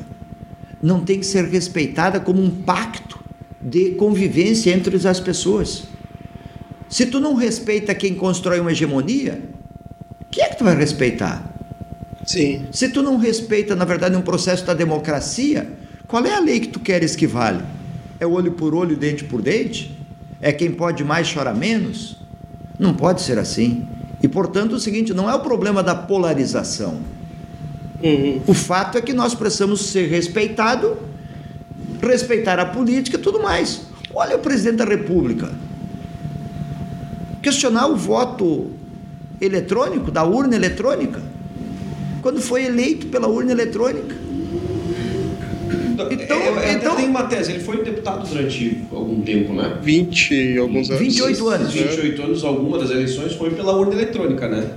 não 0.82 1.00
tem 1.00 1.20
que 1.20 1.26
ser 1.26 1.46
respeitada 1.46 2.20
como 2.20 2.42
um 2.42 2.50
pacto 2.50 3.18
de 3.62 3.92
convivência 3.92 4.70
entre 4.70 5.08
as 5.08 5.20
pessoas? 5.20 5.84
Se 6.90 7.06
tu 7.06 7.20
não 7.20 7.34
respeita 7.34 7.94
quem 7.94 8.16
constrói 8.16 8.58
uma 8.58 8.72
hegemonia, 8.72 9.40
quem 10.28 10.42
é 10.42 10.48
que 10.48 10.58
tu 10.58 10.64
vai 10.64 10.74
respeitar? 10.74 11.54
Sim. 12.26 12.66
Se 12.72 12.88
tu 12.88 13.00
não 13.00 13.16
respeita, 13.16 13.76
na 13.76 13.84
verdade, 13.84 14.16
um 14.16 14.22
processo 14.22 14.66
da 14.66 14.74
democracia, 14.74 15.70
qual 16.08 16.26
é 16.26 16.34
a 16.34 16.40
lei 16.40 16.58
que 16.58 16.66
tu 16.66 16.80
queres 16.80 17.14
que 17.14 17.28
vale? 17.28 17.62
É 18.18 18.26
olho 18.26 18.52
por 18.52 18.74
olho, 18.74 18.96
dente 18.96 19.22
por 19.22 19.40
dente? 19.40 19.96
É 20.40 20.52
quem 20.52 20.72
pode 20.72 21.04
mais 21.04 21.32
chora 21.32 21.54
menos? 21.54 22.16
Não 22.76 22.92
pode 22.92 23.22
ser 23.22 23.38
assim. 23.38 23.86
E 24.20 24.26
portanto, 24.26 24.72
o 24.72 24.80
seguinte, 24.80 25.14
não 25.14 25.30
é 25.30 25.34
o 25.34 25.40
problema 25.40 25.84
da 25.84 25.94
polarização. 25.94 27.00
Uhum. 28.02 28.42
O 28.48 28.54
fato 28.54 28.98
é 28.98 29.00
que 29.00 29.12
nós 29.12 29.32
precisamos 29.32 29.86
ser 29.86 30.08
respeitados, 30.08 30.96
respeitar 32.02 32.58
a 32.58 32.66
política 32.66 33.16
e 33.16 33.20
tudo 33.20 33.40
mais. 33.40 33.82
Olha 34.12 34.36
o 34.36 34.40
presidente 34.40 34.76
da 34.76 34.84
República. 34.84 35.69
Questionar 37.42 37.86
o 37.88 37.96
voto 37.96 38.70
eletrônico, 39.40 40.10
da 40.10 40.24
urna 40.24 40.54
eletrônica, 40.54 41.22
quando 42.20 42.40
foi 42.40 42.64
eleito 42.64 43.06
pela 43.06 43.28
urna 43.28 43.52
eletrônica. 43.52 44.14
Então, 46.10 46.36
é, 46.62 46.72
então 46.72 46.96
tem 46.96 47.06
uma 47.06 47.24
tese, 47.24 47.52
ele 47.52 47.60
foi 47.60 47.84
deputado 47.84 48.26
durante 48.26 48.84
algum 48.90 49.20
tempo, 49.20 49.52
né? 49.52 49.78
20 49.82 50.34
e 50.34 50.58
alguns 50.58 50.88
anos. 50.88 51.00
28 51.00 51.48
anos. 51.48 51.72
28 51.72 52.22
anos, 52.22 52.44
alguma 52.44 52.78
das 52.78 52.90
eleições 52.90 53.34
foi 53.34 53.50
pela 53.50 53.76
urna 53.76 53.92
eletrônica, 53.92 54.48
né? 54.48 54.70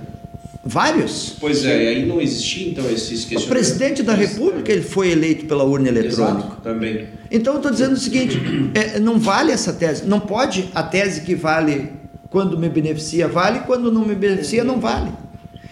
Vários? 0.66 1.36
Pois 1.40 1.66
é, 1.66 1.84
e 1.84 1.88
aí 1.88 2.06
não 2.06 2.22
existia 2.22 2.70
então 2.70 2.86
esses 2.86 3.26
questionamentos. 3.26 3.46
O 3.46 3.50
presidente 3.50 4.04
da 4.04 4.14
República 4.14 4.72
ele 4.72 4.82
foi 4.82 5.12
eleito 5.12 5.46
pela 5.46 5.64
urna 5.64 5.90
eletrônica. 5.90 6.48
Exato, 6.48 6.62
também. 6.62 7.08
Então 7.30 7.54
eu 7.54 7.58
estou 7.58 7.72
dizendo 7.72 7.94
o 7.94 7.98
seguinte: 7.98 8.40
é, 8.74 8.98
não 8.98 9.20
vale 9.20 9.52
essa 9.52 9.74
tese. 9.74 10.06
Não 10.06 10.22
pode 10.22 10.70
a 10.74 10.82
tese 10.82 11.22
que 11.22 11.36
vale 11.36 11.90
quando 12.34 12.58
me 12.58 12.68
beneficia, 12.68 13.28
vale, 13.28 13.60
quando 13.60 13.92
não 13.92 14.04
me 14.04 14.16
beneficia, 14.16 14.64
não 14.64 14.80
vale. 14.80 15.12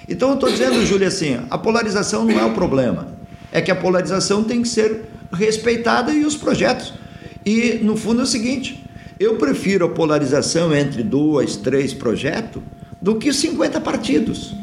Então 0.08 0.30
eu 0.30 0.36
estou 0.36 0.48
dizendo, 0.48 0.86
Júlia, 0.86 1.08
assim: 1.08 1.40
a 1.50 1.58
polarização 1.58 2.24
não 2.24 2.40
é 2.40 2.46
o 2.46 2.54
problema. 2.54 3.08
É 3.52 3.60
que 3.60 3.72
a 3.72 3.76
polarização 3.76 4.44
tem 4.44 4.62
que 4.62 4.68
ser 4.68 5.06
respeitada 5.34 6.12
e 6.14 6.24
os 6.24 6.36
projetos. 6.36 6.94
E, 7.44 7.80
no 7.82 7.98
fundo, 7.98 8.22
é 8.22 8.24
o 8.24 8.28
seguinte: 8.28 8.86
eu 9.20 9.38
prefiro 9.38 9.86
a 9.86 9.90
polarização 9.90 10.72
entre 10.72 11.02
dois, 11.02 11.58
três 11.58 11.96
projetos 11.96 12.62
do 13.02 13.16
que 13.16 13.34
50 13.34 13.82
partidos. 13.82 14.54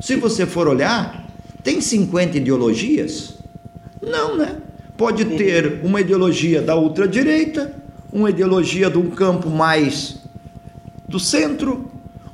Se 0.00 0.16
você 0.16 0.46
for 0.46 0.66
olhar, 0.66 1.26
tem 1.62 1.82
50 1.82 2.38
ideologias? 2.38 3.34
Não, 4.00 4.34
né? 4.38 4.56
Pode 4.96 5.26
ter 5.26 5.80
uma 5.82 6.00
ideologia 6.00 6.62
da 6.62 6.74
ultradireita, 6.74 7.74
uma 8.10 8.30
ideologia 8.30 8.88
de 8.88 8.96
um 8.96 9.10
campo 9.10 9.50
mais 9.50 10.23
do 11.08 11.20
centro, 11.20 11.90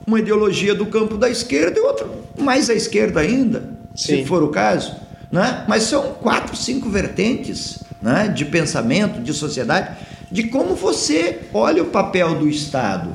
uma 0.07 0.19
ideologia 0.19 0.75
do 0.75 0.87
campo 0.87 1.17
da 1.17 1.29
esquerda 1.29 1.79
e 1.79 1.83
outra 1.83 2.21
mais 2.41 2.71
à 2.71 2.75
esquerda 2.75 3.21
ainda, 3.21 3.71
Sim. 3.95 4.19
se 4.19 4.25
for 4.25 4.43
o 4.43 4.49
caso. 4.49 4.97
né? 5.31 5.65
mas 5.69 5.85
são 5.85 6.15
quatro, 6.15 6.57
cinco 6.57 6.89
vertentes 6.89 7.81
né? 8.03 8.29
de 8.29 8.45
pensamento, 8.45 9.21
de 9.21 9.33
sociedade, 9.33 9.97
de 10.31 10.45
como 10.45 10.75
você 10.75 11.41
olha 11.53 11.83
o 11.83 11.87
papel 11.87 12.37
do 12.37 12.49
Estado. 12.49 13.11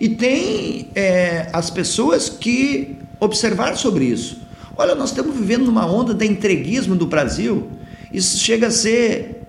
E 0.00 0.08
tem 0.08 0.88
é, 0.94 1.48
as 1.52 1.70
pessoas 1.70 2.28
que 2.28 2.96
observaram 3.18 3.76
sobre 3.76 4.04
isso. 4.04 4.40
Olha, 4.76 4.94
nós 4.94 5.10
estamos 5.10 5.36
vivendo 5.36 5.66
numa 5.66 5.86
onda 5.86 6.14
de 6.14 6.26
entreguismo 6.26 6.96
do 6.96 7.06
Brasil. 7.06 7.70
Isso 8.10 8.38
chega 8.38 8.68
a 8.68 8.70
ser 8.70 9.42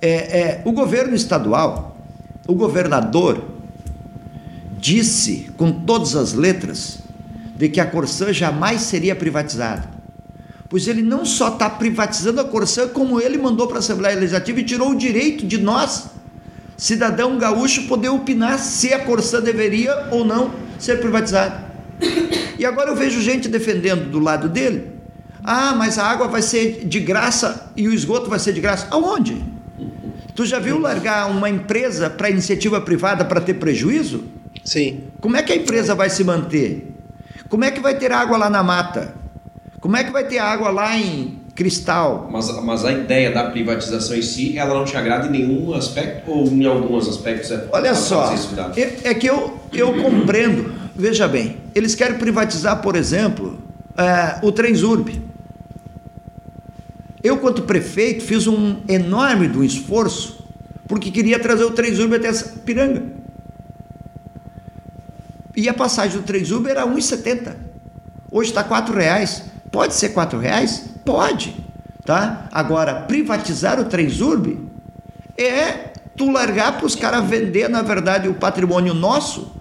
é, 0.00 0.08
é, 0.10 0.62
o 0.64 0.72
governo 0.72 1.14
estadual, 1.14 1.96
o 2.46 2.54
governador 2.54 3.53
disse 4.84 5.48
com 5.56 5.72
todas 5.72 6.14
as 6.14 6.34
letras 6.34 6.98
de 7.56 7.70
que 7.70 7.80
a 7.80 7.86
Corsã 7.86 8.30
jamais 8.34 8.82
seria 8.82 9.16
privatizada. 9.16 9.88
Pois 10.68 10.86
ele 10.86 11.00
não 11.00 11.24
só 11.24 11.48
está 11.48 11.70
privatizando 11.70 12.38
a 12.42 12.44
Corsã, 12.44 12.86
como 12.86 13.18
ele 13.18 13.38
mandou 13.38 13.66
para 13.66 13.76
a 13.76 13.78
Assembleia 13.78 14.14
Legislativa 14.14 14.60
e 14.60 14.64
tirou 14.64 14.90
o 14.90 14.94
direito 14.94 15.46
de 15.46 15.56
nós, 15.56 16.10
cidadão 16.76 17.38
gaúcho, 17.38 17.84
poder 17.84 18.10
opinar 18.10 18.58
se 18.58 18.92
a 18.92 18.98
Corsã 18.98 19.40
deveria 19.40 20.08
ou 20.10 20.22
não 20.22 20.52
ser 20.78 21.00
privatizada. 21.00 21.64
E 22.58 22.66
agora 22.66 22.90
eu 22.90 22.96
vejo 22.96 23.22
gente 23.22 23.48
defendendo 23.48 24.10
do 24.10 24.18
lado 24.18 24.50
dele. 24.50 24.90
Ah, 25.42 25.74
mas 25.74 25.98
a 25.98 26.04
água 26.04 26.28
vai 26.28 26.42
ser 26.42 26.84
de 26.84 27.00
graça 27.00 27.72
e 27.74 27.88
o 27.88 27.94
esgoto 27.94 28.28
vai 28.28 28.38
ser 28.38 28.52
de 28.52 28.60
graça. 28.60 28.88
Aonde? 28.90 29.42
Tu 30.34 30.44
já 30.44 30.58
viu 30.58 30.78
largar 30.78 31.30
uma 31.30 31.48
empresa 31.48 32.10
para 32.10 32.28
iniciativa 32.28 32.82
privada 32.82 33.24
para 33.24 33.40
ter 33.40 33.54
prejuízo? 33.54 34.24
Sim. 34.64 35.04
Como 35.20 35.36
é 35.36 35.42
que 35.42 35.52
a 35.52 35.56
empresa 35.56 35.94
vai 35.94 36.08
se 36.08 36.24
manter? 36.24 36.92
Como 37.48 37.64
é 37.64 37.70
que 37.70 37.80
vai 37.80 37.96
ter 37.96 38.10
água 38.10 38.38
lá 38.38 38.48
na 38.48 38.62
mata? 38.62 39.14
Como 39.80 39.96
é 39.96 40.02
que 40.02 40.10
vai 40.10 40.24
ter 40.24 40.38
água 40.38 40.70
lá 40.70 40.96
em 40.96 41.38
Cristal? 41.54 42.28
Mas, 42.32 42.50
mas 42.62 42.84
a 42.84 42.92
ideia 42.92 43.30
da 43.30 43.50
privatização 43.50 44.16
em 44.16 44.22
si, 44.22 44.58
ela 44.58 44.74
não 44.74 44.84
te 44.84 44.96
agrada 44.96 45.26
em 45.26 45.30
nenhum 45.30 45.74
aspecto 45.74 46.30
ou 46.30 46.46
em 46.46 46.64
alguns 46.64 47.06
aspectos? 47.06 47.50
É 47.50 47.68
Olha 47.70 47.94
só, 47.94 48.34
é, 48.76 49.10
é, 49.10 49.14
que 49.14 49.26
eu, 49.26 49.60
eu 49.72 50.02
compreendo. 50.02 50.72
Veja 50.96 51.28
bem, 51.28 51.58
eles 51.74 51.94
querem 51.94 52.16
privatizar, 52.16 52.80
por 52.80 52.96
exemplo, 52.96 53.58
é, 53.96 54.38
o 54.42 54.50
Transurb. 54.50 55.22
Eu, 57.22 57.38
quanto 57.38 57.62
prefeito, 57.62 58.24
fiz 58.24 58.46
um 58.46 58.76
enorme 58.88 59.48
do 59.48 59.62
esforço 59.62 60.44
porque 60.86 61.10
queria 61.10 61.38
trazer 61.38 61.64
o 61.64 61.70
Transurb 61.70 62.14
até 62.14 62.32
Piranga. 62.64 63.02
E 65.56 65.68
a 65.68 65.74
passagem 65.74 66.18
do 66.18 66.24
Transurb 66.24 66.68
era 66.68 66.84
R$ 66.84 66.90
1,70. 66.90 67.54
Hoje 68.30 68.50
está 68.50 68.62
R$ 68.62 68.92
reais. 68.92 69.44
Pode 69.70 69.94
ser 69.94 70.08
R$ 70.08 70.38
reais? 70.38 70.84
Pode. 71.04 71.56
Tá? 72.04 72.48
Agora, 72.52 72.94
privatizar 72.94 73.80
o 73.80 73.84
Transurb 73.84 74.58
é 75.38 75.92
tu 76.16 76.30
largar 76.30 76.76
para 76.76 76.86
os 76.86 76.94
caras 76.94 77.24
vender, 77.24 77.68
na 77.68 77.82
verdade, 77.82 78.28
o 78.28 78.34
patrimônio 78.34 78.94
nosso 78.94 79.52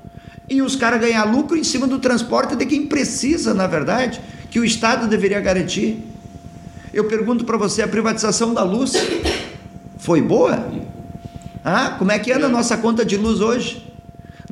e 0.49 0.61
os 0.61 0.75
caras 0.75 0.99
ganhar 0.99 1.23
lucro 1.23 1.57
em 1.57 1.63
cima 1.63 1.87
do 1.87 1.99
transporte 1.99 2.55
de 2.55 2.65
quem 2.65 2.85
precisa, 2.85 3.53
na 3.53 3.65
verdade, 3.65 4.19
que 4.49 4.59
o 4.59 4.65
Estado 4.65 5.07
deveria 5.07 5.39
garantir. 5.39 6.05
Eu 6.93 7.05
pergunto 7.05 7.45
para 7.45 7.57
você, 7.57 7.81
a 7.81 7.87
privatização 7.87 8.53
da 8.53 8.63
luz 8.63 8.93
foi 9.97 10.21
boa? 10.21 10.71
Ah, 11.63 11.95
como 11.97 12.11
é 12.11 12.19
que 12.19 12.31
anda 12.31 12.47
a 12.47 12.49
nossa 12.49 12.77
conta 12.77 13.05
de 13.05 13.17
luz 13.17 13.39
hoje? 13.39 13.92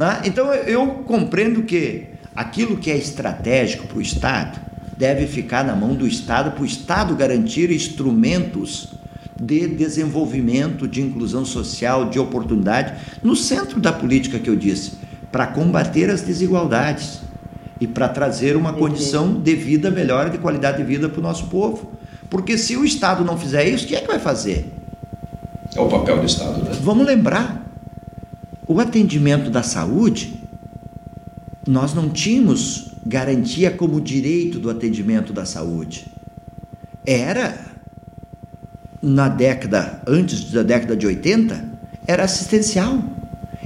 Ah, 0.01 0.21
então 0.25 0.51
eu 0.51 0.87
compreendo 1.05 1.61
que 1.61 2.07
aquilo 2.35 2.77
que 2.77 2.89
é 2.89 2.97
estratégico 2.97 3.85
para 3.85 3.99
o 3.99 4.01
Estado 4.01 4.59
deve 4.97 5.27
ficar 5.27 5.63
na 5.63 5.75
mão 5.75 5.93
do 5.93 6.07
Estado, 6.07 6.51
para 6.51 6.63
o 6.63 6.65
Estado 6.65 7.15
garantir 7.15 7.71
instrumentos 7.71 8.87
de 9.39 9.67
desenvolvimento, 9.67 10.87
de 10.87 11.01
inclusão 11.01 11.45
social, 11.45 12.09
de 12.09 12.17
oportunidade, 12.17 12.93
no 13.21 13.35
centro 13.35 13.79
da 13.79 13.93
política 13.93 14.39
que 14.39 14.49
eu 14.49 14.55
disse, 14.55 14.93
para 15.31 15.45
combater 15.45 16.09
as 16.09 16.21
desigualdades 16.21 17.19
e 17.79 17.85
para 17.85 18.09
trazer 18.09 18.55
uma 18.55 18.73
condição 18.73 19.39
de 19.39 19.55
vida 19.55 19.91
melhor, 19.91 20.31
de 20.31 20.39
qualidade 20.39 20.77
de 20.77 20.83
vida 20.83 21.09
para 21.09 21.19
o 21.19 21.23
nosso 21.23 21.45
povo. 21.45 21.91
Porque 22.27 22.57
se 22.57 22.75
o 22.75 22.83
Estado 22.83 23.23
não 23.23 23.37
fizer 23.37 23.67
isso, 23.67 23.85
quem 23.85 23.97
é 23.97 24.01
que 24.01 24.07
vai 24.07 24.19
fazer? 24.19 24.65
É 25.75 25.79
o 25.79 25.87
papel 25.87 26.19
do 26.19 26.25
Estado, 26.25 26.63
né? 26.63 26.71
Vamos 26.81 27.05
lembrar, 27.05 27.60
o 28.71 28.79
atendimento 28.79 29.49
da 29.49 29.63
saúde, 29.63 30.41
nós 31.67 31.93
não 31.93 32.09
tínhamos 32.09 32.91
garantia 33.05 33.69
como 33.71 33.99
direito 33.99 34.59
do 34.59 34.69
atendimento 34.69 35.33
da 35.33 35.45
saúde. 35.45 36.07
Era, 37.05 37.59
na 39.01 39.27
década, 39.27 40.01
antes 40.07 40.51
da 40.51 40.63
década 40.63 40.95
de 40.95 41.05
80, 41.05 41.65
era 42.07 42.23
assistencial. 42.23 43.03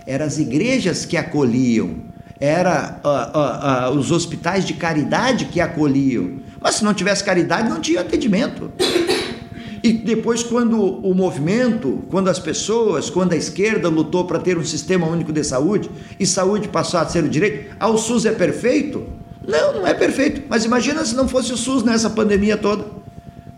Eram 0.08 0.26
as 0.26 0.40
igrejas 0.40 1.06
que 1.06 1.18
acolhiam, 1.18 1.98
era 2.40 3.00
uh, 3.04 3.90
uh, 3.90 3.96
uh, 3.96 4.00
os 4.00 4.12
hospitais 4.12 4.66
de 4.66 4.74
caridade 4.74 5.46
que 5.46 5.60
acolhiam. 5.60 6.40
Mas 6.60 6.76
se 6.76 6.84
não 6.84 6.94
tivesse 6.94 7.24
caridade, 7.24 7.70
não 7.70 7.80
tinha 7.80 8.02
atendimento. 8.02 8.72
E 9.86 9.94
depois, 9.94 10.42
quando 10.42 10.82
o 10.82 11.14
movimento, 11.14 12.04
quando 12.10 12.28
as 12.28 12.40
pessoas, 12.40 13.08
quando 13.08 13.34
a 13.34 13.36
esquerda 13.36 13.88
lutou 13.88 14.26
para 14.26 14.40
ter 14.40 14.58
um 14.58 14.66
sistema 14.66 15.06
único 15.06 15.32
de 15.32 15.44
saúde 15.44 15.92
e 16.20 16.26
saúde 16.26 16.68
passou 16.68 17.00
a 17.00 17.08
ser 17.08 17.24
o 17.24 17.30
direito, 17.30 17.76
ah, 17.80 17.88
o 17.88 17.96
SUS 17.96 18.26
é 18.26 18.32
perfeito? 18.32 19.04
Não, 19.48 19.74
não 19.76 19.88
é 19.88 19.94
perfeito. 19.94 20.42
Mas 20.50 20.66
imagina 20.66 21.06
se 21.06 21.14
não 21.14 21.28
fosse 21.28 21.54
o 21.54 21.58
SUS 21.58 21.84
nessa 21.84 22.10
pandemia 22.10 22.58
toda. 22.58 22.84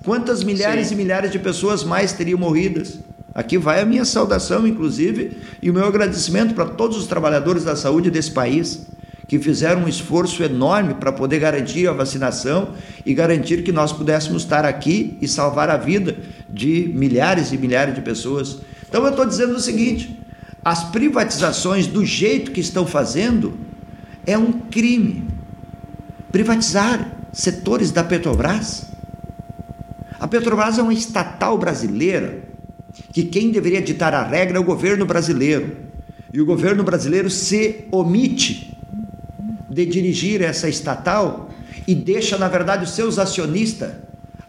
Quantas 0.03 0.43
milhares 0.43 0.87
Sim. 0.87 0.95
e 0.95 0.97
milhares 0.97 1.31
de 1.31 1.39
pessoas 1.39 1.85
mais 1.85 2.11
teriam 2.11 2.37
morridas? 2.37 2.99
Aqui 3.33 3.57
vai 3.57 3.79
a 3.81 3.85
minha 3.85 4.03
saudação, 4.03 4.67
inclusive, 4.67 5.37
e 5.61 5.69
o 5.69 5.73
meu 5.73 5.85
agradecimento 5.85 6.53
para 6.53 6.65
todos 6.65 6.97
os 6.97 7.07
trabalhadores 7.07 7.63
da 7.63 7.77
saúde 7.77 8.11
desse 8.11 8.31
país 8.31 8.85
que 9.27 9.37
fizeram 9.37 9.83
um 9.83 9.87
esforço 9.87 10.41
enorme 10.41 10.93
para 10.93 11.11
poder 11.11 11.39
garantir 11.39 11.87
a 11.87 11.93
vacinação 11.93 12.73
e 13.05 13.13
garantir 13.13 13.61
que 13.61 13.73
nós 13.73 13.91
pudéssemos 13.91 14.43
estar 14.43 14.63
aqui 14.63 15.17
e 15.21 15.27
salvar 15.27 15.69
a 15.69 15.75
vida 15.75 16.17
de 16.49 16.89
milhares 16.95 17.51
e 17.51 17.57
milhares 17.57 17.93
de 17.93 18.01
pessoas. 18.01 18.59
Então 18.87 19.03
eu 19.03 19.09
estou 19.09 19.25
dizendo 19.25 19.55
o 19.55 19.59
seguinte: 19.59 20.17
as 20.63 20.85
privatizações 20.85 21.87
do 21.87 22.05
jeito 22.05 22.51
que 22.51 22.61
estão 22.61 22.87
fazendo 22.87 23.57
é 24.25 24.37
um 24.37 24.53
crime. 24.53 25.27
Privatizar 26.31 27.13
setores 27.33 27.91
da 27.91 28.03
Petrobras. 28.03 28.85
A 30.19 30.27
Petrobras 30.27 30.79
é 30.79 30.81
uma 30.81 30.93
estatal 30.93 31.57
brasileira 31.57 32.43
que 33.11 33.23
quem 33.23 33.51
deveria 33.51 33.81
ditar 33.81 34.13
a 34.13 34.23
regra 34.23 34.57
é 34.57 34.59
o 34.59 34.63
governo 34.63 35.05
brasileiro. 35.05 35.75
E 36.33 36.41
o 36.41 36.45
governo 36.45 36.83
brasileiro 36.83 37.29
se 37.29 37.85
omite 37.91 38.76
de 39.77 39.85
dirigir 39.85 40.41
essa 40.41 40.67
estatal 40.67 41.51
e 41.87 41.93
deixa, 41.93 42.35
na 42.35 42.47
verdade, 42.47 42.83
os 42.83 42.91
seus 42.91 43.19
acionistas, 43.19 43.91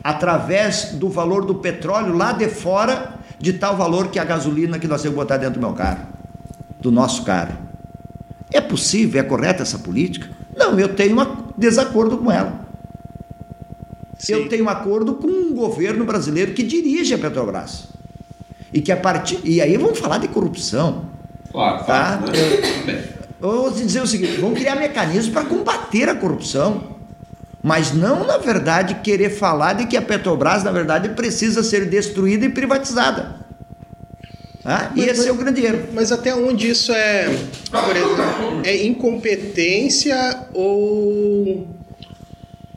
através 0.02 0.92
do 0.92 1.10
valor 1.10 1.44
do 1.44 1.56
petróleo 1.56 2.16
lá 2.16 2.32
de 2.32 2.48
fora, 2.48 3.18
de 3.38 3.52
tal 3.52 3.76
valor 3.76 4.08
que 4.08 4.18
a 4.18 4.24
gasolina 4.24 4.78
que 4.78 4.88
nós 4.88 5.02
temos 5.02 5.14
que 5.14 5.22
botar 5.22 5.36
dentro 5.36 5.60
do 5.60 5.66
meu 5.66 5.74
carro, 5.74 6.06
do 6.80 6.90
nosso 6.90 7.24
carro. 7.24 7.58
É 8.50 8.60
possível, 8.60 9.20
é 9.20 9.24
correta 9.24 9.62
essa 9.62 9.78
política? 9.78 10.30
Não, 10.56 10.78
eu 10.80 10.94
tenho 10.94 11.20
um 11.20 11.26
desacordo 11.58 12.16
com 12.16 12.32
ela. 12.32 12.66
Sim. 14.18 14.32
Eu 14.32 14.48
tenho 14.48 14.64
um 14.64 14.68
acordo 14.70 15.14
com 15.14 15.28
um 15.28 15.54
governo 15.54 16.06
brasileiro 16.06 16.54
que 16.54 16.62
dirige 16.62 17.12
a 17.12 17.18
Petrobras. 17.18 17.88
E 18.72 18.80
que 18.80 18.90
a 18.90 18.96
partir. 18.96 19.40
E 19.44 19.60
aí 19.60 19.76
vamos 19.76 19.98
falar 19.98 20.18
de 20.18 20.28
corrupção. 20.28 21.04
Claro, 21.52 21.84
tá? 21.84 22.18
claro. 22.18 22.32
Né? 22.86 23.17
Vamos 23.40 23.76
dizer 23.76 24.02
o 24.02 24.06
seguinte: 24.06 24.40
vamos 24.40 24.58
criar 24.58 24.76
mecanismos 24.76 25.32
para 25.32 25.44
combater 25.44 26.08
a 26.08 26.14
corrupção. 26.14 26.98
Mas 27.62 27.92
não, 27.92 28.24
na 28.24 28.38
verdade, 28.38 28.96
querer 29.02 29.30
falar 29.30 29.72
de 29.72 29.86
que 29.86 29.96
a 29.96 30.02
Petrobras, 30.02 30.62
na 30.62 30.70
verdade, 30.70 31.08
precisa 31.10 31.62
ser 31.62 31.86
destruída 31.86 32.46
e 32.46 32.48
privatizada. 32.48 33.36
Ah, 34.64 34.92
e 34.94 35.00
esse 35.00 35.20
mas, 35.20 35.26
é 35.26 35.32
o 35.32 35.34
grande 35.34 35.64
erro. 35.64 35.88
Mas 35.92 36.12
até 36.12 36.34
onde 36.34 36.68
isso 36.68 36.92
é, 36.92 37.24
por 37.70 37.96
exemplo, 37.96 38.62
é 38.64 38.86
incompetência 38.86 40.46
ou, 40.52 41.66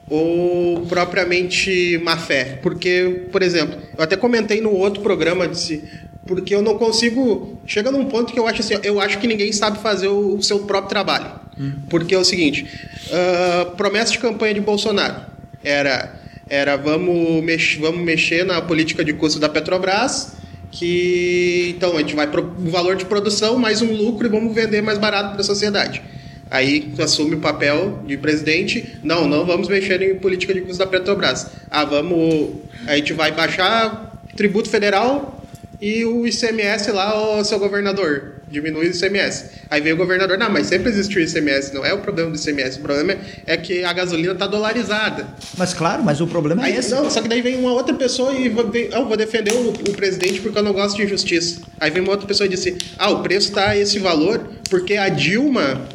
ou 0.09 0.81
propriamente 0.87 1.99
má 2.03 2.17
fé? 2.17 2.59
Porque, 2.63 3.27
por 3.31 3.41
exemplo, 3.41 3.77
eu 3.97 4.03
até 4.03 4.15
comentei 4.15 4.61
no 4.61 4.71
outro 4.71 5.03
programa, 5.03 5.47
disse, 5.47 5.83
porque 6.25 6.53
eu 6.53 6.61
não 6.61 6.77
consigo. 6.77 7.59
Chega 7.65 7.91
num 7.91 8.05
ponto 8.05 8.31
que 8.31 8.39
eu 8.39 8.47
acho 8.47 8.61
assim, 8.61 8.75
eu 8.83 8.99
acho 8.99 9.19
que 9.19 9.27
ninguém 9.27 9.51
sabe 9.51 9.79
fazer 9.79 10.07
o, 10.07 10.41
seu 10.41 10.59
próprio 10.59 10.89
trabalho. 10.89 11.31
Hum. 11.59 11.73
Porque 11.89 12.13
é 12.13 12.17
o 12.17 12.23
seguinte: 12.23 12.67
uh, 13.07 13.71
promessa 13.75 14.11
de 14.11 14.19
campanha 14.19 14.53
de 14.53 14.61
Bolsonaro 14.61 15.31
era, 15.63 16.19
era 16.49 16.75
vamos, 16.75 17.43
mex, 17.43 17.75
vamos 17.75 18.03
mexer 18.03 18.45
na 18.45 18.61
política 18.61 19.03
de 19.03 19.13
custo 19.13 19.39
da 19.39 19.49
Petrobras, 19.49 20.33
que 20.71 21.73
então 21.75 21.95
a 21.95 21.99
gente 21.99 22.15
vai 22.15 22.27
pro 22.27 22.43
o 22.43 22.69
valor 22.69 22.95
de 22.95 23.05
produção 23.05 23.57
mais 23.57 23.81
um 23.81 23.91
lucro 23.91 24.27
e 24.27 24.29
vamos 24.29 24.53
vender 24.53 24.81
mais 24.81 24.97
barato 24.97 25.31
para 25.31 25.41
a 25.41 25.43
sociedade. 25.43 26.01
Aí 26.49 26.93
assume 26.99 27.35
o 27.35 27.39
papel 27.39 28.03
de 28.05 28.17
presidente. 28.17 28.97
Não, 29.01 29.25
não 29.25 29.45
vamos 29.45 29.69
mexer 29.69 30.01
em 30.01 30.15
política 30.15 30.53
de 30.53 30.59
custos 30.59 30.77
da 30.77 30.85
Petrobras. 30.85 31.47
Ah, 31.69 31.85
vamos. 31.85 32.57
A 32.85 32.97
gente 32.97 33.13
vai 33.13 33.31
baixar 33.31 34.21
tributo 34.35 34.69
federal 34.69 35.40
e 35.81 36.05
o 36.05 36.27
ICMS 36.27 36.91
lá, 36.91 37.39
o 37.39 37.43
seu 37.43 37.57
governador. 37.57 38.35
Diminui 38.47 38.87
o 38.87 38.91
ICMS. 38.91 39.45
Aí 39.69 39.81
vem 39.81 39.93
o 39.93 39.97
governador, 39.97 40.37
não, 40.37 40.49
mas 40.49 40.67
sempre 40.67 40.89
existiu 40.89 41.21
o 41.21 41.23
ICMS, 41.23 41.73
não 41.73 41.83
é 41.83 41.93
o 41.93 41.99
problema 41.99 42.29
do 42.29 42.37
ICMS. 42.37 42.77
O 42.77 42.81
problema 42.81 43.15
é 43.47 43.57
que 43.57 43.83
a 43.83 43.91
gasolina 43.91 44.33
está 44.33 44.45
dolarizada. 44.45 45.25
Mas 45.57 45.73
claro, 45.73 46.03
mas 46.03 46.21
o 46.21 46.27
problema 46.27 46.63
Aí, 46.63 46.75
é 46.75 46.79
esse. 46.79 46.91
não, 46.91 47.09
só 47.09 47.21
que 47.21 47.27
daí 47.27 47.41
vem 47.41 47.57
uma 47.57 47.73
outra 47.73 47.95
pessoa 47.95 48.33
e 48.33 48.47
vou, 48.49 48.69
vem, 48.69 48.89
ah, 48.91 48.99
eu 48.99 49.07
vou 49.07 49.17
defender 49.17 49.53
o, 49.53 49.69
o 49.69 49.93
presidente 49.93 50.41
porque 50.41 50.57
eu 50.57 50.63
não 50.63 50.73
gosto 50.73 50.97
de 50.97 51.03
injustiça. 51.03 51.61
Aí 51.79 51.89
vem 51.89 52.03
uma 52.03 52.11
outra 52.11 52.27
pessoa 52.27 52.45
e 52.45 52.49
disse: 52.49 52.77
Ah, 52.99 53.09
o 53.09 53.23
preço 53.23 53.49
está 53.49 53.75
esse 53.75 53.97
valor 53.97 54.39
porque 54.69 54.95
a 54.97 55.09
Dilma. 55.09 55.87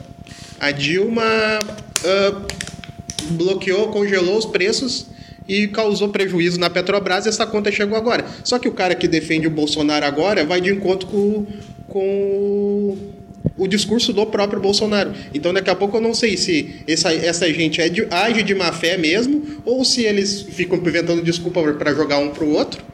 A 0.59 0.71
Dilma 0.71 1.23
ah, 2.05 2.43
bloqueou, 3.31 3.89
congelou 3.89 4.39
os 4.39 4.47
preços 4.47 5.15
e 5.49 5.67
causou 5.69 6.09
prejuízo 6.09 6.59
na 6.59 6.69
Petrobras 6.69 7.27
e 7.27 7.29
essa 7.29 7.47
conta 7.47 7.71
chegou 7.71 7.97
agora. 7.97 8.25
Só 8.45 8.59
que 8.59 8.69
o 8.69 8.73
cara 8.73 8.95
que 8.95 9.07
defende 9.07 9.47
o 9.47 9.51
Bolsonaro 9.51 10.05
agora 10.05 10.45
vai 10.45 10.61
de 10.61 10.71
encontro 10.71 11.07
com, 11.09 11.47
com 11.89 12.97
o 13.57 13.67
discurso 13.67 14.13
do 14.13 14.27
próprio 14.27 14.61
Bolsonaro. 14.61 15.13
Então 15.33 15.53
daqui 15.53 15.71
a 15.71 15.75
pouco 15.75 15.97
eu 15.97 16.01
não 16.01 16.15
sei 16.15 16.37
se 16.37 16.83
essa, 16.87 17.13
essa 17.13 17.53
gente 17.53 17.81
é 17.81 17.89
de, 17.89 18.07
age 18.11 18.43
de 18.43 18.55
má 18.55 18.73
fé 18.73 18.97
mesmo 18.97 19.43
ou 19.65 19.85
se 19.85 20.03
eles 20.03 20.43
ficam 20.43 20.79
inventando 20.79 21.23
desculpa 21.23 21.63
para 21.75 21.95
jogar 21.95 22.19
um 22.19 22.31
pro 22.31 22.49
outro 22.49 22.85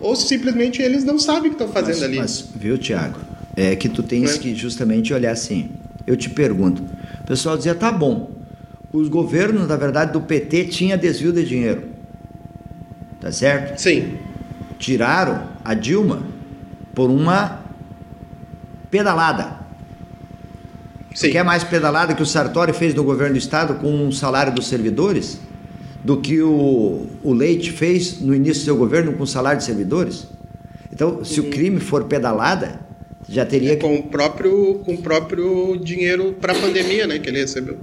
ou 0.00 0.14
se 0.14 0.26
simplesmente 0.28 0.80
eles 0.80 1.04
não 1.04 1.18
sabem 1.18 1.50
o 1.50 1.54
que 1.54 1.62
estão 1.62 1.68
fazendo 1.68 1.96
mas, 1.96 2.02
ali. 2.02 2.16
Mas, 2.16 2.48
viu, 2.54 2.78
Tiago? 2.78 3.18
É 3.56 3.74
que 3.74 3.88
tu 3.88 4.02
tens 4.02 4.36
É. 4.36 4.38
que 4.38 4.54
justamente 4.54 5.12
olhar 5.12 5.32
assim. 5.32 5.70
Eu 6.06 6.16
te 6.16 6.30
pergunto. 6.30 6.82
O 7.22 7.26
pessoal 7.26 7.56
dizia, 7.56 7.74
tá 7.74 7.90
bom. 7.90 8.30
Os 8.92 9.08
governos, 9.08 9.68
na 9.68 9.76
verdade, 9.76 10.12
do 10.12 10.20
PT 10.20 10.66
tinha 10.66 10.96
desvio 10.96 11.32
de 11.32 11.44
dinheiro. 11.44 11.82
Tá 13.28 13.32
certo? 13.32 13.78
Sim. 13.78 14.14
Tiraram 14.78 15.48
a 15.62 15.74
Dilma 15.74 16.22
por 16.94 17.10
uma 17.10 17.62
pedalada. 18.90 19.58
Sim. 21.14 21.32
Quer 21.32 21.44
mais 21.44 21.62
pedalada 21.62 22.14
que 22.14 22.22
o 22.22 22.26
Sartori 22.26 22.72
fez 22.72 22.94
no 22.94 23.04
governo 23.04 23.34
do 23.34 23.38
estado 23.38 23.74
com 23.74 24.08
o 24.08 24.12
salário 24.12 24.54
dos 24.54 24.66
servidores? 24.66 25.38
Do 26.02 26.22
que 26.22 26.40
o, 26.40 27.06
o 27.22 27.34
Leite 27.34 27.70
fez 27.70 28.18
no 28.18 28.34
início 28.34 28.62
do 28.62 28.64
seu 28.64 28.76
governo 28.78 29.12
com 29.12 29.24
o 29.24 29.26
salário 29.26 29.58
de 29.58 29.66
servidores? 29.66 30.26
Então, 30.90 31.22
se 31.22 31.38
o 31.38 31.50
crime 31.50 31.80
for 31.80 32.04
pedalada, 32.04 32.80
já 33.28 33.44
teria 33.44 33.76
que. 33.76 33.82
com 33.82 33.94
o 33.96 34.04
próprio 34.04 34.80
com 34.86 34.94
o 34.94 35.02
próprio 35.02 35.76
dinheiro 35.76 36.32
para 36.40 36.54
a 36.54 36.58
pandemia, 36.58 37.06
né, 37.06 37.18
que 37.18 37.28
ele 37.28 37.40
recebeu. 37.40 37.76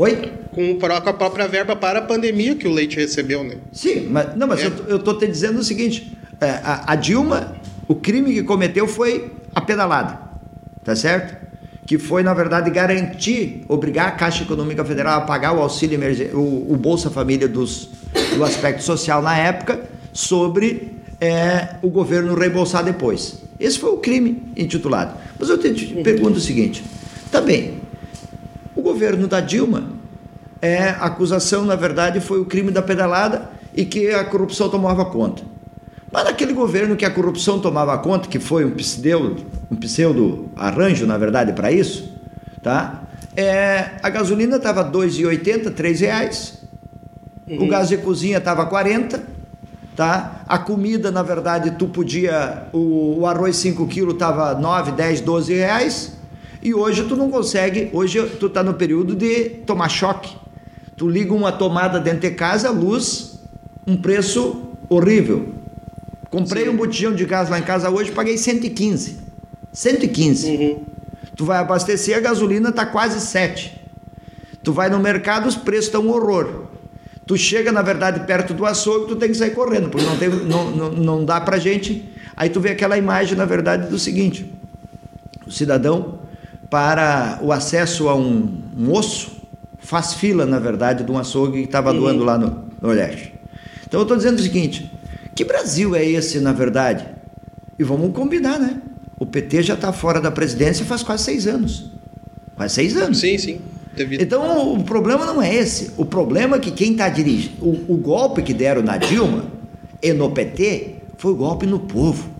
Oi? 0.00 0.32
Com, 0.54 0.78
com 0.78 0.86
a 0.86 1.12
própria 1.12 1.46
verba 1.46 1.76
para 1.76 1.98
a 1.98 2.02
pandemia 2.02 2.54
que 2.54 2.66
o 2.66 2.72
Leite 2.72 2.96
recebeu, 2.96 3.44
né? 3.44 3.56
Sim, 3.70 4.08
mas, 4.08 4.34
não, 4.34 4.46
mas 4.46 4.60
É. 4.60 4.72
eu, 4.88 4.98
tô 4.98 5.12
te 5.12 5.26
dizendo 5.26 5.58
o 5.58 5.62
seguinte: 5.62 6.16
é, 6.40 6.52
a, 6.64 6.92
a 6.92 6.96
Dilma, 6.96 7.54
o 7.86 7.94
crime 7.94 8.32
que 8.32 8.42
cometeu 8.42 8.88
foi 8.88 9.30
a 9.54 9.60
pedalada, 9.60 10.18
tá 10.82 10.96
certo? 10.96 11.36
Que 11.84 11.98
foi, 11.98 12.22
na 12.22 12.32
verdade, 12.32 12.70
garantir, 12.70 13.62
obrigar 13.68 14.08
a 14.08 14.12
Caixa 14.12 14.42
Econômica 14.42 14.82
Federal 14.86 15.18
a 15.18 15.20
pagar 15.20 15.52
o 15.52 15.60
auxílio 15.60 16.00
o, 16.32 16.72
o 16.72 16.76
Bolsa 16.78 17.10
Família 17.10 17.46
dos, 17.46 17.90
do 18.34 18.42
aspecto 18.42 18.82
social 18.82 19.20
na 19.20 19.36
época, 19.36 19.82
sobre 20.14 20.96
é, 21.20 21.74
o 21.82 21.90
governo 21.90 22.34
reembolsar 22.34 22.82
depois. 22.82 23.42
Esse 23.58 23.78
foi 23.78 23.90
o 23.90 23.98
crime 23.98 24.42
intitulado. 24.56 25.18
Mas 25.38 25.50
eu 25.50 25.58
te, 25.58 25.74
te 25.74 25.94
pergunto 25.96 26.38
o 26.38 26.40
seguinte: 26.40 26.82
tá 27.30 27.42
bem, 27.42 27.79
o 28.80 28.82
governo 28.82 29.28
da 29.28 29.40
Dilma, 29.40 29.90
é, 30.60 30.88
a 30.88 31.04
acusação, 31.04 31.64
na 31.64 31.76
verdade, 31.76 32.18
foi 32.18 32.40
o 32.40 32.46
crime 32.46 32.70
da 32.70 32.82
pedalada 32.82 33.50
e 33.74 33.84
que 33.84 34.10
a 34.10 34.24
corrupção 34.24 34.68
tomava 34.68 35.04
conta. 35.04 35.42
Mas 36.10 36.24
naquele 36.24 36.52
governo 36.52 36.96
que 36.96 37.04
a 37.04 37.10
corrupção 37.10 37.60
tomava 37.60 37.96
conta, 37.98 38.28
que 38.28 38.40
foi 38.40 38.64
um 38.64 38.70
pseudo, 38.72 39.44
um 39.70 39.76
pseudo 39.76 40.48
arranjo, 40.56 41.06
na 41.06 41.16
verdade, 41.16 41.52
para 41.52 41.70
isso, 41.70 42.12
tá? 42.62 43.02
É, 43.36 43.90
a 44.02 44.08
gasolina 44.08 44.56
estava 44.56 44.82
R$ 44.82 44.90
2,80, 44.90 45.78
R$ 45.78 45.92
reais. 45.92 46.58
O 47.46 47.66
gás 47.66 47.88
de 47.88 47.96
cozinha 47.98 48.38
estava 48.38 48.64
40, 48.64 49.22
tá? 49.94 50.42
A 50.48 50.58
comida, 50.58 51.10
na 51.10 51.22
verdade, 51.22 51.72
tu 51.72 51.86
podia 51.86 52.64
o, 52.72 53.20
o 53.20 53.26
arroz 53.26 53.56
5 53.56 53.86
quilos 53.88 54.14
estava 54.14 54.54
9, 54.54 54.92
10, 54.92 55.20
12 55.20 55.54
reais. 55.54 56.19
E 56.62 56.74
hoje 56.74 57.04
tu 57.04 57.16
não 57.16 57.30
consegue, 57.30 57.88
hoje 57.92 58.20
tu 58.38 58.48
tá 58.48 58.62
no 58.62 58.74
período 58.74 59.14
de 59.14 59.50
tomar 59.66 59.88
choque. 59.88 60.36
Tu 60.96 61.08
liga 61.08 61.32
uma 61.32 61.50
tomada 61.50 61.98
dentro 61.98 62.20
de 62.20 62.30
casa, 62.32 62.70
luz, 62.70 63.40
um 63.86 63.96
preço 63.96 64.62
horrível. 64.88 65.54
Comprei 66.28 66.68
um 66.68 66.76
botijão 66.76 67.14
de 67.14 67.24
gás 67.24 67.48
lá 67.48 67.58
em 67.58 67.62
casa 67.62 67.88
hoje, 67.90 68.12
paguei 68.12 68.36
115. 68.36 69.18
115. 69.72 70.48
Uhum. 70.48 70.84
Tu 71.34 71.44
vai 71.44 71.58
abastecer, 71.58 72.16
a 72.16 72.20
gasolina 72.20 72.70
tá 72.70 72.84
quase 72.84 73.20
7. 73.20 73.80
Tu 74.62 74.72
vai 74.72 74.90
no 74.90 74.98
mercado, 74.98 75.48
os 75.48 75.56
preços 75.56 75.86
estão 75.86 76.02
um 76.02 76.10
horror. 76.10 76.64
Tu 77.26 77.36
chega, 77.36 77.72
na 77.72 77.80
verdade, 77.80 78.26
perto 78.26 78.52
do 78.52 78.66
açougue, 78.66 79.08
tu 79.08 79.16
tem 79.16 79.30
que 79.30 79.36
sair 79.36 79.52
correndo, 79.52 79.88
porque 79.88 80.04
não, 80.04 80.16
tem, 80.18 80.28
não, 80.28 80.70
não, 80.70 80.90
não 80.90 81.24
dá 81.24 81.40
pra 81.40 81.58
gente. 81.58 82.06
Aí 82.36 82.50
tu 82.50 82.60
vê 82.60 82.70
aquela 82.70 82.98
imagem, 82.98 83.36
na 83.36 83.44
verdade, 83.44 83.88
do 83.88 83.98
seguinte: 83.98 84.52
o 85.46 85.50
cidadão, 85.50 86.19
para 86.70 87.40
o 87.42 87.52
acesso 87.52 88.08
a 88.08 88.14
um, 88.14 88.62
um 88.78 88.92
osso, 88.92 89.32
faz 89.78 90.14
fila, 90.14 90.46
na 90.46 90.60
verdade, 90.60 91.02
de 91.02 91.10
um 91.10 91.18
açougue 91.18 91.58
que 91.58 91.64
estava 91.64 91.92
doando 91.92 92.22
lá 92.22 92.38
no 92.38 92.64
Nordeste. 92.80 93.34
Então 93.86 94.00
eu 94.00 94.02
estou 94.02 94.16
dizendo 94.16 94.38
o 94.38 94.42
seguinte: 94.42 94.90
que 95.34 95.44
Brasil 95.44 95.96
é 95.96 96.04
esse, 96.04 96.38
na 96.38 96.52
verdade? 96.52 97.06
E 97.78 97.82
vamos 97.82 98.12
combinar, 98.14 98.58
né? 98.58 98.80
O 99.18 99.26
PT 99.26 99.64
já 99.64 99.74
está 99.74 99.92
fora 99.92 100.20
da 100.20 100.30
presidência 100.30 100.84
faz 100.84 101.02
quase 101.02 101.24
seis 101.24 101.46
anos. 101.46 101.90
Quase 102.56 102.74
seis 102.74 102.96
anos. 102.96 103.18
Sim, 103.18 103.36
sim. 103.36 103.60
Devido. 103.94 104.22
Então 104.22 104.72
o 104.74 104.84
problema 104.84 105.26
não 105.26 105.42
é 105.42 105.54
esse. 105.54 105.92
O 105.96 106.04
problema 106.04 106.56
é 106.56 106.58
que 106.60 106.70
quem 106.70 106.92
está 106.92 107.08
dirigindo. 107.08 107.64
O, 107.64 107.94
o 107.94 107.96
golpe 107.96 108.42
que 108.42 108.54
deram 108.54 108.82
na 108.82 108.96
Dilma 108.96 109.44
e 110.00 110.12
no 110.12 110.30
PT 110.30 110.94
foi 111.18 111.32
o 111.32 111.34
golpe 111.34 111.66
no 111.66 111.80
povo. 111.80 112.30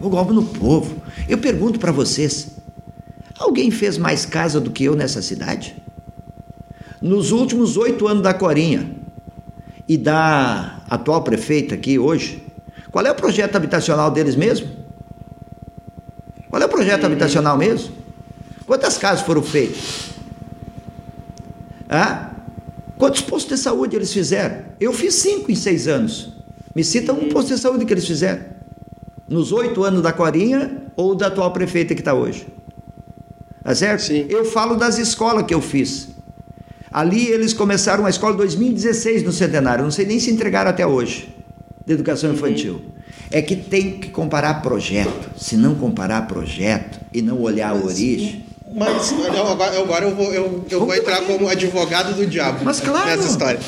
O 0.00 0.08
golpe 0.08 0.32
no 0.32 0.44
povo. 0.44 0.96
Eu 1.28 1.38
pergunto 1.38 1.78
para 1.78 1.90
vocês: 1.90 2.53
alguém 3.38 3.70
fez 3.70 3.98
mais 3.98 4.24
casa 4.24 4.60
do 4.60 4.70
que 4.70 4.84
eu 4.84 4.94
nessa 4.94 5.20
cidade? 5.22 5.76
Nos 7.00 7.32
últimos 7.32 7.76
oito 7.76 8.08
anos 8.08 8.22
da 8.22 8.32
Corinha 8.32 8.90
e 9.88 9.96
da 9.96 10.82
atual 10.88 11.22
prefeita 11.22 11.74
aqui 11.74 11.98
hoje, 11.98 12.42
qual 12.90 13.04
é 13.04 13.10
o 13.10 13.14
projeto 13.14 13.56
habitacional 13.56 14.10
deles 14.10 14.36
mesmo? 14.36 14.68
Qual 16.48 16.62
é 16.62 16.64
o 16.64 16.68
projeto 16.68 17.04
habitacional 17.04 17.58
mesmo? 17.58 17.92
Quantas 18.66 18.96
casas 18.96 19.26
foram 19.26 19.42
feitas? 19.42 20.10
Ah? 21.88 22.30
Quantos 22.96 23.20
postos 23.20 23.58
de 23.58 23.62
saúde 23.62 23.96
eles 23.96 24.12
fizeram? 24.12 24.64
Eu 24.80 24.92
fiz 24.92 25.14
cinco 25.14 25.50
em 25.50 25.54
seis 25.54 25.88
anos. 25.88 26.32
Me 26.74 26.82
cita 26.82 27.12
um 27.12 27.28
posto 27.28 27.54
de 27.54 27.60
saúde 27.60 27.84
que 27.84 27.92
eles 27.92 28.06
fizeram. 28.06 28.44
Nos 29.28 29.52
oito 29.52 29.84
anos 29.84 30.00
da 30.00 30.12
Corinha 30.12 30.84
ou 30.96 31.14
da 31.14 31.26
atual 31.26 31.52
prefeita 31.52 31.94
que 31.94 32.00
está 32.00 32.14
hoje. 32.14 32.46
Tá 33.64 33.74
certo? 33.74 34.00
Sim. 34.02 34.26
Eu 34.28 34.44
falo 34.44 34.76
das 34.76 34.98
escolas 34.98 35.44
que 35.46 35.54
eu 35.54 35.60
fiz. 35.62 36.08
Ali 36.92 37.26
eles 37.28 37.52
começaram 37.52 38.04
a 38.06 38.10
escola 38.10 38.34
em 38.34 38.36
2016 38.36 39.22
no 39.22 39.32
centenário. 39.32 39.82
Não 39.82 39.90
sei 39.90 40.04
nem 40.06 40.20
se 40.20 40.30
entregaram 40.30 40.70
até 40.70 40.86
hoje. 40.86 41.34
De 41.84 41.94
educação 41.94 42.32
infantil. 42.32 42.82
É 43.30 43.40
que 43.42 43.56
tem 43.56 43.98
que 43.98 44.10
comparar 44.10 44.62
projeto. 44.62 45.30
Se 45.36 45.56
não 45.56 45.74
comparar 45.74 46.22
projeto 46.28 47.00
e 47.12 47.20
não 47.22 47.40
olhar 47.40 47.70
a 47.70 47.74
origem. 47.74 48.44
Mas 48.74 49.10
eu- 49.12 49.46
agora, 49.48 50.04
eu 50.06 50.14
vou, 50.14 50.32
eu, 50.32 50.64
eu 50.70 50.80
vou 50.80 50.94
entrar 50.94 51.22
como 51.22 51.48
advogado 51.48 52.14
do 52.14 52.26
diabo 52.26 52.64
Mas 52.64 52.80
claro. 52.80 53.06
nessa 53.06 53.28
história. 53.28 53.60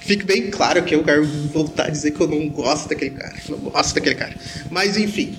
Fique 0.00 0.24
bem 0.24 0.50
claro 0.50 0.82
que 0.82 0.94
eu 0.94 1.02
quero 1.04 1.24
voltar 1.52 1.84
a 1.86 1.90
dizer 1.90 2.10
que 2.10 2.20
eu 2.20 2.26
não 2.28 2.48
gosto 2.48 2.88
daquele 2.88 3.12
cara. 3.12 3.34
Não 3.48 3.58
gosto 3.58 3.94
daquele 3.94 4.16
cara. 4.16 4.34
Mas 4.70 4.96
enfim. 4.96 5.36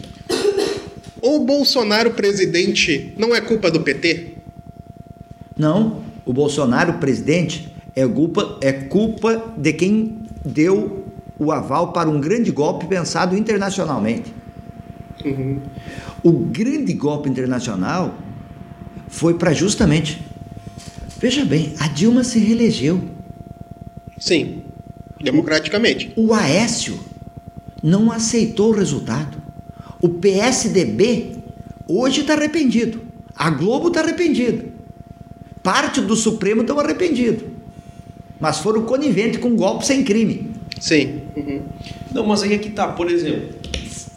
O 1.26 1.40
Bolsonaro 1.40 2.12
presidente 2.12 3.14
não 3.18 3.34
é 3.34 3.40
culpa 3.40 3.72
do 3.72 3.80
PT? 3.80 4.34
Não, 5.58 6.04
o 6.26 6.34
Bolsonaro, 6.34 6.96
presidente, 6.96 7.74
é 7.96 8.06
culpa, 8.06 8.58
é 8.60 8.74
culpa 8.74 9.54
de 9.56 9.72
quem 9.72 10.18
deu 10.44 11.06
o 11.40 11.50
aval 11.50 11.94
para 11.94 12.10
um 12.10 12.20
grande 12.20 12.52
golpe 12.52 12.88
pensado 12.88 13.38
internacionalmente. 13.38 14.34
O 16.22 16.34
grande 16.34 16.92
golpe 16.92 17.30
internacional 17.30 18.18
foi 19.08 19.36
para 19.36 19.54
justamente. 19.54 20.22
Veja 21.20 21.46
bem, 21.46 21.74
a 21.80 21.88
Dilma 21.88 22.26
se 22.26 22.38
reelegeu. 22.38 23.02
Sim. 24.20 24.64
Democraticamente. 25.22 26.12
O 26.18 26.34
Aécio 26.34 27.00
não 27.82 28.12
aceitou 28.12 28.72
o 28.72 28.76
resultado. 28.76 29.43
O 30.04 30.10
PSDB 30.10 31.32
hoje 31.88 32.22
está 32.22 32.34
arrependido. 32.34 33.00
A 33.34 33.50
Globo 33.50 33.88
está 33.88 34.02
arrependida. 34.02 34.66
parte 35.64 36.02
do 36.02 36.14
Supremo 36.14 36.60
estão 36.60 36.78
arrependidos. 36.78 37.46
Mas 38.38 38.60
foram 38.60 38.82
coniventes 38.82 39.40
com 39.40 39.48
um 39.48 39.56
golpe 39.56 39.86
sem 39.86 40.04
crime. 40.04 40.52
Sim. 40.78 41.22
Uhum. 41.38 41.62
Não, 42.14 42.28
mas 42.28 42.44
aí 42.44 42.54
é 42.54 42.58
que 42.58 42.72
tá, 42.72 42.90
por 42.90 43.10
exemplo, 43.10 43.56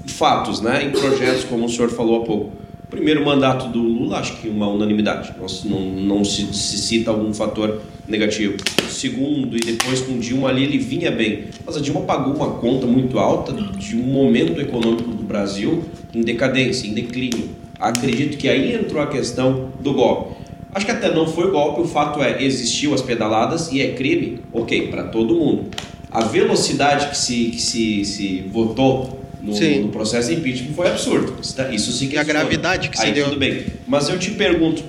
fatos, 0.09 0.61
né? 0.61 0.87
Em 0.87 0.91
projetos, 0.91 1.45
como 1.45 1.66
o 1.66 1.68
senhor 1.68 1.89
falou 1.91 2.20
há 2.20 2.26
pouco. 2.26 2.53
Primeiro 2.89 3.24
mandato 3.24 3.68
do 3.68 3.80
Lula, 3.80 4.18
acho 4.18 4.37
que 4.37 4.49
uma 4.49 4.68
unanimidade. 4.68 5.34
Não, 5.64 5.80
não 5.80 6.24
se, 6.24 6.55
se 6.55 6.78
cita 6.78 7.11
algum 7.11 7.34
fator 7.34 7.82
negativo. 8.07 8.57
Segundo, 8.89 9.57
e 9.57 9.61
depois 9.61 10.01
com 10.03 10.18
Dilma 10.18 10.49
ali 10.49 10.62
ele 10.62 10.78
vinha 10.78 11.11
bem. 11.11 11.47
Mas 11.64 11.76
a 11.76 11.80
Dilma 11.80 12.03
pagou 12.03 12.34
uma 12.34 12.51
conta 12.51 12.87
muito 12.87 13.18
alta 13.18 13.53
de 13.53 13.97
um 13.97 14.05
momento 14.05 14.61
econômico 14.61 15.11
do 15.11 15.24
Brasil 15.24 15.84
em 16.14 16.22
decadência, 16.22 16.87
em 16.87 16.95
declínio. 16.95 17.51
Acredito 17.78 18.39
que 18.39 18.49
aí 18.49 18.74
entrou 18.74 19.03
a 19.03 19.09
questão 19.09 19.70
do 19.80 19.93
golpe. 19.93 20.37
Acho 20.72 20.87
que 20.87 20.93
até 20.93 21.12
não 21.12 21.26
foi 21.26 21.51
golpe, 21.51 21.80
o 21.80 21.87
fato 21.87 22.22
é, 22.22 22.43
existiu 22.43 22.95
as 22.95 23.03
pedaladas 23.03 23.72
e 23.72 23.80
é 23.80 23.95
crime, 23.95 24.41
ok, 24.53 24.89
para 24.89 25.05
todo 25.05 25.34
mundo. 25.34 25.70
A 26.11 26.22
velocidade 26.22 27.09
que 27.09 27.16
se, 27.16 27.47
que 27.47 27.61
se, 27.61 28.05
se 28.05 28.45
votou 28.53 29.20
no, 29.47 29.83
no, 29.83 29.89
processo 29.89 30.29
de 30.29 30.37
impeachment 30.37 30.75
foi 30.75 30.89
absurdo. 30.89 31.37
Isso 31.73 31.93
sim 31.93 32.09
que 32.09 32.17
E 32.17 32.19
a 32.19 32.25
gravidade 32.25 32.89
que 32.89 32.99
se 32.99 33.07
Aí, 33.07 33.13
deu. 33.13 33.27
tudo 33.27 33.39
bem. 33.39 33.67
Mas 33.87 34.09
eu 34.09 34.19
te 34.19 34.31
pergunto, 34.33 34.83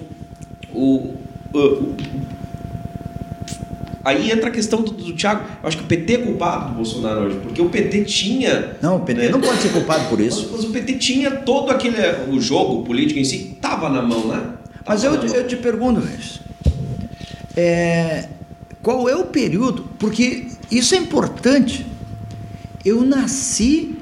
o, 0.73 1.13
o, 1.53 1.59
o 1.59 1.95
Aí 4.07 4.31
entra 4.31 4.47
a 4.47 4.51
questão 4.51 4.81
do, 4.81 4.91
do 4.91 5.13
Thiago. 5.13 5.43
Eu 5.61 5.67
acho 5.67 5.75
que 5.75 5.83
o 5.83 5.85
PT 5.85 6.13
é 6.13 6.17
culpado 6.19 6.69
do 6.69 6.75
Bolsonaro 6.75 7.25
hoje, 7.25 7.39
porque 7.43 7.61
o 7.61 7.67
PT 7.67 8.05
tinha. 8.05 8.77
Não, 8.81 8.95
o 8.95 8.99
PT 9.01 9.19
né? 9.19 9.27
não 9.27 9.41
pode 9.41 9.61
ser 9.61 9.67
culpado 9.67 10.07
por 10.07 10.21
isso. 10.21 10.47
Mas, 10.49 10.61
mas, 10.61 10.63
o 10.63 10.71
PT 10.71 10.93
tinha 10.93 11.29
todo 11.29 11.69
aquele. 11.69 11.97
O 12.31 12.39
jogo 12.39 12.85
político 12.85 13.19
em 13.19 13.25
si 13.25 13.51
estava 13.53 13.89
na 13.89 14.01
mão, 14.01 14.29
né? 14.29 14.37
Tava 14.37 14.55
Mas 14.87 15.03
eu, 15.03 15.11
mão. 15.11 15.25
eu 15.25 15.45
te 15.45 15.57
pergunto, 15.57 15.99
Luiz, 15.99 16.39
é, 17.57 18.29
qual 18.81 19.09
é 19.09 19.15
o 19.17 19.25
período? 19.25 19.89
Porque 19.99 20.47
isso 20.71 20.95
é 20.95 20.97
importante. 20.97 21.85
Eu 22.85 23.01
nasci, 23.01 23.96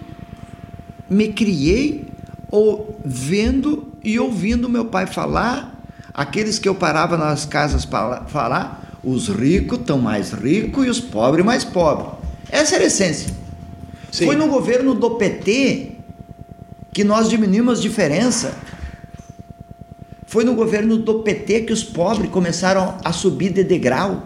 me 1.09 1.29
criei 1.29 2.05
ou 2.49 2.99
vendo 3.03 3.91
e 4.03 4.19
ouvindo 4.19 4.69
meu 4.69 4.85
pai 4.85 5.07
falar, 5.07 5.79
aqueles 6.13 6.59
que 6.59 6.69
eu 6.69 6.75
parava 6.75 7.17
nas 7.17 7.45
casas 7.45 7.85
para 7.85 8.25
falar, 8.25 8.99
os 9.03 9.27
ricos 9.27 9.79
estão 9.79 9.99
mais 9.99 10.31
ricos 10.31 10.85
e 10.85 10.89
os 10.89 10.99
pobres 10.99 11.45
mais 11.45 11.63
pobres. 11.63 12.13
Essa 12.49 12.75
era 12.75 12.83
a 12.83 12.87
essência. 12.87 13.33
Sim. 14.11 14.25
Foi 14.25 14.35
no 14.35 14.47
governo 14.47 14.93
do 14.93 15.11
PT 15.11 15.91
que 16.93 17.03
nós 17.03 17.29
diminuímos 17.29 17.79
a 17.79 17.81
diferença. 17.81 18.53
Foi 20.25 20.43
no 20.43 20.55
governo 20.55 20.97
do 20.97 21.15
PT 21.19 21.61
que 21.61 21.73
os 21.73 21.83
pobres 21.83 22.29
começaram 22.31 22.97
a 23.03 23.11
subir 23.11 23.51
de 23.51 23.63
degrau. 23.63 24.23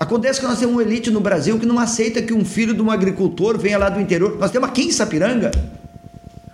Acontece 0.00 0.40
que 0.40 0.46
nós 0.46 0.58
temos 0.58 0.76
uma 0.76 0.82
elite 0.82 1.10
no 1.10 1.20
Brasil 1.20 1.58
que 1.58 1.66
não 1.66 1.78
aceita 1.78 2.22
que 2.22 2.32
um 2.32 2.42
filho 2.42 2.72
de 2.72 2.80
um 2.80 2.90
agricultor 2.90 3.58
venha 3.58 3.76
lá 3.76 3.90
do 3.90 4.00
interior. 4.00 4.38
Nós 4.38 4.50
temos 4.50 4.66
aqui 4.66 4.84
em 4.84 4.90
Sapiranga. 4.90 5.50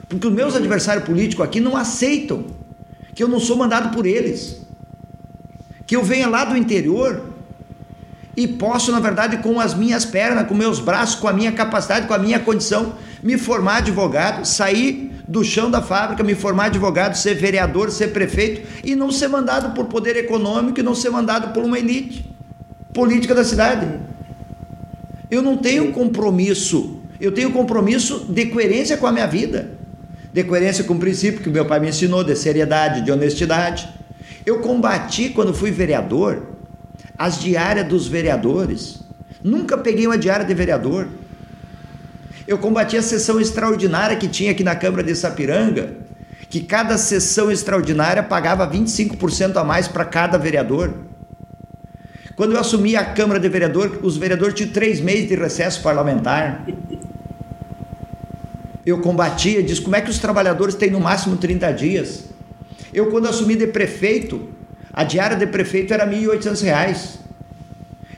Porque 0.09 0.27
os 0.27 0.33
meus 0.33 0.57
adversários 0.57 1.05
políticos 1.05 1.45
aqui 1.45 1.61
não 1.61 1.77
aceitam 1.77 2.45
que 3.15 3.23
eu 3.23 3.29
não 3.29 3.39
sou 3.39 3.57
mandado 3.57 3.95
por 3.95 4.05
eles. 4.05 4.63
Que 5.87 5.95
eu 5.95 6.03
venha 6.03 6.29
lá 6.29 6.45
do 6.45 6.57
interior 6.57 7.23
e 8.37 8.49
posso, 8.49 8.91
na 8.91 8.99
verdade, 8.99 9.37
com 9.37 9.61
as 9.61 9.75
minhas 9.75 10.05
pernas, 10.05 10.49
com 10.49 10.55
meus 10.55 10.81
braços, 10.81 11.15
com 11.15 11.29
a 11.29 11.33
minha 11.33 11.53
capacidade, 11.53 12.09
com 12.09 12.15
a 12.15 12.19
minha 12.19 12.41
condição, 12.41 12.95
me 13.23 13.39
formar 13.39 13.77
advogado, 13.77 14.45
sair 14.45 15.23
do 15.27 15.45
chão 15.45 15.71
da 15.71 15.81
fábrica, 15.81 16.25
me 16.25 16.35
formar 16.35 16.65
advogado, 16.65 17.15
ser 17.15 17.35
vereador, 17.35 17.93
ser 17.93 18.09
prefeito 18.09 18.67
e 18.83 18.97
não 18.97 19.13
ser 19.13 19.29
mandado 19.29 19.73
por 19.73 19.85
poder 19.85 20.17
econômico 20.17 20.81
e 20.81 20.83
não 20.83 20.97
ser 20.97 21.11
mandado 21.11 21.53
por 21.55 21.63
uma 21.63 21.79
elite 21.79 22.36
política 22.97 23.35
da 23.35 23.45
cidade. 23.45 23.87
Eu 25.31 25.43
não 25.43 25.59
tenho 25.59 25.93
compromisso, 25.93 26.99
eu 27.21 27.31
tenho 27.31 27.53
compromisso 27.53 28.25
de 28.31 28.47
coerência 28.47 28.97
com 28.97 29.07
a 29.07 29.13
minha 29.13 29.27
vida, 29.27 29.71
de 30.33 30.43
coerência 30.43 30.83
com 30.83 30.95
o 30.95 30.99
princípio 30.99 31.43
que 31.43 31.51
meu 31.51 31.67
pai 31.67 31.79
me 31.79 31.91
ensinou, 31.91 32.25
de 32.25 32.35
seriedade, 32.35 33.03
de 33.03 33.13
honestidade. 33.13 33.87
Eu 34.47 34.61
combati 34.61 35.29
quando 35.29 35.53
fui 35.53 35.71
vereador 35.71 36.43
as 37.19 37.39
diárias 37.39 37.87
dos 37.87 38.09
vereadores. 38.09 39.01
Nunca 39.45 39.77
peguei 39.77 40.07
uma 40.07 40.17
diária 40.17 40.47
de 40.47 40.55
vereador. 40.55 41.07
Eu 42.49 42.57
combati 42.57 42.97
a 42.97 43.03
sessão 43.03 43.39
extraordinária 43.39 44.17
que 44.17 44.29
tinha 44.29 44.53
aqui 44.53 44.65
na 44.65 44.75
Câmara 44.75 45.03
de 45.03 45.15
Sapiranga, 45.15 45.95
que 46.49 46.61
cada 46.61 46.97
sessão 46.97 47.51
extraordinária 47.51 48.23
pagava 48.23 48.67
25% 48.71 49.57
a 49.57 49.65
mais 49.65 49.87
para 49.87 50.05
cada 50.05 50.39
vereador. 50.39 51.06
Quando 52.37 52.53
eu 52.53 52.61
assumi 52.61 52.95
a 52.95 53.03
Câmara 53.03 53.41
de 53.41 53.49
Vereador, 53.49 53.99
os 54.03 54.19
vereadores 54.19 54.55
tinham 54.55 54.71
três 54.71 55.01
meses 55.01 55.27
de 55.27 55.35
recesso 55.35 55.83
parlamentar. 55.83 56.67
Eu 58.85 59.01
combatia, 59.01 59.63
disse 59.63 59.81
como 59.81 59.97
é 59.97 60.03
que 60.03 60.11
os 60.11 60.19
trabalhadores 60.19 60.75
têm 60.75 60.91
no 60.91 61.01
máximo 61.01 61.39
30 61.39 61.73
dias. 61.73 62.25
Eu, 62.93 63.07
quando 63.07 63.27
assumi 63.27 63.57
de 63.57 63.67
prefeito, 63.67 64.51
a 64.93 65.03
diária 65.03 65.35
de 65.35 65.47
prefeito 65.47 65.95
era 65.95 66.05
R$ 66.05 66.15
1.800. 66.15 67.17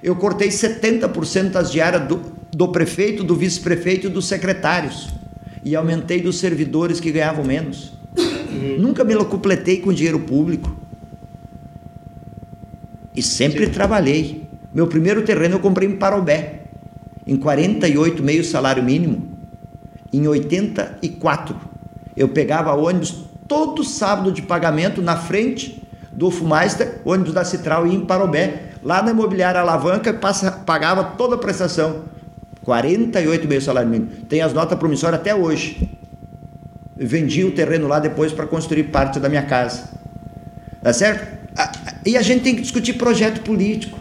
Eu 0.03 0.17
cortei 0.17 0.49
70% 0.49 1.51
das 1.51 1.71
diárias 1.71 2.03
do, 2.09 2.21
do 2.51 2.69
prefeito, 2.69 3.23
do 3.23 3.37
vice-prefeito 3.37 4.09
e 4.09 4.11
dos 4.11 4.27
secretários. 4.27 5.09
E 5.65 5.77
aumentei 5.77 6.21
dos 6.21 6.41
servidores 6.41 6.99
que 6.99 7.13
ganhavam 7.13 7.45
menos. 7.45 7.93
Uhum. 8.17 8.77
Nunca 8.79 9.05
me 9.05 9.15
locupletei 9.15 9.81
com 9.81 9.93
dinheiro 9.93 10.19
público. 10.21 10.88
E 13.19 13.23
sempre 13.23 13.67
Sim. 13.67 13.73
trabalhei. 13.73 14.49
Meu 14.73 14.87
primeiro 14.87 15.23
terreno 15.23 15.57
eu 15.57 15.59
comprei 15.59 15.89
em 15.89 15.97
Parobé, 15.97 16.61
em 17.27 17.35
48, 17.35 18.23
meio 18.23 18.45
salário 18.45 18.81
mínimo. 18.81 19.27
Em 20.13 20.29
84, 20.29 21.57
eu 22.17 22.29
pegava 22.29 22.73
ônibus 22.77 23.25
todo 23.49 23.83
sábado 23.83 24.31
de 24.31 24.41
pagamento 24.43 25.03
na 25.03 25.17
frente 25.17 25.83
do 26.13 26.31
Fumaister, 26.31 27.01
ônibus 27.05 27.33
da 27.33 27.45
Citral 27.45 27.89
e 27.89 27.95
em 27.97 28.07
Parobé. 28.07 28.69
Lá 28.85 29.03
na 29.03 29.11
imobiliária 29.11 29.61
Alavanca, 29.61 30.15
passa, 30.15 30.53
pagava 30.53 31.03
toda 31.03 31.35
a 31.35 31.39
prestação. 31.39 32.05
48 32.63 33.49
meio 33.49 33.61
salário 33.61 33.91
mínimo. 33.91 34.13
Tem 34.29 34.43
as 34.43 34.53
notas 34.53 34.79
promissórias 34.79 35.21
até 35.21 35.35
hoje. 35.35 35.91
Vendi 36.97 37.43
o 37.43 37.51
terreno 37.51 37.89
lá 37.89 37.99
depois 37.99 38.33
para 38.33 38.47
construir 38.47 38.85
parte 38.85 39.19
da 39.19 39.29
minha 39.29 39.43
casa. 39.43 39.89
Tá 40.81 40.93
certo? 40.93 41.38
E 42.05 42.17
a 42.17 42.23
gente 42.23 42.43
tem 42.43 42.55
que 42.55 42.63
discutir 42.63 42.95
projeto 42.95 43.41
político. 43.43 43.99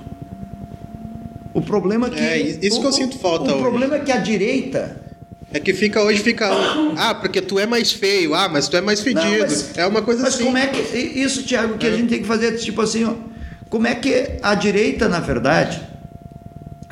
O 1.54 1.62
problema 1.62 2.08
é 2.08 2.10
que. 2.12 2.20
É, 2.20 2.38
isso 2.40 2.78
o, 2.78 2.82
que 2.82 2.88
eu 2.88 2.92
sinto 2.92 3.18
falta 3.18 3.52
O 3.52 3.54
hoje. 3.56 3.62
problema 3.62 3.96
é 3.96 4.00
que 4.00 4.12
a 4.12 4.18
direita. 4.18 5.02
É 5.52 5.60
que 5.60 5.74
fica 5.74 6.04
hoje, 6.04 6.22
fica. 6.22 6.48
Ah, 6.98 7.16
porque 7.16 7.42
tu 7.42 7.58
é 7.58 7.66
mais 7.66 7.92
feio. 7.92 8.34
Ah, 8.34 8.48
mas 8.48 8.68
tu 8.68 8.78
é 8.78 8.82
mais 8.82 9.02
fedido. 9.02 9.26
Não, 9.26 9.40
mas, 9.40 9.78
é 9.78 9.86
uma 9.86 10.02
coisa 10.02 10.24
mas 10.24 10.36
assim. 10.36 10.46
como 10.46 10.58
é 10.58 10.68
que. 10.68 10.98
Isso, 10.98 11.44
Tiago, 11.44 11.78
que 11.78 11.88
é. 11.88 11.90
a 11.90 11.96
gente 11.96 12.10
tem 12.10 12.20
que 12.20 12.28
fazer, 12.28 12.56
tipo 12.58 12.82
assim, 12.82 13.04
ó. 13.06 13.14
Como 13.70 13.88
é 13.88 13.96
que 13.96 14.38
a 14.42 14.56
direita, 14.56 15.10
na 15.10 15.20
verdade, 15.20 15.82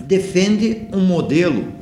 defende 0.03 0.87
um 0.91 1.01
modelo 1.01 1.73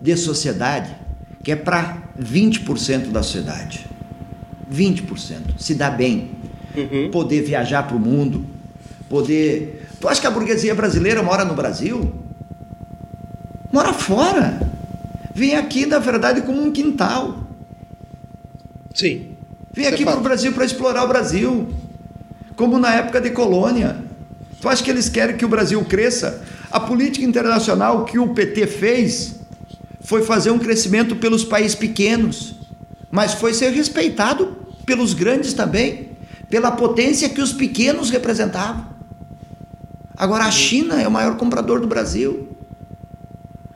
de 0.00 0.16
sociedade 0.16 0.94
que 1.42 1.52
é 1.52 1.56
para 1.56 2.02
20% 2.18 3.10
da 3.10 3.22
sociedade? 3.22 3.86
20%. 4.72 5.58
Se 5.58 5.74
dá 5.74 5.90
bem. 5.90 6.30
Uhum. 6.76 7.10
Poder 7.10 7.42
viajar 7.42 7.82
para 7.84 7.96
o 7.96 8.00
mundo. 8.00 8.44
Poder. 9.08 9.86
Tu 10.00 10.08
acha 10.08 10.20
que 10.20 10.26
a 10.26 10.30
burguesia 10.30 10.74
brasileira 10.74 11.22
mora 11.22 11.44
no 11.44 11.54
Brasil? 11.54 12.12
Mora 13.72 13.92
fora. 13.92 14.60
Vem 15.34 15.54
aqui, 15.56 15.86
na 15.86 15.98
verdade, 15.98 16.42
como 16.42 16.62
um 16.62 16.70
quintal. 16.70 17.46
Sim. 18.94 19.32
Vem 19.72 19.86
aqui 19.86 20.04
para 20.04 20.18
o 20.18 20.22
Brasil 20.22 20.52
para 20.52 20.64
explorar 20.64 21.04
o 21.04 21.08
Brasil. 21.08 21.68
Como 22.54 22.78
na 22.78 22.94
época 22.94 23.20
de 23.20 23.30
colônia. 23.30 23.96
Tu 24.60 24.68
acha 24.68 24.82
que 24.82 24.90
eles 24.90 25.08
querem 25.08 25.36
que 25.36 25.44
o 25.44 25.48
Brasil 25.48 25.84
cresça? 25.84 26.42
A 26.70 26.80
política 26.80 27.24
internacional 27.24 28.04
que 28.04 28.18
o 28.18 28.28
PT 28.34 28.66
fez 28.66 29.36
foi 30.00 30.22
fazer 30.22 30.50
um 30.50 30.58
crescimento 30.58 31.16
pelos 31.16 31.44
países 31.44 31.74
pequenos, 31.74 32.54
mas 33.10 33.34
foi 33.34 33.52
ser 33.52 33.70
respeitado 33.70 34.56
pelos 34.84 35.14
grandes 35.14 35.52
também, 35.52 36.05
pela 36.48 36.70
potência 36.70 37.28
que 37.28 37.40
os 37.40 37.52
pequenos 37.52 38.10
representavam. 38.10 38.86
Agora 40.16 40.44
a 40.44 40.50
China 40.50 41.00
é 41.00 41.06
o 41.06 41.10
maior 41.10 41.36
comprador 41.36 41.80
do 41.80 41.86
Brasil. 41.86 42.48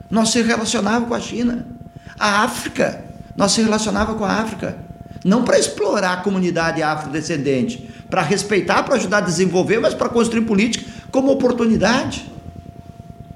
Nós 0.09 0.29
se 0.29 0.41
relacionava 0.41 1.05
com 1.05 1.13
a 1.13 1.19
China. 1.19 1.67
A 2.19 2.43
África, 2.43 3.03
nós 3.35 3.51
se 3.51 3.61
relacionava 3.61 4.15
com 4.15 4.25
a 4.25 4.33
África, 4.33 4.77
não 5.23 5.43
para 5.43 5.59
explorar 5.59 6.13
a 6.13 6.17
comunidade 6.17 6.81
afrodescendente, 6.81 7.89
para 8.09 8.21
respeitar, 8.21 8.83
para 8.83 8.95
ajudar 8.95 9.17
a 9.19 9.21
desenvolver, 9.21 9.79
mas 9.79 9.93
para 9.93 10.09
construir 10.09 10.41
política 10.41 10.85
como 11.11 11.31
oportunidade. 11.31 12.29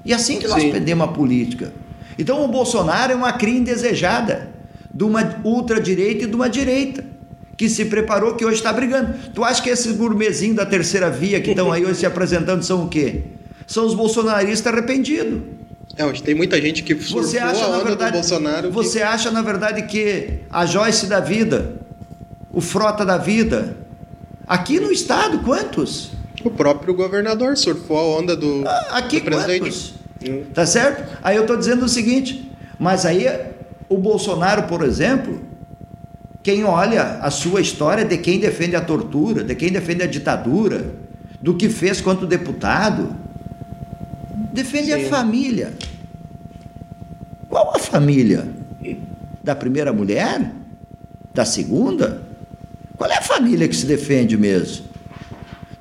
E 0.04 0.12
assim 0.12 0.38
que 0.38 0.48
nós 0.48 0.62
Sim. 0.62 0.70
perdemos 0.70 1.08
a 1.08 1.12
política. 1.12 1.72
Então 2.18 2.44
o 2.44 2.48
Bolsonaro 2.48 3.12
é 3.12 3.16
uma 3.16 3.32
cria 3.32 3.58
indesejada 3.58 4.48
de 4.92 5.04
uma 5.04 5.36
ultradireita 5.44 6.24
e 6.24 6.26
de 6.26 6.34
uma 6.34 6.48
direita, 6.48 7.04
que 7.56 7.68
se 7.68 7.86
preparou, 7.86 8.34
que 8.34 8.44
hoje 8.44 8.56
está 8.56 8.72
brigando. 8.72 9.14
Tu 9.34 9.42
acha 9.42 9.62
que 9.62 9.70
esses 9.70 9.96
gourmetzinhos 9.96 10.56
da 10.56 10.66
terceira 10.66 11.10
via 11.10 11.40
que 11.40 11.50
estão 11.50 11.72
aí 11.72 11.84
hoje 11.84 12.00
se 12.00 12.06
apresentando 12.06 12.62
são 12.62 12.84
o 12.84 12.88
quê? 12.88 13.22
São 13.66 13.86
os 13.86 13.94
bolsonaristas 13.94 14.72
arrependidos. 14.72 15.40
É, 15.96 16.04
hoje 16.04 16.22
tem 16.22 16.34
muita 16.34 16.60
gente 16.60 16.82
que 16.82 16.94
você 16.94 17.38
acha, 17.38 17.64
a 17.64 17.70
na 17.70 17.78
verdade, 17.82 18.12
do 18.12 18.14
Bolsonaro. 18.16 18.70
Você 18.70 18.98
que... 18.98 19.04
acha, 19.04 19.30
na 19.30 19.40
verdade, 19.40 19.82
que 19.82 20.40
a 20.50 20.66
Joyce 20.66 21.06
da 21.06 21.20
vida, 21.20 21.74
o 22.52 22.60
Frota 22.60 23.04
da 23.04 23.16
vida, 23.16 23.76
aqui 24.46 24.78
no 24.78 24.92
estado, 24.92 25.38
quantos? 25.38 26.10
O 26.44 26.50
próprio 26.50 26.92
governador 26.92 27.56
surfou 27.56 27.96
a 27.96 28.18
onda 28.18 28.36
do, 28.36 28.62
ah, 28.66 28.88
aqui 28.90 29.20
do 29.20 29.24
presidente. 29.24 29.60
Quantos? 29.60 29.94
Hum. 30.28 30.44
Tá 30.52 30.66
certo? 30.66 31.18
Aí 31.22 31.36
eu 31.36 31.42
estou 31.42 31.56
dizendo 31.56 31.86
o 31.86 31.88
seguinte, 31.88 32.52
mas 32.78 33.06
aí 33.06 33.26
o 33.88 33.96
Bolsonaro, 33.96 34.64
por 34.64 34.82
exemplo, 34.82 35.40
quem 36.46 36.62
olha 36.62 37.18
a 37.22 37.28
sua 37.28 37.60
história 37.60 38.04
de 38.04 38.16
quem 38.18 38.38
defende 38.38 38.76
a 38.76 38.80
tortura, 38.80 39.42
de 39.42 39.52
quem 39.56 39.72
defende 39.72 40.04
a 40.04 40.06
ditadura, 40.06 40.94
do 41.42 41.54
que 41.54 41.68
fez 41.68 42.00
quanto 42.00 42.24
deputado, 42.24 43.16
defende 44.52 44.92
Sim. 44.92 45.06
a 45.06 45.08
família. 45.08 45.74
Qual 47.48 47.74
a 47.74 47.80
família? 47.80 48.46
Da 49.42 49.56
primeira 49.56 49.92
mulher? 49.92 50.52
Da 51.34 51.44
segunda? 51.44 52.22
Qual 52.96 53.10
é 53.10 53.16
a 53.16 53.22
família 53.22 53.66
que 53.66 53.74
se 53.74 53.84
defende 53.84 54.36
mesmo? 54.36 54.84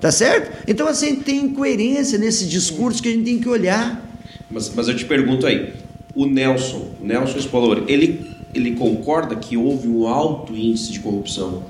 Tá 0.02 0.12
certo? 0.12 0.64
Então, 0.68 0.88
assim, 0.88 1.18
tem 1.18 1.42
incoerência 1.42 2.18
nesse 2.18 2.48
discurso 2.48 3.04
que 3.04 3.10
a 3.10 3.12
gente 3.12 3.26
tem 3.26 3.38
que 3.38 3.48
olhar. 3.48 4.04
Mas, 4.50 4.74
mas 4.74 4.88
eu 4.88 4.96
te 4.96 5.06
pergunto 5.06 5.46
aí, 5.46 5.76
o 6.16 6.26
Nelson, 6.26 6.90
o 7.00 7.06
Nelson 7.06 7.38
Spolor, 7.38 7.84
ele, 7.88 8.35
ele 8.56 8.72
concorda 8.72 9.36
que 9.36 9.58
houve 9.58 9.88
um 9.88 10.08
alto 10.08 10.56
índice 10.56 10.92
de 10.92 11.02
corrupção 11.02 11.64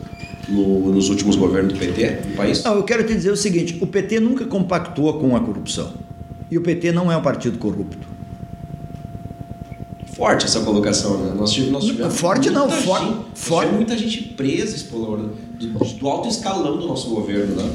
no, 0.48 0.94
nos 0.94 1.10
últimos 1.10 1.36
governos 1.36 1.74
do 1.74 1.80
PT 1.80 2.22
no 2.30 2.36
país? 2.36 2.64
Não, 2.64 2.76
eu 2.76 2.84
quero 2.84 3.04
te 3.04 3.14
dizer 3.14 3.32
o 3.32 3.38
seguinte: 3.38 3.78
o 3.82 3.88
PT 3.88 4.20
nunca 4.20 4.46
compactua 4.46 5.20
com 5.20 5.36
a 5.36 5.40
corrupção. 5.40 5.94
E 6.50 6.58
o 6.58 6.62
PT 6.62 6.92
não 6.92 7.12
é 7.12 7.18
um 7.18 7.22
partido 7.22 7.58
corrupto. 7.58 8.08
Forte 10.14 10.46
essa 10.46 10.62
colocação, 10.62 11.18
né? 11.18 11.34
Nós 11.36 11.52
tivemos, 11.52 11.74
nós 11.74 11.86
tivemos 11.86 12.18
forte 12.18 12.50
não, 12.50 12.70
for, 12.70 13.26
forte. 13.34 13.74
muita 13.74 13.98
gente 13.98 14.24
presa 14.24 14.78
Spolor, 14.78 15.32
do, 15.60 15.68
do 15.68 16.08
alto 16.08 16.30
escalão 16.30 16.78
do 16.78 16.88
nosso 16.88 17.10
governo, 17.10 17.56
né? 17.56 17.70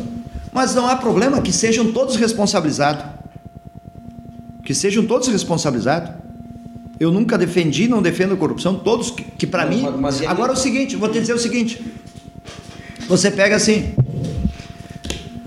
Mas 0.52 0.74
não 0.74 0.86
há 0.86 0.96
problema 0.96 1.42
que 1.42 1.52
sejam 1.52 1.92
todos 1.92 2.16
responsabilizados. 2.16 3.04
Que 4.64 4.74
sejam 4.74 5.04
todos 5.04 5.28
responsabilizados. 5.28 6.12
Eu 7.00 7.10
nunca 7.10 7.38
defendi, 7.38 7.88
não 7.88 8.02
defendo 8.02 8.34
a 8.34 8.36
corrupção, 8.36 8.74
todos 8.74 9.10
que, 9.10 9.24
que 9.24 9.46
para 9.46 9.64
mim. 9.64 9.82
Mas, 9.98 10.20
agora 10.20 10.52
é 10.52 10.54
o 10.54 10.56
seguinte, 10.56 10.96
vou 10.96 11.08
te 11.08 11.18
dizer 11.18 11.32
o 11.32 11.38
seguinte. 11.38 11.82
Você 13.08 13.30
pega 13.30 13.56
assim. 13.56 13.94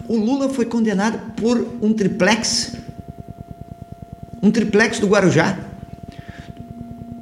O 0.07 0.17
Lula 0.17 0.49
foi 0.49 0.65
condenado 0.65 1.19
por 1.35 1.77
um 1.79 1.93
triplex. 1.93 2.75
Um 4.41 4.49
triplex 4.49 4.97
do 4.97 5.07
Guarujá. 5.07 5.59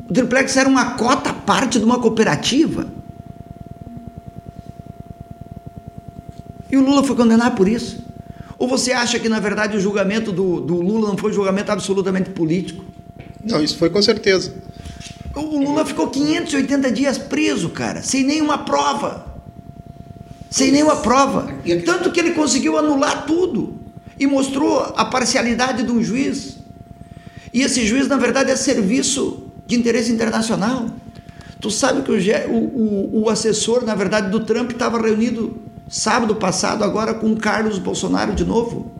O 0.09 0.13
triplex 0.13 0.55
era 0.55 0.69
uma 0.69 0.91
cota 0.91 1.34
parte 1.34 1.77
de 1.77 1.84
uma 1.84 1.99
cooperativa. 1.99 2.88
E 6.71 6.77
o 6.77 6.82
Lula 6.82 7.03
foi 7.03 7.17
condenado 7.17 7.57
por 7.57 7.67
isso. 7.67 8.01
Ou 8.57 8.65
você 8.65 8.93
acha 8.93 9.19
que, 9.19 9.27
na 9.27 9.41
verdade, 9.41 9.75
o 9.75 9.79
julgamento 9.82 10.32
do, 10.32 10.61
do 10.61 10.75
Lula 10.77 11.09
não 11.09 11.17
foi 11.17 11.32
um 11.32 11.34
julgamento 11.34 11.69
absolutamente 11.69 12.29
político? 12.29 12.91
Não, 13.44 13.62
isso 13.62 13.78
foi 13.78 13.89
com 13.89 14.02
certeza. 14.02 14.54
O 15.36 15.58
Lula 15.58 15.86
ficou 15.86 16.08
580 16.10 16.92
dias 16.92 17.18
preso, 17.18 17.70
cara, 17.70 18.02
sem 18.02 18.24
nenhuma 18.24 18.60
prova. 18.60 19.26
Sem 20.50 20.72
nenhuma 20.72 20.98
prova. 20.98 21.54
Tanto 21.86 22.12
que 22.12 22.20
ele 22.20 22.32
conseguiu 22.32 22.78
anular 22.78 23.26
tudo 23.26 23.80
e 24.20 24.28
mostrou 24.28 24.80
a 24.80 25.06
parcialidade 25.06 25.84
de 25.84 25.92
um 25.92 26.04
juiz. 26.04 26.58
E 27.54 27.62
esse 27.62 27.86
juiz, 27.86 28.08
na 28.08 28.18
verdade, 28.18 28.52
é 28.52 28.56
serviço 28.56 29.48
de 29.66 29.76
interesse 29.76 30.12
internacional. 30.12 30.88
Tu 31.62 31.72
sabe 31.72 32.02
que 32.02 32.12
o, 32.12 32.54
o, 32.54 33.24
o 33.24 33.30
assessor, 33.30 33.86
na 33.86 33.96
verdade, 33.96 34.30
do 34.30 34.42
Trump 34.42 34.72
estava 34.72 35.02
reunido 35.02 35.62
sábado 35.88 36.36
passado, 36.36 36.84
agora 36.84 37.14
com 37.14 37.32
o 37.32 37.38
Carlos 37.38 37.80
Bolsonaro 37.80 38.34
de 38.34 38.44
novo. 38.44 38.92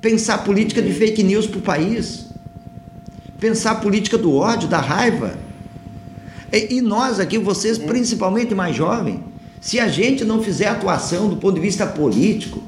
Pensar 0.00 0.38
política 0.44 0.82
de 0.82 0.92
fake 0.92 1.22
news 1.22 1.46
para 1.46 1.58
o 1.58 1.62
país 1.62 2.29
pensar 3.40 3.72
a 3.72 3.74
política 3.76 4.18
do 4.18 4.34
ódio, 4.34 4.68
da 4.68 4.78
raiva. 4.78 5.34
E, 6.52 6.76
e 6.76 6.80
nós 6.80 7.18
aqui, 7.18 7.38
vocês 7.38 7.78
principalmente 7.78 8.54
mais 8.54 8.76
jovens, 8.76 9.20
se 9.60 9.80
a 9.80 9.88
gente 9.88 10.24
não 10.24 10.42
fizer 10.42 10.66
atuação 10.66 11.28
do 11.28 11.36
ponto 11.36 11.54
de 11.54 11.60
vista 11.60 11.86
político 11.86 12.62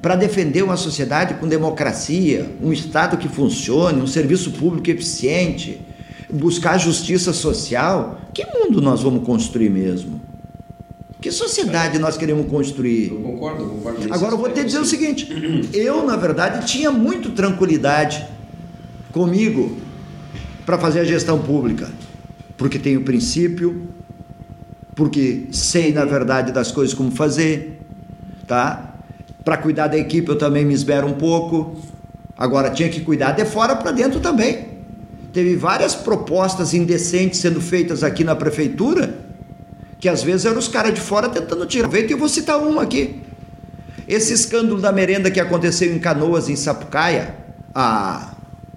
para 0.00 0.16
defender 0.16 0.62
uma 0.62 0.76
sociedade 0.76 1.34
com 1.34 1.48
democracia, 1.48 2.50
um 2.62 2.72
Estado 2.72 3.16
que 3.16 3.28
funcione, 3.28 4.02
um 4.02 4.06
serviço 4.06 4.52
público 4.52 4.90
eficiente, 4.90 5.80
buscar 6.30 6.76
justiça 6.76 7.32
social, 7.32 8.20
que 8.34 8.44
mundo 8.46 8.80
nós 8.80 9.02
vamos 9.02 9.24
construir 9.24 9.70
mesmo? 9.70 10.20
Que 11.20 11.30
sociedade 11.30 11.98
nós 11.98 12.18
queremos 12.18 12.46
construir? 12.50 13.10
Eu 13.10 13.20
concordo, 13.20 13.64
concordo. 13.64 14.12
Agora 14.12 14.34
eu 14.34 14.38
vou 14.38 14.50
te 14.50 14.62
dizer 14.62 14.78
o 14.78 14.84
seguinte: 14.84 15.26
eu, 15.72 16.04
na 16.04 16.16
verdade, 16.16 16.66
tinha 16.66 16.90
muito 16.90 17.30
tranquilidade 17.30 18.26
comigo 19.10 19.78
para 20.64 20.78
fazer 20.78 21.00
a 21.00 21.04
gestão 21.04 21.38
pública, 21.38 21.90
porque 22.56 22.78
tenho 22.78 23.02
princípio, 23.02 23.88
porque 24.94 25.46
sei 25.50 25.92
na 25.92 26.04
verdade 26.04 26.52
das 26.52 26.70
coisas 26.70 26.94
como 26.94 27.10
fazer, 27.10 27.80
tá? 28.46 28.94
Para 29.44 29.56
cuidar 29.56 29.88
da 29.88 29.98
equipe 29.98 30.28
eu 30.28 30.38
também 30.38 30.64
me 30.64 30.72
esbero 30.72 31.06
um 31.06 31.14
pouco. 31.14 31.76
Agora 32.36 32.70
tinha 32.70 32.88
que 32.88 33.00
cuidar 33.00 33.32
de 33.32 33.44
fora 33.44 33.76
para 33.76 33.92
dentro 33.92 34.20
também. 34.20 34.74
Teve 35.32 35.56
várias 35.56 35.94
propostas 35.94 36.72
indecentes 36.72 37.40
sendo 37.40 37.60
feitas 37.60 38.02
aqui 38.02 38.24
na 38.24 38.34
prefeitura, 38.34 39.18
que 39.98 40.08
às 40.08 40.22
vezes 40.22 40.46
eram 40.46 40.58
os 40.58 40.68
caras 40.68 40.94
de 40.94 41.00
fora 41.00 41.28
tentando 41.28 41.66
tirar 41.66 41.88
veio 41.88 42.08
e 42.08 42.12
eu 42.12 42.18
vou 42.18 42.28
citar 42.28 42.58
uma 42.58 42.82
aqui. 42.82 43.20
Esse 44.06 44.32
escândalo 44.32 44.80
da 44.80 44.92
merenda 44.92 45.30
que 45.30 45.40
aconteceu 45.40 45.92
em 45.94 45.98
Canoas, 45.98 46.48
em 46.48 46.56
Sapucaia, 46.56 47.34
há 47.74 48.34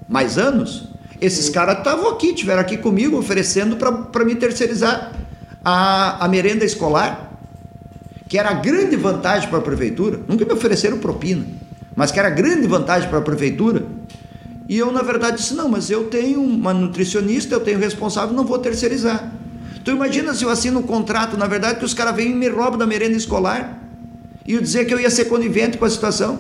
mais 0.07 0.37
anos, 0.37 0.86
esses 1.19 1.49
caras 1.49 1.79
estavam 1.79 2.09
aqui, 2.09 2.33
tiveram 2.33 2.61
aqui 2.61 2.77
comigo 2.77 3.17
oferecendo 3.17 3.75
para 3.77 4.25
me 4.25 4.35
terceirizar 4.35 5.13
a, 5.63 6.23
a 6.25 6.27
merenda 6.27 6.63
escolar, 6.63 7.33
que 8.27 8.37
era 8.37 8.49
a 8.49 8.53
grande 8.53 8.95
vantagem 8.95 9.49
para 9.49 9.59
a 9.59 9.61
prefeitura. 9.61 10.19
Nunca 10.27 10.45
me 10.45 10.53
ofereceram 10.53 10.97
propina, 10.97 11.45
mas 11.95 12.11
que 12.11 12.19
era 12.19 12.27
a 12.27 12.31
grande 12.31 12.67
vantagem 12.67 13.09
para 13.09 13.19
a 13.19 13.21
prefeitura. 13.21 13.85
E 14.67 14.77
eu, 14.77 14.91
na 14.91 15.01
verdade, 15.01 15.37
disse: 15.37 15.53
não, 15.53 15.69
mas 15.69 15.89
eu 15.89 16.05
tenho 16.05 16.41
uma 16.41 16.73
nutricionista, 16.73 17.55
eu 17.55 17.59
tenho 17.59 17.79
responsável, 17.79 18.35
não 18.35 18.45
vou 18.45 18.59
terceirizar. 18.59 19.31
Tu 19.83 19.91
imagina 19.91 20.33
se 20.33 20.43
eu 20.43 20.49
assino 20.49 20.79
um 20.79 20.83
contrato, 20.83 21.37
na 21.37 21.47
verdade, 21.47 21.79
que 21.79 21.85
os 21.85 21.93
caras 21.93 22.15
vêm 22.15 22.31
e 22.31 22.35
me 22.35 22.49
roubam 22.49 22.77
da 22.77 22.85
merenda 22.85 23.15
escolar 23.15 23.81
e 24.45 24.53
eu 24.53 24.61
dizer 24.61 24.85
que 24.85 24.93
eu 24.93 24.99
ia 24.99 25.09
ser 25.09 25.25
conivente 25.25 25.77
com 25.77 25.85
a 25.85 25.89
situação. 25.89 26.39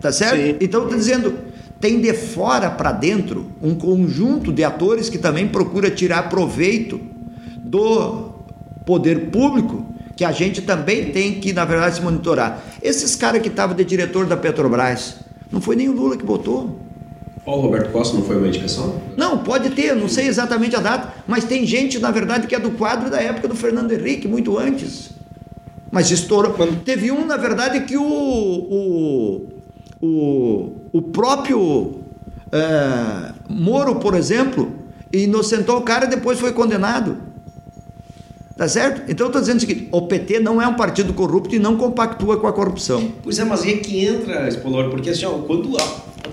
Tá 0.00 0.10
certo? 0.10 0.36
Sim. 0.36 0.56
Então, 0.60 0.82
estou 0.82 0.98
dizendo, 0.98 1.38
tem 1.82 2.00
de 2.00 2.14
fora 2.14 2.70
para 2.70 2.92
dentro 2.92 3.50
um 3.60 3.74
conjunto 3.74 4.52
de 4.52 4.62
atores 4.62 5.08
que 5.08 5.18
também 5.18 5.48
procura 5.48 5.90
tirar 5.90 6.28
proveito 6.28 7.00
do 7.58 8.30
poder 8.86 9.30
público, 9.30 9.84
que 10.14 10.24
a 10.24 10.30
gente 10.30 10.62
também 10.62 11.10
tem 11.10 11.40
que, 11.40 11.52
na 11.52 11.64
verdade, 11.64 11.96
se 11.96 12.00
monitorar. 12.02 12.62
Esses 12.80 13.16
caras 13.16 13.42
que 13.42 13.48
estavam 13.48 13.74
de 13.74 13.84
diretor 13.84 14.26
da 14.26 14.36
Petrobras, 14.36 15.16
não 15.50 15.60
foi 15.60 15.74
nem 15.74 15.88
o 15.88 15.92
Lula 15.92 16.16
que 16.16 16.24
botou. 16.24 16.78
O 17.44 17.56
Roberto 17.56 17.90
Costa 17.90 18.16
não 18.16 18.24
foi 18.24 18.36
uma 18.36 18.46
indicação? 18.46 19.02
Não, 19.16 19.38
pode 19.38 19.70
ter, 19.70 19.96
não 19.96 20.08
sei 20.08 20.28
exatamente 20.28 20.76
a 20.76 20.80
data, 20.80 21.12
mas 21.26 21.42
tem 21.42 21.66
gente, 21.66 21.98
na 21.98 22.12
verdade, 22.12 22.46
que 22.46 22.54
é 22.54 22.60
do 22.60 22.70
quadro 22.70 23.10
da 23.10 23.20
época 23.20 23.48
do 23.48 23.56
Fernando 23.56 23.90
Henrique, 23.90 24.28
muito 24.28 24.56
antes. 24.56 25.10
Mas 25.90 26.08
estourou. 26.12 26.54
Teve 26.84 27.10
um, 27.10 27.26
na 27.26 27.36
verdade, 27.36 27.80
que 27.80 27.96
o, 27.96 28.04
o, 28.04 29.61
o, 30.02 30.72
o 30.92 31.00
próprio 31.00 32.00
é, 32.50 33.32
Moro, 33.48 33.96
por 33.96 34.14
exemplo, 34.14 34.72
inocentou 35.12 35.78
o 35.78 35.82
cara 35.82 36.06
e 36.06 36.08
depois 36.10 36.40
foi 36.40 36.52
condenado. 36.52 37.16
Tá 38.56 38.68
certo? 38.68 39.10
Então 39.10 39.26
eu 39.26 39.28
estou 39.28 39.40
dizendo 39.40 39.58
o 39.58 39.60
seguinte: 39.60 39.88
o 39.90 40.02
PT 40.02 40.40
não 40.40 40.60
é 40.60 40.66
um 40.66 40.74
partido 40.74 41.14
corrupto 41.14 41.54
e 41.54 41.58
não 41.58 41.76
compactua 41.76 42.36
com 42.36 42.46
a 42.46 42.52
corrupção. 42.52 43.12
Pois 43.22 43.38
é, 43.38 43.44
mas 43.44 43.62
aí 43.62 43.74
é 43.74 43.76
que 43.78 44.04
entra, 44.04 44.46
Espolor, 44.46 44.90
porque 44.90 45.10
assim, 45.10 45.24
ó, 45.24 45.38
quando 45.38 45.74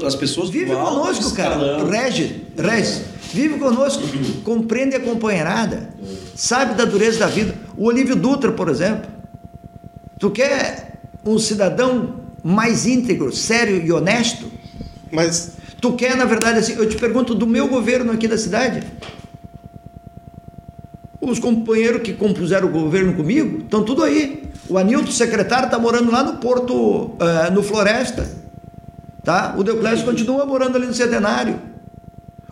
as 0.05 0.15
pessoas. 0.15 0.49
Vive 0.49 0.71
conosco, 0.71 1.33
cara. 1.35 1.83
Rege, 1.85 2.47
rege. 2.57 3.03
Vive 3.31 3.59
conosco, 3.59 4.01
compreende 4.43 4.95
a 4.95 4.99
companheirada, 4.99 5.89
sabe 6.35 6.73
da 6.73 6.83
dureza 6.83 7.19
da 7.19 7.27
vida. 7.27 7.53
O 7.77 7.85
Olívio 7.85 8.15
Dutra, 8.15 8.51
por 8.51 8.69
exemplo. 8.69 9.09
Tu 10.17 10.31
quer 10.31 10.99
um 11.23 11.37
cidadão 11.37 12.15
mais 12.49 12.87
íntegro, 12.87 13.31
sério 13.31 13.77
e 13.85 13.91
honesto? 13.91 14.51
Mas 15.11 15.53
tu 15.79 15.93
quer, 15.93 16.15
na 16.15 16.25
verdade, 16.25 16.59
assim, 16.59 16.73
eu 16.73 16.89
te 16.89 16.97
pergunto 16.97 17.35
do 17.35 17.45
meu 17.45 17.67
governo 17.67 18.11
aqui 18.11 18.27
da 18.27 18.37
cidade. 18.37 18.83
Os 21.21 21.37
companheiros 21.37 22.01
que 22.01 22.13
compuseram 22.13 22.67
o 22.67 22.71
governo 22.71 23.13
comigo 23.13 23.59
estão 23.59 23.83
tudo 23.83 24.03
aí. 24.03 24.49
O 24.67 24.77
Anilton, 24.77 25.11
secretário, 25.11 25.65
está 25.65 25.77
morando 25.77 26.11
lá 26.11 26.23
no 26.23 26.37
Porto, 26.37 26.73
uh, 26.73 27.51
no 27.53 27.61
Floresta. 27.61 28.27
Tá? 29.23 29.53
O 29.57 29.63
Deoclésio 29.63 30.05
continua 30.05 30.45
morando 30.45 30.75
ali 30.75 30.87
no 30.87 30.93
Centenário. 30.93 31.59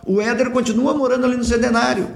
O 0.06 0.20
Éder 0.20 0.50
continua 0.50 0.94
morando 0.94 1.26
ali 1.26 1.36
no 1.36 1.44
Centenário. 1.44 2.08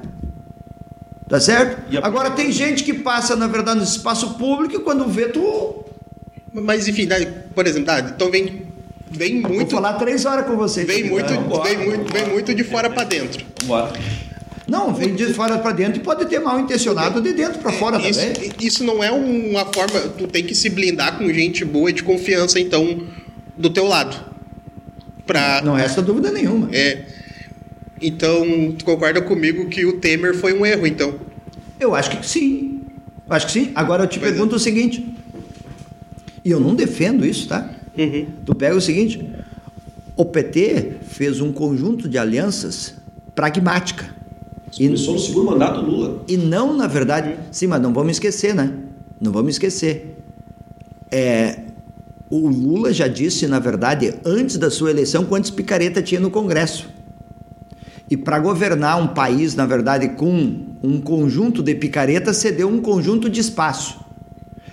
Tá 1.28 1.40
certo? 1.40 1.96
Agora 2.02 2.30
tem 2.30 2.52
gente 2.52 2.84
que 2.84 2.92
passa, 2.92 3.34
na 3.34 3.46
verdade, 3.46 3.78
no 3.78 3.84
espaço 3.84 4.34
público 4.34 4.76
e 4.76 4.78
quando 4.80 5.06
vê, 5.06 5.26
tu. 5.28 5.84
Mas 6.52 6.86
enfim, 6.86 7.08
por 7.54 7.66
exemplo, 7.66 7.86
tá, 7.86 8.00
então 8.00 8.30
vem, 8.30 8.62
vem 9.10 9.40
muito. 9.40 9.56
Vou 9.56 9.70
falar 9.70 9.94
três 9.94 10.24
horas 10.24 10.46
com 10.46 10.56
você. 10.56 10.84
Vem, 10.84 11.04
muito, 11.04 11.28
vem, 11.62 11.78
muito, 11.78 12.12
vem 12.12 12.26
muito 12.28 12.54
de 12.54 12.64
fora 12.64 12.90
para 12.90 13.04
dentro. 13.04 13.44
Bora. 13.64 13.92
Não, 14.66 14.94
vem 14.94 15.14
de 15.14 15.34
fora 15.34 15.58
para 15.58 15.72
dentro 15.72 16.00
e 16.00 16.04
pode 16.04 16.24
ter 16.26 16.38
mal 16.38 16.58
intencionado 16.60 17.20
de 17.20 17.32
dentro 17.32 17.58
para 17.58 17.72
fora 17.72 17.98
isso, 18.00 18.20
também. 18.20 18.52
Isso 18.60 18.84
não 18.84 19.02
é 19.02 19.10
uma 19.10 19.66
forma. 19.66 20.00
Tu 20.16 20.26
tem 20.28 20.44
que 20.44 20.54
se 20.54 20.70
blindar 20.70 21.18
com 21.18 21.30
gente 21.32 21.64
boa 21.64 21.90
e 21.90 21.92
de 21.92 22.02
confiança, 22.02 22.60
então, 22.60 23.06
do 23.56 23.70
teu 23.70 23.86
lado. 23.86 24.32
Pra, 25.26 25.62
não 25.62 25.74
resta 25.74 26.00
dúvida 26.00 26.30
nenhuma. 26.30 26.68
É. 26.72 27.02
Então, 28.00 28.72
tu 28.78 28.84
concorda 28.84 29.20
comigo 29.22 29.68
que 29.68 29.84
o 29.84 29.94
Temer 29.94 30.34
foi 30.34 30.52
um 30.52 30.64
erro, 30.66 30.86
então? 30.86 31.14
Eu 31.78 31.94
acho 31.94 32.10
que 32.10 32.26
sim. 32.26 32.82
Eu 33.28 33.36
acho 33.36 33.46
que 33.46 33.52
sim. 33.52 33.72
Agora 33.74 34.04
eu 34.04 34.06
te 34.06 34.18
pois 34.18 34.30
é. 34.30 34.32
pergunto 34.32 34.54
é. 34.54 34.56
o 34.56 34.60
seguinte. 34.60 35.14
E 36.44 36.50
eu 36.50 36.60
não 36.60 36.74
defendo 36.74 37.24
isso, 37.24 37.48
tá? 37.48 37.70
Uhum. 37.96 38.26
Tu 38.44 38.54
pega 38.54 38.76
o 38.76 38.80
seguinte: 38.80 39.24
o 40.16 40.24
PT 40.24 40.96
fez 41.02 41.40
um 41.40 41.52
conjunto 41.52 42.08
de 42.08 42.18
alianças 42.18 42.94
pragmática 43.34 44.22
Começou 44.76 45.14
no 45.14 45.20
segundo 45.20 45.50
mandato 45.50 45.82
do 45.82 45.90
Lula. 45.90 46.24
E 46.26 46.36
não, 46.36 46.74
na 46.74 46.86
verdade, 46.86 47.36
sim, 47.50 47.66
mas 47.66 47.80
não 47.80 47.92
vamos 47.92 48.12
esquecer, 48.12 48.54
né? 48.54 48.72
Não 49.20 49.30
vamos 49.30 49.52
esquecer. 49.54 50.16
É, 51.10 51.60
o 52.30 52.48
Lula 52.48 52.92
já 52.92 53.06
disse, 53.06 53.46
na 53.46 53.58
verdade, 53.58 54.14
antes 54.24 54.56
da 54.56 54.70
sua 54.70 54.90
eleição, 54.90 55.26
quantos 55.26 55.50
picareta 55.50 56.00
tinha 56.00 56.20
no 56.20 56.30
Congresso. 56.30 56.88
E 58.10 58.16
para 58.16 58.38
governar 58.38 58.98
um 58.98 59.08
país, 59.08 59.54
na 59.54 59.66
verdade, 59.66 60.08
com 60.10 60.60
um 60.82 61.00
conjunto 61.00 61.62
de 61.62 61.74
picaretas, 61.74 62.38
cedeu 62.38 62.68
um 62.68 62.80
conjunto 62.80 63.28
de 63.28 63.40
espaço. 63.40 64.00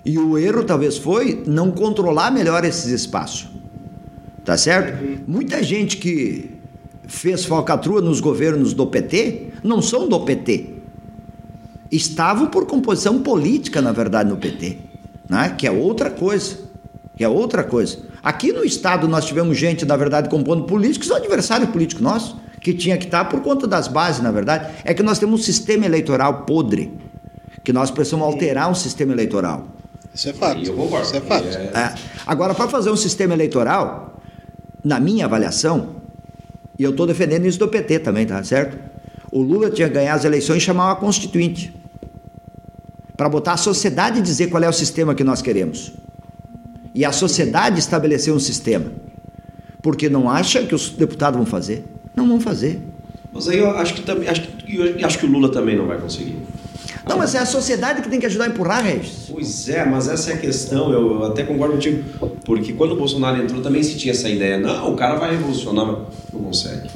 E 0.09 0.17
o 0.17 0.39
erro 0.39 0.63
talvez 0.63 0.97
foi 0.97 1.43
não 1.45 1.69
controlar 1.69 2.31
melhor 2.31 2.65
esses 2.65 2.87
espaços. 2.87 3.47
Tá 4.43 4.57
certo? 4.57 5.21
Muita 5.27 5.61
gente 5.61 5.97
que 5.97 6.49
fez 7.07 7.45
falcatrua 7.45 8.01
nos 8.01 8.19
governos 8.19 8.73
do 8.73 8.87
PT 8.87 9.49
não 9.63 9.83
são 9.83 10.09
do 10.09 10.19
PT. 10.21 10.77
Estavam 11.91 12.47
por 12.47 12.65
composição 12.65 13.21
política, 13.21 13.83
na 13.83 13.91
verdade, 13.91 14.31
no 14.31 14.37
PT, 14.37 14.79
né? 15.29 15.53
que 15.55 15.67
é 15.67 15.71
outra 15.71 16.09
coisa. 16.09 16.57
Que 17.15 17.23
é 17.23 17.29
outra 17.29 17.63
coisa. 17.63 17.99
Aqui 18.23 18.51
no 18.51 18.65
Estado 18.65 19.07
nós 19.07 19.25
tivemos 19.25 19.59
gente, 19.59 19.85
na 19.85 19.95
verdade, 19.95 20.27
compondo 20.27 20.63
políticos, 20.63 21.07
são 21.07 21.17
adversário 21.17 21.67
político 21.67 22.01
nosso, 22.01 22.35
que 22.59 22.73
tinha 22.73 22.97
que 22.97 23.05
estar 23.05 23.25
por 23.25 23.41
conta 23.41 23.67
das 23.67 23.87
bases, 23.87 24.23
na 24.23 24.31
verdade. 24.31 24.73
É 24.83 24.91
que 24.91 25.03
nós 25.03 25.19
temos 25.19 25.41
um 25.41 25.43
sistema 25.43 25.85
eleitoral 25.85 26.45
podre, 26.45 26.97
que 27.63 27.71
nós 27.71 27.91
precisamos 27.91 28.25
alterar 28.25 28.71
um 28.71 28.75
sistema 28.75 29.13
eleitoral. 29.13 29.77
Isso 30.13 30.29
é 30.29 30.33
fato. 30.33 30.63
Eu 30.63 30.73
concordo. 30.73 31.05
Isso 31.05 31.15
é 31.15 31.21
fato. 31.21 31.47
É. 31.47 31.95
Agora, 32.25 32.53
para 32.53 32.67
fazer 32.67 32.89
um 32.89 32.95
sistema 32.95 33.33
eleitoral, 33.33 34.21
na 34.83 34.99
minha 34.99 35.25
avaliação, 35.25 35.95
e 36.77 36.83
eu 36.83 36.91
estou 36.91 37.05
defendendo 37.05 37.45
isso 37.45 37.59
do 37.59 37.67
PT 37.67 37.99
também, 37.99 38.25
tá 38.25 38.43
certo? 38.43 38.77
O 39.31 39.41
Lula 39.41 39.69
tinha 39.69 39.87
ganhado 39.87 40.19
as 40.19 40.25
eleições 40.25 40.57
e 40.57 40.65
chamar 40.65 40.87
uma 40.87 40.95
constituinte. 40.95 41.73
Para 43.15 43.27
botar 43.27 43.53
a 43.53 43.57
sociedade 43.57 44.19
e 44.19 44.21
dizer 44.21 44.47
qual 44.47 44.63
é 44.63 44.69
o 44.69 44.73
sistema 44.73 45.13
que 45.13 45.23
nós 45.23 45.41
queremos. 45.41 45.91
E 46.95 47.03
a 47.03 47.11
sociedade 47.11 47.79
estabelecer 47.79 48.33
um 48.33 48.39
sistema. 48.39 48.91
Porque 49.81 50.09
não 50.09 50.29
acha 50.29 50.63
que 50.63 50.73
os 50.73 50.89
deputados 50.89 51.37
vão 51.37 51.45
fazer. 51.45 51.85
Não 52.15 52.27
vão 52.27 52.39
fazer. 52.39 52.81
Mas 53.31 53.47
aí 53.47 53.59
eu 53.59 53.69
acho 53.71 53.93
que 53.93 54.01
também 54.01 54.27
acho 54.27 54.41
que, 54.41 54.75
eu 54.75 55.05
acho 55.05 55.19
que 55.19 55.25
o 55.25 55.29
Lula 55.29 55.51
também 55.51 55.77
não 55.77 55.85
vai 55.85 55.99
conseguir. 55.99 56.37
Não, 57.09 57.17
mas 57.17 57.33
é 57.33 57.39
a 57.39 57.45
sociedade 57.45 58.03
que 58.03 58.09
tem 58.09 58.19
que 58.19 58.27
ajudar 58.27 58.45
a 58.45 58.47
empurrar, 58.49 58.85
Regis. 58.85 59.25
Pois 59.31 59.67
é, 59.67 59.83
mas 59.83 60.07
essa 60.07 60.29
é 60.29 60.33
a 60.35 60.37
questão. 60.37 60.93
Eu 60.93 61.25
até 61.25 61.43
concordo 61.43 61.73
contigo. 61.73 62.03
Porque 62.45 62.73
quando 62.73 62.91
o 62.91 62.95
Bolsonaro 62.95 63.41
entrou 63.41 63.63
também 63.63 63.81
se 63.81 63.97
tinha 63.97 64.13
essa 64.13 64.29
ideia. 64.29 64.59
Não, 64.59 64.93
o 64.93 64.95
cara 64.95 65.15
vai 65.15 65.31
revolucionar, 65.31 65.87
mas 65.87 65.97
não 66.31 66.43
consegue. 66.43 66.87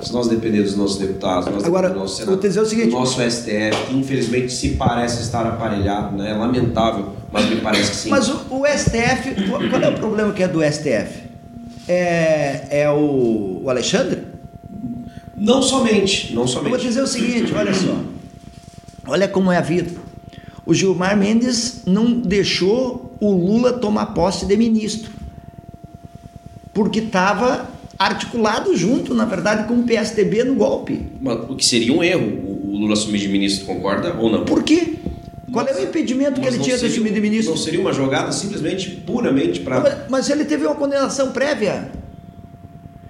Se 0.00 0.12
nós 0.12 0.26
depender 0.26 0.62
dos 0.62 0.74
nossos 0.74 0.96
deputados, 0.96 1.52
nós 1.52 1.64
Agora, 1.64 1.90
do 1.90 1.98
nosso 1.98 2.16
Senado, 2.16 2.30
vou 2.30 2.40
dizer 2.40 2.60
o 2.60 2.64
seguinte, 2.64 2.90
do 2.90 2.92
nosso 2.92 3.20
STF, 3.20 3.86
que 3.88 3.96
infelizmente 3.96 4.52
se 4.52 4.70
parece 4.70 5.22
estar 5.22 5.44
aparelhado, 5.44 6.16
né? 6.16 6.30
É 6.30 6.34
lamentável, 6.34 7.12
mas 7.30 7.50
me 7.50 7.56
parece 7.56 7.90
que 7.90 7.96
sim. 7.96 8.08
Mas 8.08 8.28
o, 8.28 8.40
o 8.48 8.64
STF, 8.64 9.48
qual 9.68 9.82
é 9.82 9.88
o 9.88 9.94
problema 9.94 10.32
que 10.32 10.42
é 10.42 10.48
do 10.48 10.62
STF? 10.62 11.28
É, 11.86 12.68
é 12.70 12.90
o, 12.90 13.60
o 13.64 13.68
Alexandre? 13.68 14.22
Não 15.36 15.60
somente, 15.60 16.32
não 16.34 16.46
somente. 16.46 16.72
Eu 16.72 16.78
vou 16.78 16.88
dizer 16.88 17.02
o 17.02 17.06
seguinte, 17.06 17.52
olha 17.54 17.74
só. 17.74 17.96
Olha 19.08 19.26
como 19.26 19.50
é 19.50 19.56
a 19.56 19.62
vida. 19.62 19.90
O 20.66 20.74
Gilmar 20.74 21.16
Mendes 21.16 21.82
não 21.86 22.12
deixou 22.12 23.16
o 23.18 23.32
Lula 23.32 23.72
tomar 23.72 24.06
posse 24.06 24.44
de 24.44 24.56
ministro. 24.56 25.10
Porque 26.74 26.98
estava 26.98 27.70
articulado 27.98 28.76
junto, 28.76 29.14
na 29.14 29.24
verdade, 29.24 29.66
com 29.66 29.80
o 29.80 29.82
PSDB 29.84 30.44
no 30.44 30.54
golpe. 30.54 31.06
Mas, 31.20 31.38
o 31.48 31.56
que 31.56 31.64
seria 31.64 31.92
um 31.92 32.04
erro 32.04 32.58
o 32.68 32.76
Lula 32.76 32.92
assumir 32.92 33.18
de 33.18 33.28
ministro, 33.28 33.64
concorda 33.64 34.14
ou 34.14 34.30
não? 34.30 34.44
Por 34.44 34.62
quê? 34.62 34.96
Qual 35.50 35.64
mas, 35.64 35.78
é 35.78 35.80
o 35.80 35.84
impedimento 35.84 36.38
que 36.38 36.46
ele 36.46 36.58
tinha 36.58 36.76
de 36.76 36.84
assumir 36.84 37.12
de 37.12 37.20
ministro? 37.20 37.54
Não 37.54 37.58
seria 37.58 37.80
uma 37.80 37.92
jogada 37.94 38.30
simplesmente, 38.30 38.90
puramente 38.90 39.60
para. 39.60 39.80
Mas, 39.80 39.98
mas, 40.10 40.30
ele 40.30 40.44
teve 40.44 40.66
uma 40.66 40.74
condenação 40.74 41.32
prévia. 41.32 41.90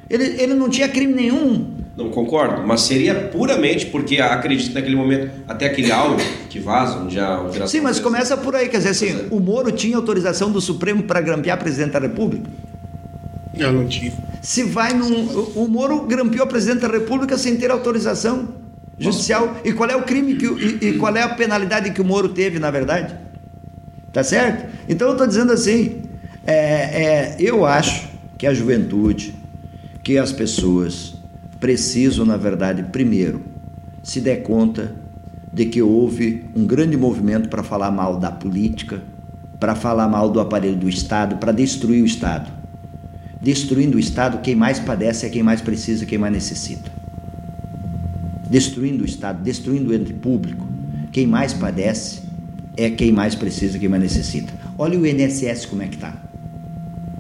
Ele, 0.09 0.41
ele 0.41 0.55
não 0.55 0.71
tinha 0.71 0.89
crime 0.89 1.13
nenhum. 1.13 1.78
Não 1.99 2.11
concordo, 2.11 2.65
mas 2.65 2.83
seria 2.83 3.13
puramente 3.13 3.87
porque 3.87 4.21
acredito 4.21 4.73
naquele 4.73 4.95
momento, 4.95 5.33
até 5.49 5.67
aquele 5.67 5.91
áudio 5.91 6.25
que 6.49 6.61
vaza, 6.61 6.97
onde 7.01 7.19
a 7.19 7.41
operação. 7.41 7.67
Sim, 7.67 7.81
mas 7.81 7.99
começa 7.99 8.37
por 8.37 8.55
aí, 8.55 8.69
quer 8.69 8.77
dizer 8.77 8.91
assim, 8.91 9.09
é. 9.09 9.27
o 9.33 9.41
Moro 9.41 9.73
tinha 9.73 9.97
autorização 9.97 10.53
do 10.53 10.61
Supremo 10.61 11.03
para 11.03 11.21
grampear 11.21 11.59
presidente 11.59 11.91
da 11.91 11.99
República? 11.99 12.49
Eu 13.53 13.73
não 13.73 13.85
tive. 13.89 14.13
Se 14.41 14.63
vai 14.63 14.95
num. 14.95 15.27
O 15.57 15.67
Moro 15.67 16.03
grampeou 16.03 16.45
a 16.45 16.47
presidente 16.47 16.83
da 16.83 16.89
República 16.89 17.37
sem 17.37 17.57
ter 17.57 17.69
autorização 17.69 18.51
judicial. 18.97 19.49
Nossa. 19.49 19.61
E 19.65 19.73
qual 19.73 19.91
é 19.91 19.97
o 19.97 20.05
crime 20.05 20.37
que, 20.37 20.47
e, 20.47 20.91
e, 20.91 20.93
qual 20.99 21.17
é 21.17 21.23
a 21.23 21.29
penalidade 21.29 21.91
que 21.91 22.01
o 22.01 22.05
Moro 22.05 22.29
teve, 22.29 22.61
na 22.61 22.71
verdade? 22.71 23.17
Tá 24.13 24.23
certo? 24.23 24.73
Então 24.89 25.09
eu 25.09 25.15
estou 25.15 25.27
dizendo 25.27 25.53
assim: 25.53 26.03
é, 26.47 26.55
é, 26.55 27.37
eu 27.41 27.67
acho 27.67 28.07
que 28.39 28.47
a 28.47 28.55
juventude, 28.55 29.35
que 30.05 30.17
as 30.17 30.31
pessoas 30.31 31.18
precisam, 31.61 32.25
na 32.25 32.37
verdade, 32.37 32.85
primeiro, 32.85 33.43
se 34.03 34.21
der 34.21 34.43
conta 34.43 34.95
de 35.53 35.67
que 35.67 35.83
houve 35.83 36.45
um 36.55 36.67
grande 36.67 36.97
movimento 36.97 37.49
para 37.49 37.63
falar 37.63 37.91
mal 37.91 38.19
da 38.19 38.31
política, 38.31 39.03
para 39.59 39.75
falar 39.75 40.09
mal 40.09 40.31
do 40.31 40.41
aparelho 40.41 40.77
do 40.77 40.89
Estado, 40.89 41.37
para 41.37 41.53
destruir 41.53 42.03
o 42.03 42.07
Estado 42.07 42.59
destruindo 43.41 43.97
o 43.97 44.01
Estado, 44.01 44.41
quem 44.43 44.55
mais 44.55 44.79
padece 44.79 45.27
é 45.27 45.29
quem 45.29 45.43
mais 45.43 45.61
precisa, 45.61 46.05
quem 46.05 46.19
mais 46.19 46.33
necessita. 46.33 46.91
Destruindo 48.51 49.05
o 49.05 49.07
Estado, 49.07 49.43
destruindo 49.43 49.91
o 49.91 49.95
ente 49.95 50.13
público, 50.13 50.67
quem 51.13 51.27
mais 51.27 51.53
padece 51.53 52.23
é 52.77 52.91
quem 52.91 53.13
mais 53.13 53.35
precisa, 53.35 53.79
quem 53.79 53.89
mais 53.89 54.03
necessita. 54.03 54.53
Olha 54.77 54.99
o 54.99 55.07
INSS 55.07 55.67
como 55.67 55.83
é 55.83 55.89
que 55.89 55.97
está. 55.97 56.15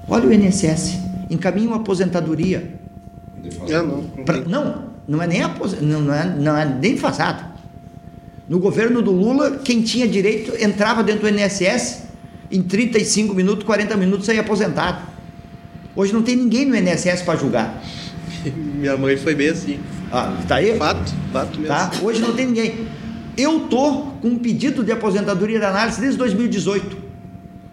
Olha 0.09 0.28
o 0.28 0.32
INSS, 0.32 0.99
encaminha 1.28 1.68
uma 1.68 1.76
aposentadoria. 1.76 2.78
Eu 3.68 3.86
não, 3.86 3.97
não, 3.97 4.24
pra, 4.24 4.36
não, 4.39 4.84
não 5.07 5.22
é 5.22 5.26
nem 5.26 5.41
não, 5.80 6.01
não, 6.01 6.14
é, 6.14 6.36
não 6.36 6.57
é 6.57 6.64
nem 6.64 6.97
fazado. 6.97 7.45
No 8.49 8.59
governo 8.59 9.03
do 9.03 9.11
Lula, 9.11 9.59
quem 9.62 9.82
tinha 9.82 10.09
direito 10.09 10.53
entrava 10.62 11.03
dentro 11.03 11.22
do 11.22 11.28
INSS 11.28 12.05
em 12.51 12.62
35 12.62 13.34
minutos, 13.34 13.64
40 13.64 13.97
minutos 13.97 14.26
saía 14.26 14.41
aposentado. 14.41 15.07
Hoje 15.95 16.12
não 16.12 16.22
tem 16.22 16.36
ninguém 16.36 16.64
no 16.64 16.76
INSS 16.76 17.22
para 17.22 17.39
julgar. 17.39 17.82
Minha 18.55 18.97
mãe 18.97 19.16
foi 19.16 19.34
bem 19.34 19.51
assim. 19.51 19.80
Ah, 20.11 20.34
tá 20.47 20.57
aí? 20.57 20.76
Fato, 20.78 21.12
fato 21.32 21.59
mesmo. 21.59 21.66
Tá? 21.66 21.91
Hoje 22.03 22.20
não 22.20 22.32
tem 22.32 22.47
ninguém. 22.47 22.86
Eu 23.36 23.61
tô 23.68 24.12
com 24.20 24.28
um 24.28 24.39
pedido 24.39 24.82
de 24.82 24.93
aposentadoria 24.93 25.59
de 25.59 25.64
análise 25.64 26.01
desde 26.01 26.18
2018. 26.18 27.07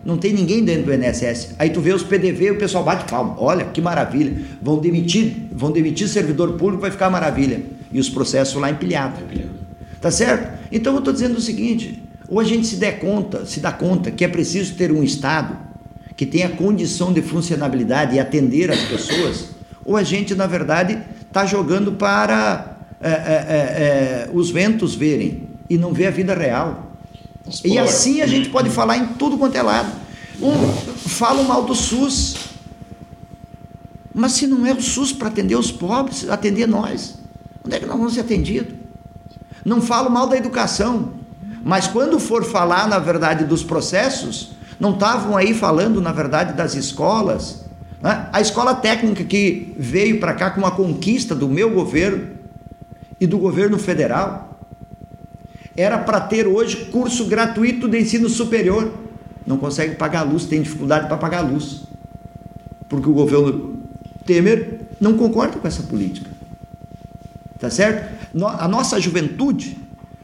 Não 0.06 0.18
tem 0.18 0.32
ninguém 0.32 0.64
dentro 0.64 0.86
do 0.86 0.94
INSS. 0.94 1.56
Aí 1.58 1.72
tu 1.72 1.82
vê 1.82 1.92
os 1.92 2.04
PDV, 2.04 2.52
o 2.52 2.58
pessoal 2.58 2.84
bate 2.84 3.10
palma. 3.10 3.36
Olha 3.40 3.66
que 3.66 3.82
maravilha. 3.82 4.38
Vão 4.62 4.78
demitir, 4.78 5.48
vão 5.52 5.72
demitir 5.72 6.08
servidor 6.08 6.54
público, 6.54 6.82
vai 6.82 6.92
ficar 6.92 7.10
maravilha. 7.10 7.64
E 7.92 8.00
os 8.00 8.08
processos 8.08 8.54
lá 8.62 8.70
empilhados. 8.70 9.20
Tá 10.00 10.12
certo? 10.12 10.60
Então 10.72 10.94
eu 10.94 11.00
estou 11.00 11.12
dizendo 11.12 11.38
o 11.38 11.42
seguinte: 11.42 12.04
ou 12.28 12.40
a 12.40 12.44
gente 12.44 12.68
se 12.68 12.76
der 12.76 13.00
conta, 13.00 13.46
se 13.46 13.60
dá 13.60 13.72
conta 13.72 14.12
que 14.12 14.24
é 14.24 14.28
preciso 14.28 14.76
ter 14.76 14.92
um 14.92 15.04
Estado 15.04 15.58
que 16.16 16.26
tenha 16.26 16.50
condição 16.50 17.12
de 17.12 17.22
funcionabilidade 17.22 18.16
e 18.16 18.20
atender 18.20 18.72
as 18.72 18.80
pessoas, 18.84 19.50
ou 19.84 19.98
a 19.98 20.04
gente, 20.04 20.34
na 20.34 20.48
verdade, 20.48 20.98
está 21.28 21.46
jogando 21.46 21.92
para 21.94 22.78
é, 23.02 23.10
é, 23.10 23.14
é, 23.14 24.30
os 24.32 24.50
ventos 24.50 24.96
verem. 24.96 25.44
e 25.70 25.78
não 25.78 25.94
vê 25.94 26.08
a 26.08 26.12
vida 26.12 26.34
real. 26.34 26.85
E 27.64 27.78
assim 27.78 28.22
a 28.22 28.28
gente 28.28 28.50
pode 28.50 28.70
falar 28.70 28.98
em 28.98 29.08
tudo 29.08 29.38
quanto 29.38 29.56
é 29.56 29.62
lado. 29.62 29.92
Um, 30.42 30.74
falam 30.98 31.44
mal 31.44 31.64
do 31.64 31.76
SUS. 31.76 32.36
Mas 34.14 34.34
se 34.34 34.48
não 34.48 34.66
é 34.66 34.74
o 34.74 34.82
SUS 34.82 35.12
para 35.12 35.28
atender 35.28 35.56
os 35.56 35.72
pobres, 35.72 36.30
atender 36.30 36.68
nós, 36.68 37.16
onde 37.64 37.76
é 37.76 37.80
que 37.80 37.86
nós 37.86 37.98
vamos 37.98 38.14
ser 38.14 38.22
atendidos? 38.22 38.74
Não 39.64 39.82
falo 39.82 40.10
mal 40.10 40.28
da 40.28 40.38
educação, 40.38 41.14
mas 41.64 41.88
quando 41.88 42.20
for 42.20 42.44
falar, 42.44 42.88
na 42.88 43.00
verdade, 43.00 43.44
dos 43.44 43.64
processos, 43.64 44.52
não 44.80 44.94
estavam 44.94 45.36
aí 45.36 45.54
falando, 45.54 46.00
na 46.00 46.12
verdade, 46.12 46.54
das 46.54 46.76
escolas. 46.76 47.66
Né? 48.02 48.30
A 48.32 48.40
escola 48.40 48.76
técnica 48.76 49.24
que 49.24 49.74
veio 49.78 50.20
para 50.20 50.34
cá 50.34 50.52
com 50.52 50.60
uma 50.60 50.72
conquista 50.72 51.36
do 51.36 51.50
meu 51.50 51.72
governo 51.72 52.36
e 53.20 53.26
do 53.26 53.38
governo 53.38 53.78
federal 53.78 54.45
era 55.76 55.98
para 55.98 56.22
ter 56.22 56.48
hoje 56.48 56.86
curso 56.86 57.26
gratuito 57.26 57.88
de 57.88 58.00
ensino 58.00 58.30
superior. 58.30 58.92
Não 59.46 59.58
consegue 59.58 59.96
pagar 59.96 60.22
a 60.22 60.24
luz, 60.24 60.46
tem 60.46 60.62
dificuldade 60.62 61.08
para 61.08 61.18
pagar 61.18 61.40
a 61.40 61.48
luz. 61.48 61.84
Porque 62.88 63.10
o 63.10 63.14
governo 63.14 63.80
Temer 64.26 64.82
não 65.00 65.18
concorda 65.18 65.58
com 65.58 65.68
essa 65.68 65.84
política. 65.84 66.30
Tá 67.60 67.70
certo? 67.70 68.16
A 68.60 68.68
nossa 68.68 69.00
juventude 69.00 69.78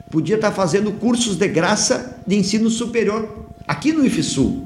podia 0.09 0.35
estar 0.35 0.51
fazendo 0.51 0.91
cursos 0.93 1.35
de 1.35 1.47
graça 1.47 2.17
de 2.25 2.35
ensino 2.35 2.69
superior 2.69 3.47
aqui 3.67 3.93
no 3.93 4.05
IFSUL, 4.05 4.65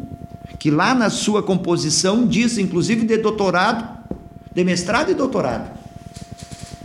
que 0.57 0.71
lá 0.71 0.95
na 0.95 1.09
sua 1.09 1.43
composição 1.43 2.25
diz 2.27 2.57
inclusive 2.57 3.05
de 3.05 3.17
doutorado, 3.17 3.99
de 4.53 4.63
mestrado 4.63 5.11
e 5.11 5.13
doutorado. 5.13 5.77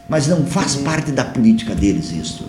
Mas 0.09 0.27
não 0.27 0.45
faz 0.45 0.77
parte 0.77 1.13
da 1.13 1.25
política 1.25 1.75
deles 1.75 2.11
isso. 2.11 2.49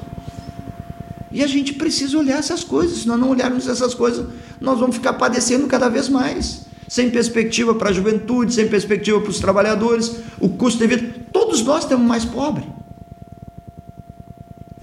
E 1.31 1.43
a 1.43 1.47
gente 1.47 1.73
precisa 1.73 2.17
olhar 2.17 2.39
essas 2.39 2.63
coisas, 2.63 2.99
se 2.99 3.07
nós 3.07 3.19
não 3.19 3.29
olharmos 3.29 3.67
essas 3.67 3.93
coisas, 3.93 4.25
nós 4.59 4.79
vamos 4.79 4.95
ficar 4.95 5.13
padecendo 5.13 5.67
cada 5.67 5.87
vez 5.89 6.09
mais. 6.09 6.61
Sem 6.87 7.09
perspectiva 7.09 7.73
para 7.73 7.89
a 7.89 7.93
juventude, 7.93 8.53
sem 8.53 8.67
perspectiva 8.67 9.19
para 9.21 9.29
os 9.29 9.39
trabalhadores, 9.39 10.17
o 10.39 10.49
custo 10.49 10.79
de 10.79 10.87
vida. 10.87 11.15
Todos 11.31 11.61
nós 11.63 11.85
temos 11.85 12.05
mais 12.05 12.25
pobre. 12.25 12.65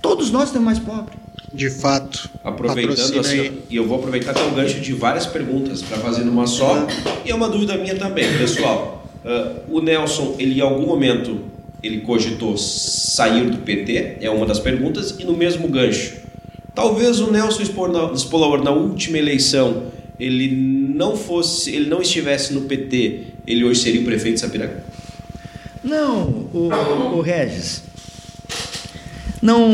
Todos 0.00 0.30
nós 0.30 0.50
temos 0.50 0.64
mais 0.64 0.78
pobre. 0.78 1.14
De 1.52 1.68
fato. 1.68 2.30
Aproveitando 2.42 3.20
assim, 3.20 3.58
e 3.68 3.76
eu 3.76 3.86
vou 3.86 3.98
aproveitar 3.98 4.30
até 4.30 4.42
um 4.42 4.54
gancho 4.54 4.80
de 4.80 4.92
várias 4.92 5.26
perguntas 5.26 5.82
para 5.82 5.98
fazer 5.98 6.24
numa 6.24 6.46
só. 6.46 6.86
E 7.24 7.30
é 7.30 7.34
uma 7.34 7.48
dúvida 7.48 7.76
minha 7.76 7.96
também, 7.96 8.26
pessoal. 8.38 9.06
Uh, 9.24 9.76
o 9.76 9.80
Nelson, 9.82 10.36
ele 10.38 10.58
em 10.58 10.62
algum 10.62 10.86
momento 10.86 11.40
ele 11.82 12.00
cogitou 12.00 12.56
sair 12.56 13.50
do 13.50 13.58
PT? 13.58 14.18
É 14.20 14.30
uma 14.30 14.46
das 14.46 14.58
perguntas. 14.58 15.16
E 15.18 15.24
no 15.24 15.36
mesmo 15.36 15.68
gancho, 15.68 16.17
talvez 16.78 17.18
o 17.18 17.32
Nelson 17.32 17.64
Spolaor 18.14 18.62
na 18.62 18.70
última 18.70 19.18
eleição 19.18 19.88
ele 20.16 20.48
não 20.48 21.16
fosse, 21.16 21.74
ele 21.74 21.90
não 21.90 22.00
estivesse 22.00 22.54
no 22.54 22.62
PT, 22.62 23.24
ele 23.44 23.64
hoje 23.64 23.80
seria 23.80 24.00
o 24.00 24.04
prefeito 24.04 24.34
de 24.34 24.40
Sapiranga? 24.42 24.84
Não, 25.82 26.22
o, 26.54 26.70
o 27.16 27.20
Regis, 27.20 27.82
não, 29.42 29.72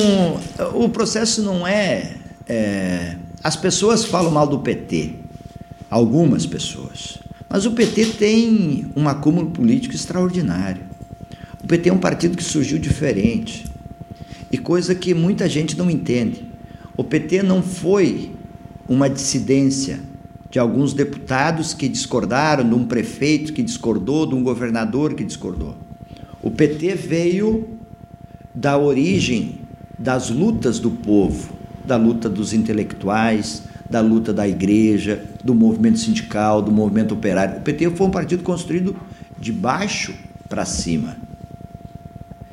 o 0.73 0.89
processo 0.89 1.43
não 1.43 1.67
é, 1.67 2.15
é. 2.49 3.17
As 3.43 3.55
pessoas 3.55 4.07
falam 4.07 4.31
mal 4.31 4.47
do 4.47 4.61
PT, 4.61 5.11
algumas 5.91 6.47
pessoas, 6.47 7.19
mas 7.51 7.67
o 7.67 7.73
PT 7.73 8.07
tem 8.19 8.91
um 8.97 9.07
acúmulo 9.07 9.51
político 9.51 9.95
extraordinário. 9.95 10.81
O 11.63 11.67
PT 11.67 11.91
é 11.91 11.93
um 11.93 11.99
partido 11.99 12.35
que 12.35 12.45
surgiu 12.45 12.79
diferente 12.79 13.67
e 14.51 14.57
coisa 14.57 14.95
que 14.95 15.13
muita 15.13 15.47
gente 15.51 15.77
não 15.77 15.91
entende. 15.91 16.54
O 16.97 17.03
PT 17.03 17.43
não 17.43 17.63
foi 17.63 18.33
uma 18.89 19.09
dissidência 19.09 20.01
de 20.51 20.59
alguns 20.59 20.93
deputados 20.93 21.75
que 21.75 21.89
discordaram, 21.89 22.69
de 22.69 22.75
um 22.75 22.85
prefeito 22.85 23.53
que 23.53 23.63
discordou, 23.63 24.27
de 24.27 24.35
um 24.35 24.43
governador 24.43 25.15
que 25.15 25.25
discordou. 25.25 25.75
O 26.41 26.51
PT 26.51 26.95
veio 26.95 27.69
da 28.55 28.79
origem 28.79 29.59
das 29.99 30.31
lutas 30.31 30.79
do 30.79 30.91
povo, 30.91 31.55
da 31.85 31.97
luta 31.97 32.29
dos 32.29 32.53
intelectuais, 32.53 33.63
da 33.91 34.01
luta 34.01 34.33
da 34.33 34.47
igreja, 34.47 35.25
do 35.43 35.55
movimento 35.55 35.99
sindical, 35.99 36.63
do 36.63 36.71
movimento 36.71 37.15
operário. 37.15 37.59
O 37.59 37.63
PT 37.63 37.91
foi 37.91 38.07
um 38.07 38.11
partido 38.11 38.43
construído 38.43 38.97
de 39.39 39.53
baixo 39.53 40.15
para 40.49 40.65
cima. 40.65 41.17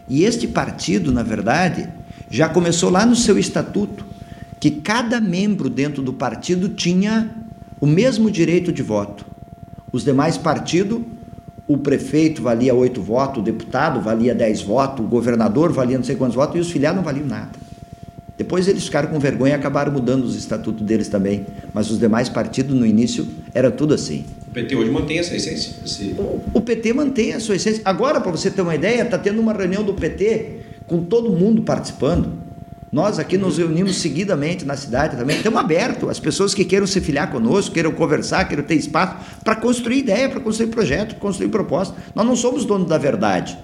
E 0.09 0.23
este 0.23 0.47
partido, 0.47 1.11
na 1.11 1.23
verdade, 1.23 1.87
já 2.29 2.49
começou 2.49 2.89
lá 2.89 3.05
no 3.05 3.15
seu 3.15 3.37
estatuto, 3.37 4.05
que 4.61 4.69
cada 4.71 5.19
membro 5.19 5.69
dentro 5.69 6.01
do 6.01 6.13
partido 6.13 6.69
tinha 6.69 7.29
o 7.81 7.87
mesmo 7.87 8.31
direito 8.31 8.71
de 8.71 8.83
voto. 8.83 9.25
Os 9.91 10.05
demais 10.05 10.37
partidos 10.37 11.01
o 11.67 11.77
prefeito 11.77 12.41
valia 12.41 12.75
oito 12.75 13.01
votos, 13.01 13.39
o 13.39 13.41
deputado 13.41 14.01
valia 14.01 14.35
dez 14.35 14.61
votos, 14.61 15.05
o 15.05 15.07
governador 15.07 15.71
valia 15.71 15.97
não 15.97 16.03
sei 16.03 16.15
quantos 16.15 16.35
votos 16.35 16.57
e 16.57 16.59
os 16.59 16.69
filiados 16.69 16.97
não 16.97 17.03
valiam 17.03 17.25
nada. 17.25 17.49
Depois 18.37 18.67
eles 18.67 18.83
ficaram 18.83 19.09
com 19.09 19.19
vergonha 19.19 19.53
e 19.53 19.55
acabaram 19.55 19.91
mudando 19.91 20.23
os 20.23 20.35
estatutos 20.35 20.85
deles 20.85 21.07
também. 21.07 21.45
Mas 21.73 21.89
os 21.89 21.97
demais 21.97 22.27
partidos 22.27 22.75
no 22.75 22.85
início 22.85 23.27
era 23.53 23.71
tudo 23.71 23.93
assim. 23.93 24.25
O 24.47 24.51
PT 24.51 24.75
hoje 24.75 24.91
mantém 24.91 25.19
essa 25.19 25.35
essência? 25.35 25.75
Esse... 25.85 26.15
O, 26.17 26.41
o, 26.53 26.61
PT 26.61 26.93
mantém 26.93 27.33
a 27.33 27.39
sua 27.39 27.55
essência. 27.55 27.81
Agora, 27.85 28.19
para 28.19 28.31
você 28.31 28.51
ter 28.51 28.61
uma 28.61 28.75
ideia, 28.75 29.03
está 29.03 29.17
tendo 29.17 29.39
uma 29.39 29.53
reunião 29.53 29.83
do 29.83 29.93
PT 29.93 30.57
com 30.87 31.03
todo 31.03 31.31
mundo 31.31 31.61
participando. 31.61 32.31
Nós 32.91 33.19
aqui 33.19 33.37
nos 33.37 33.57
reunimos 33.57 34.01
seguidamente 34.01 34.65
na 34.65 34.75
cidade 34.75 35.15
também. 35.15 35.37
Estamos 35.37 35.59
abertos. 35.59 36.09
As 36.09 36.19
pessoas 36.19 36.53
que 36.53 36.65
queiram 36.65 36.85
se 36.85 36.99
filiar 36.99 37.31
conosco, 37.31 37.73
queiram 37.73 37.91
conversar, 37.91 38.43
queiram 38.45 38.65
ter 38.65 38.75
espaço 38.75 39.15
para 39.45 39.55
construir 39.55 39.99
ideia, 39.99 40.27
para 40.27 40.41
construir 40.41 40.67
projeto, 40.67 41.15
construir 41.15 41.47
proposta. 41.47 41.95
Nós 42.13 42.25
não 42.25 42.35
somos 42.35 42.65
donos 42.65 42.89
da 42.89 42.97
verdade. 42.97 43.57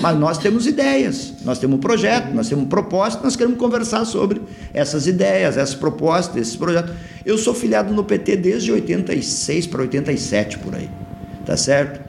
Mas 0.00 0.18
nós 0.18 0.38
temos 0.38 0.66
ideias, 0.66 1.34
nós 1.44 1.60
temos 1.60 1.76
um 1.76 1.80
projeto, 1.80 2.34
nós 2.34 2.48
temos 2.48 2.66
proposta, 2.66 3.22
nós 3.22 3.36
queremos 3.36 3.56
conversar 3.58 4.04
sobre 4.04 4.42
essas 4.72 5.06
ideias, 5.06 5.56
essas 5.56 5.76
propostas, 5.76 6.36
esses 6.36 6.56
projetos. 6.56 6.92
Eu 7.24 7.38
sou 7.38 7.54
filiado 7.54 7.94
no 7.94 8.02
PT 8.02 8.36
desde 8.38 8.72
86 8.72 9.68
para 9.68 9.82
87 9.82 10.58
por 10.58 10.74
aí. 10.74 10.90
Tá 11.46 11.56
certo? 11.56 12.00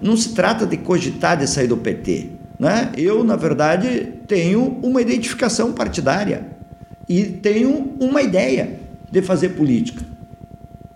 Não 0.00 0.16
se 0.16 0.30
trata 0.30 0.66
de 0.66 0.78
cogitar 0.78 1.36
de 1.36 1.46
sair 1.46 1.66
do 1.66 1.76
PT. 1.76 2.30
Né? 2.58 2.92
Eu, 2.96 3.24
na 3.24 3.36
verdade, 3.36 4.12
tenho 4.26 4.78
uma 4.82 5.02
identificação 5.02 5.72
partidária 5.72 6.46
e 7.08 7.24
tenho 7.24 7.94
uma 8.00 8.22
ideia 8.22 8.78
de 9.10 9.22
fazer 9.22 9.50
política. 9.50 10.02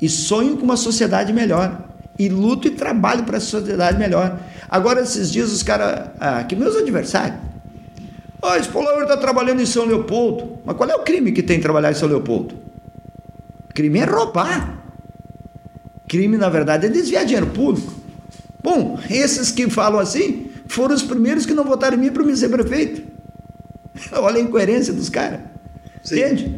E 0.00 0.08
sonho 0.08 0.56
com 0.56 0.64
uma 0.64 0.76
sociedade 0.76 1.32
melhor. 1.32 1.84
E 2.18 2.28
luto 2.28 2.66
e 2.66 2.70
trabalho 2.70 3.24
para 3.24 3.36
essa 3.36 3.46
sociedade 3.46 3.98
melhor. 3.98 4.40
Agora, 4.68 5.00
esses 5.02 5.30
dias, 5.30 5.52
os 5.52 5.62
caras, 5.62 6.10
ah, 6.18 6.42
que 6.44 6.56
meus 6.56 6.76
adversários, 6.76 7.38
oh, 8.42 8.54
esse 8.54 8.68
Polaur 8.68 9.02
está 9.02 9.16
trabalhando 9.16 9.62
em 9.62 9.66
São 9.66 9.84
Leopoldo. 9.84 10.58
Mas 10.64 10.76
qual 10.76 10.88
é 10.88 10.96
o 10.96 11.00
crime 11.00 11.32
que 11.32 11.42
tem 11.42 11.60
trabalhar 11.60 11.90
em 11.90 11.94
São 11.94 12.08
Leopoldo? 12.08 12.56
Crime 13.72 14.00
é 14.00 14.04
roubar. 14.04 14.82
Crime, 16.08 16.36
na 16.36 16.48
verdade, 16.48 16.86
é 16.86 16.88
desviar 16.88 17.24
dinheiro 17.24 17.48
público. 17.48 17.92
Bom, 18.62 18.98
esses 19.08 19.52
que 19.52 19.70
falam 19.70 20.00
assim, 20.00 20.47
foram 20.68 20.94
os 20.94 21.02
primeiros 21.02 21.46
que 21.46 21.54
não 21.54 21.64
votaram 21.64 21.96
em 21.96 22.00
mim 22.00 22.12
para 22.12 22.22
me 22.22 22.36
ser 22.36 22.48
prefeito. 22.50 23.02
Olha 24.12 24.36
a 24.36 24.40
incoerência 24.40 24.92
dos 24.92 25.08
caras. 25.08 25.40
Entende? 26.04 26.54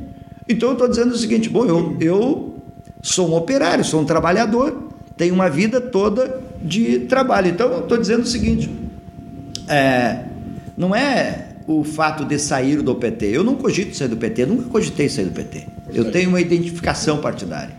Então 0.49 0.71
eu 0.71 0.73
estou 0.75 0.89
dizendo 0.89 1.13
o 1.13 1.17
seguinte: 1.17 1.49
bom, 1.49 1.65
eu, 1.65 1.97
eu 2.01 2.55
sou 3.01 3.31
um 3.31 3.35
operário, 3.35 3.85
sou 3.85 4.01
um 4.01 4.05
trabalhador, 4.05 4.91
tenho 5.17 5.33
uma 5.35 5.49
vida 5.49 5.81
toda 5.81 6.41
de 6.61 7.01
trabalho. 7.01 7.49
Então 7.49 7.71
eu 7.73 7.81
estou 7.81 7.97
dizendo 7.97 8.23
o 8.23 8.27
seguinte: 8.27 8.71
é, 9.69 10.25
não 10.77 10.95
é 10.95 11.47
o 11.67 11.85
fato 11.85 12.25
de 12.25 12.39
sair 12.39 12.83
do 12.83 12.95
PT. 12.97 13.27
Eu 13.27 13.45
não 13.45 13.55
cogito 13.55 13.97
sair 13.97 14.09
do 14.09 14.17
PT, 14.17 14.45
nunca 14.45 14.65
cogitei 14.65 15.09
sair 15.09 15.27
do 15.27 15.33
PT. 15.33 15.67
Eu 15.93 16.11
tenho 16.11 16.29
uma 16.29 16.41
identificação 16.41 17.19
partidária. 17.19 17.79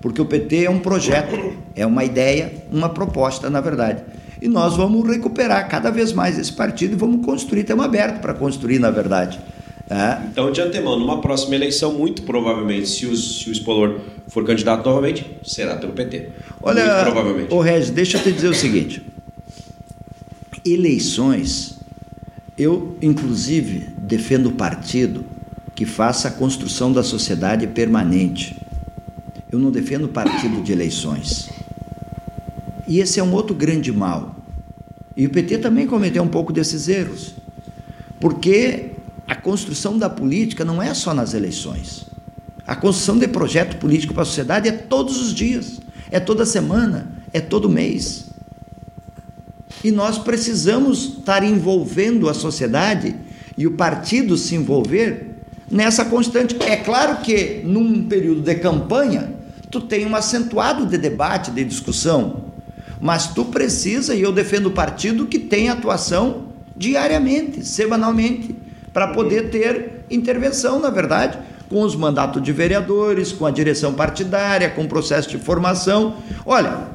Porque 0.00 0.20
o 0.20 0.24
PT 0.24 0.64
é 0.64 0.70
um 0.70 0.78
projeto, 0.78 1.54
é 1.74 1.84
uma 1.84 2.04
ideia, 2.04 2.52
uma 2.70 2.88
proposta, 2.88 3.50
na 3.50 3.60
verdade 3.60 4.02
e 4.40 4.48
nós 4.48 4.76
vamos 4.76 5.06
recuperar 5.08 5.68
cada 5.68 5.90
vez 5.90 6.12
mais 6.12 6.38
esse 6.38 6.52
partido 6.52 6.94
e 6.94 6.96
vamos 6.96 7.24
construir, 7.24 7.60
estamos 7.60 7.84
abertos 7.84 8.20
para 8.20 8.34
construir, 8.34 8.78
na 8.78 8.90
verdade. 8.90 9.38
É. 9.90 10.18
Então, 10.30 10.52
de 10.52 10.60
antemão, 10.60 10.98
numa 10.98 11.20
próxima 11.20 11.56
eleição, 11.56 11.92
muito 11.92 12.22
provavelmente, 12.22 12.88
se, 12.88 13.06
os, 13.06 13.40
se 13.40 13.50
o 13.50 13.52
Spolor 13.52 14.00
for 14.28 14.46
candidato 14.46 14.88
novamente, 14.88 15.26
será 15.44 15.76
pelo 15.76 15.92
PT. 15.92 16.28
Olha, 16.62 16.84
muito 16.84 17.04
provavelmente. 17.04 17.52
Ô 17.52 17.60
Regis, 17.60 17.90
deixa 17.90 18.16
eu 18.18 18.22
te 18.22 18.32
dizer 18.32 18.48
o 18.48 18.54
seguinte: 18.54 19.02
eleições, 20.64 21.80
eu, 22.56 22.96
inclusive, 23.02 23.88
defendo 23.98 24.46
o 24.46 24.52
partido 24.52 25.24
que 25.74 25.84
faça 25.84 26.28
a 26.28 26.30
construção 26.30 26.92
da 26.92 27.02
sociedade 27.02 27.66
permanente. 27.66 28.56
Eu 29.50 29.58
não 29.58 29.72
defendo 29.72 30.06
partido 30.08 30.62
de 30.62 30.70
eleições. 30.70 31.50
E 32.90 32.98
esse 32.98 33.20
é 33.20 33.22
um 33.22 33.32
outro 33.32 33.54
grande 33.54 33.92
mal. 33.92 34.34
E 35.16 35.24
o 35.24 35.30
PT 35.30 35.58
também 35.58 35.86
cometeu 35.86 36.24
um 36.24 36.28
pouco 36.28 36.52
desses 36.52 36.88
erros. 36.88 37.36
Porque 38.18 38.90
a, 39.28 39.36
construção 39.36 39.96
da 39.96 40.10
política 40.10 40.64
não 40.64 40.82
é 40.82 40.92
só 40.92 41.14
nas 41.14 41.32
eleições. 41.32 42.04
A 42.66 42.74
construção 42.74 43.16
de 43.16 43.28
projeto 43.28 43.76
político 43.76 44.12
para 44.12 44.24
a 44.24 44.26
sociedade 44.26 44.68
é 44.68 44.72
todos 44.72 45.22
os 45.22 45.32
dias, 45.32 45.80
é 46.10 46.18
toda 46.18 46.44
semana, 46.44 47.12
é 47.32 47.40
todo 47.40 47.68
mês. 47.68 48.26
E 49.84 49.92
nós 49.92 50.18
precisamos 50.18 51.18
estar 51.18 51.44
envolvendo 51.44 52.28
a 52.28 52.34
sociedade 52.34 53.14
e 53.56 53.68
o 53.68 53.76
partido 53.76 54.36
se 54.36 54.56
envolver 54.56 55.36
nessa 55.70 56.04
constante. 56.04 56.56
É 56.60 56.74
claro 56.74 57.22
que 57.22 57.62
num 57.64 58.08
período 58.08 58.42
de 58.42 58.56
campanha, 58.56 59.32
tu 59.70 59.80
tem 59.80 60.04
um 60.04 60.16
acentuado 60.16 60.86
de 60.86 60.98
debate, 60.98 61.52
de 61.52 61.62
discussão, 61.62 62.49
mas 63.00 63.28
tu 63.28 63.46
precisa, 63.46 64.14
e 64.14 64.22
eu 64.22 64.32
defendo 64.32 64.66
o 64.66 64.70
partido 64.70 65.26
que 65.26 65.38
tem 65.38 65.68
atuação 65.68 66.50
diariamente, 66.76 67.64
semanalmente, 67.64 68.54
para 68.92 69.08
poder 69.08 69.50
ter 69.50 70.04
intervenção, 70.10 70.78
na 70.80 70.90
verdade, 70.90 71.38
com 71.68 71.82
os 71.82 71.94
mandatos 71.94 72.42
de 72.42 72.52
vereadores, 72.52 73.32
com 73.32 73.46
a 73.46 73.50
direção 73.50 73.94
partidária, 73.94 74.68
com 74.70 74.82
o 74.82 74.88
processo 74.88 75.28
de 75.30 75.38
formação. 75.38 76.16
Olha, 76.44 76.88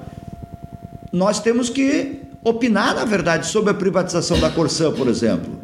nós 1.11 1.39
temos 1.39 1.69
que 1.69 2.21
opinar, 2.43 2.93
na 2.93 3.05
verdade, 3.05 3.47
sobre 3.47 3.71
a 3.71 3.73
privatização 3.73 4.39
da 4.39 4.49
Corsã, 4.49 4.91
por 4.91 5.07
exemplo. 5.07 5.59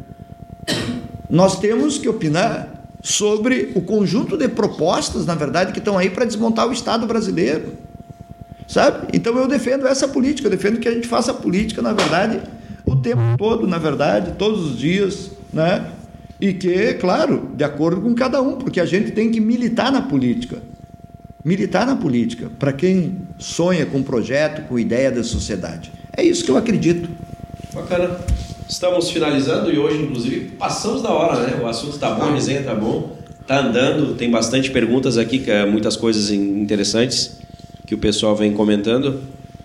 Nós 1.28 1.58
temos 1.58 1.98
que 1.98 2.08
opinar 2.08 2.68
sobre 3.02 3.72
o 3.74 3.82
conjunto 3.82 4.36
de 4.36 4.48
propostas, 4.48 5.26
na 5.26 5.34
verdade, 5.34 5.72
que 5.72 5.78
estão 5.78 5.98
aí 5.98 6.08
para 6.08 6.24
desmontar 6.24 6.66
o 6.66 6.72
Estado 6.72 7.06
brasileiro. 7.06 7.74
Sabe? 8.72 9.08
Então 9.12 9.36
eu 9.36 9.46
defendo 9.46 9.86
essa 9.86 10.08
política, 10.08 10.46
eu 10.46 10.50
defendo 10.50 10.80
que 10.80 10.88
a 10.88 10.92
gente 10.92 11.06
faça 11.06 11.34
política, 11.34 11.82
na 11.82 11.92
verdade, 11.92 12.40
o 12.86 12.96
tempo 12.96 13.20
todo, 13.36 13.66
na 13.66 13.76
verdade, 13.76 14.32
todos 14.38 14.64
os 14.64 14.78
dias, 14.78 15.30
né? 15.52 15.88
E 16.40 16.54
que, 16.54 16.94
claro, 16.94 17.50
de 17.54 17.64
acordo 17.64 18.00
com 18.00 18.14
cada 18.14 18.40
um, 18.40 18.56
porque 18.56 18.80
a 18.80 18.86
gente 18.86 19.10
tem 19.10 19.30
que 19.30 19.42
militar 19.42 19.92
na 19.92 20.00
política. 20.00 20.62
Militar 21.44 21.86
na 21.86 21.96
política, 21.96 22.50
para 22.58 22.72
quem 22.72 23.18
sonha 23.36 23.84
com 23.84 24.02
projeto, 24.02 24.66
com 24.66 24.78
ideia 24.78 25.10
da 25.10 25.22
sociedade. 25.22 25.92
É 26.16 26.24
isso 26.24 26.42
que 26.42 26.50
eu 26.50 26.56
acredito. 26.56 27.10
Bacana. 27.74 28.20
Estamos 28.66 29.10
finalizando 29.10 29.70
e 29.70 29.78
hoje, 29.78 30.00
inclusive, 30.00 30.52
passamos 30.52 31.02
da 31.02 31.10
hora, 31.10 31.46
né? 31.46 31.60
O 31.62 31.66
assunto 31.66 31.92
está 31.92 32.10
bom, 32.12 32.22
a 32.22 32.32
resenha 32.32 32.60
está 32.60 32.74
bom, 32.74 33.18
está 33.38 33.60
andando, 33.60 34.14
tem 34.14 34.30
bastante 34.30 34.70
perguntas 34.70 35.18
aqui, 35.18 35.44
é 35.46 35.66
muitas 35.66 35.94
coisas 35.94 36.30
interessantes 36.30 37.41
que 37.86 37.94
o 37.94 37.98
pessoal 37.98 38.34
vem 38.36 38.52
comentando 38.52 39.20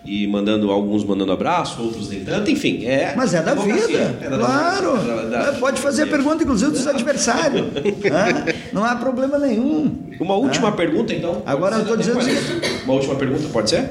e 0.06 0.26
mandando 0.26 0.72
alguns 0.72 1.04
mandando 1.04 1.34
abraço, 1.34 1.82
outros 1.82 2.10
nem 2.10 2.24
tanto, 2.24 2.50
enfim. 2.50 2.86
É 2.86 3.14
Mas 3.16 3.34
é 3.34 3.42
da 3.42 3.54
vida, 3.54 4.18
é 4.22 4.30
da 4.30 4.38
claro. 4.38 4.98
Da, 4.98 5.52
da, 5.52 5.54
Pode 5.60 5.82
fazer 5.82 6.04
a 6.04 6.08
pergunta, 6.08 6.44
inclusive, 6.44 6.72
dos 6.72 6.88
adversários. 6.88 7.68
ah, 8.12 8.54
não 8.72 8.84
há 8.84 8.96
problema 8.96 9.38
nenhum. 9.38 9.94
Uma 10.20 10.36
última 10.36 10.70
ah. 10.70 10.72
pergunta, 10.72 11.14
então. 11.14 11.44
Agora 11.46 11.76
eu 11.76 11.82
estou 11.82 11.98
dizendo. 11.98 12.20
Uma 12.86 12.94
última 12.94 13.16
pergunta, 13.16 13.50
pode 13.50 13.70
ser? 13.70 13.90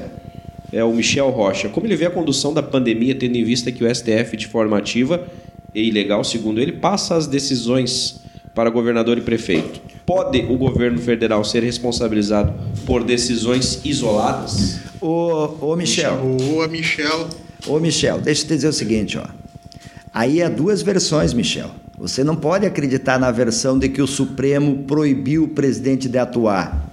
é 0.71 0.83
o 0.83 0.91
Michel 0.91 1.29
Rocha. 1.29 1.69
Como 1.69 1.87
ele 1.87 1.95
vê 1.95 2.05
a 2.05 2.09
condução 2.09 2.53
da 2.53 2.61
pandemia, 2.61 3.15
tendo 3.15 3.37
em 3.37 3.43
vista 3.43 3.71
que 3.71 3.83
o 3.83 3.95
STF, 3.95 4.35
de 4.35 4.47
forma 4.47 4.77
ativa 4.77 5.25
e 5.73 5.87
ilegal, 5.87 6.23
segundo 6.23 6.59
ele, 6.59 6.73
passa 6.73 7.15
as 7.15 7.27
decisões 7.27 8.21
para 8.57 8.71
governador 8.71 9.19
e 9.19 9.21
prefeito? 9.21 9.79
Pode 10.03 10.39
o 10.49 10.57
governo 10.57 10.97
federal 10.97 11.43
ser 11.43 11.61
responsabilizado 11.61 12.51
por 12.87 13.03
decisões 13.03 13.79
isoladas? 13.85 14.79
Ô, 14.99 15.57
ô 15.61 15.75
Michel. 15.75 16.19
Ô, 16.55 16.67
Michel. 16.67 17.27
Ô, 17.67 17.79
Michel, 17.79 18.19
deixa 18.19 18.41
eu 18.41 18.47
te 18.47 18.55
dizer 18.55 18.67
o 18.69 18.73
seguinte, 18.73 19.15
ó. 19.15 19.25
Aí 20.11 20.41
é 20.41 20.49
duas 20.49 20.81
versões, 20.81 21.33
Michel. 21.33 21.69
Você 21.99 22.23
não 22.23 22.35
pode 22.35 22.65
acreditar 22.65 23.19
na 23.19 23.29
versão 23.29 23.77
de 23.77 23.89
que 23.89 24.01
o 24.01 24.07
Supremo 24.07 24.85
proibiu 24.87 25.43
o 25.43 25.49
presidente 25.49 26.09
de 26.09 26.17
atuar. 26.17 26.91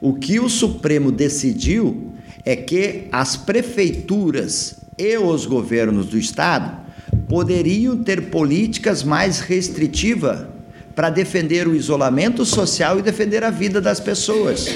O 0.00 0.14
que 0.14 0.40
o 0.40 0.48
Supremo 0.48 1.12
decidiu 1.12 2.10
é 2.44 2.56
que 2.56 3.04
as 3.12 3.36
prefeituras 3.36 4.78
e 4.98 5.16
os 5.16 5.46
governos 5.46 6.06
do 6.06 6.18
estado 6.18 6.80
poderiam 7.28 7.96
ter 7.96 8.22
políticas 8.22 9.04
mais 9.04 9.38
restritivas 9.38 10.48
para 10.94 11.10
defender 11.10 11.66
o 11.66 11.74
isolamento 11.74 12.44
social 12.44 12.98
e 12.98 13.02
defender 13.02 13.44
a 13.44 13.50
vida 13.50 13.80
das 13.80 14.00
pessoas. 14.00 14.68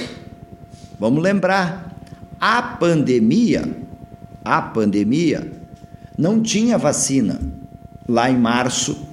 Vamos 0.99 1.23
lembrar, 1.23 1.93
a 2.41 2.63
pandemia, 2.63 3.69
a 4.45 4.63
pandemia 4.63 5.51
não 6.17 6.41
tinha 6.41 6.79
vacina 6.79 7.41
lá 8.09 8.31
em 8.31 8.39
março 8.39 9.07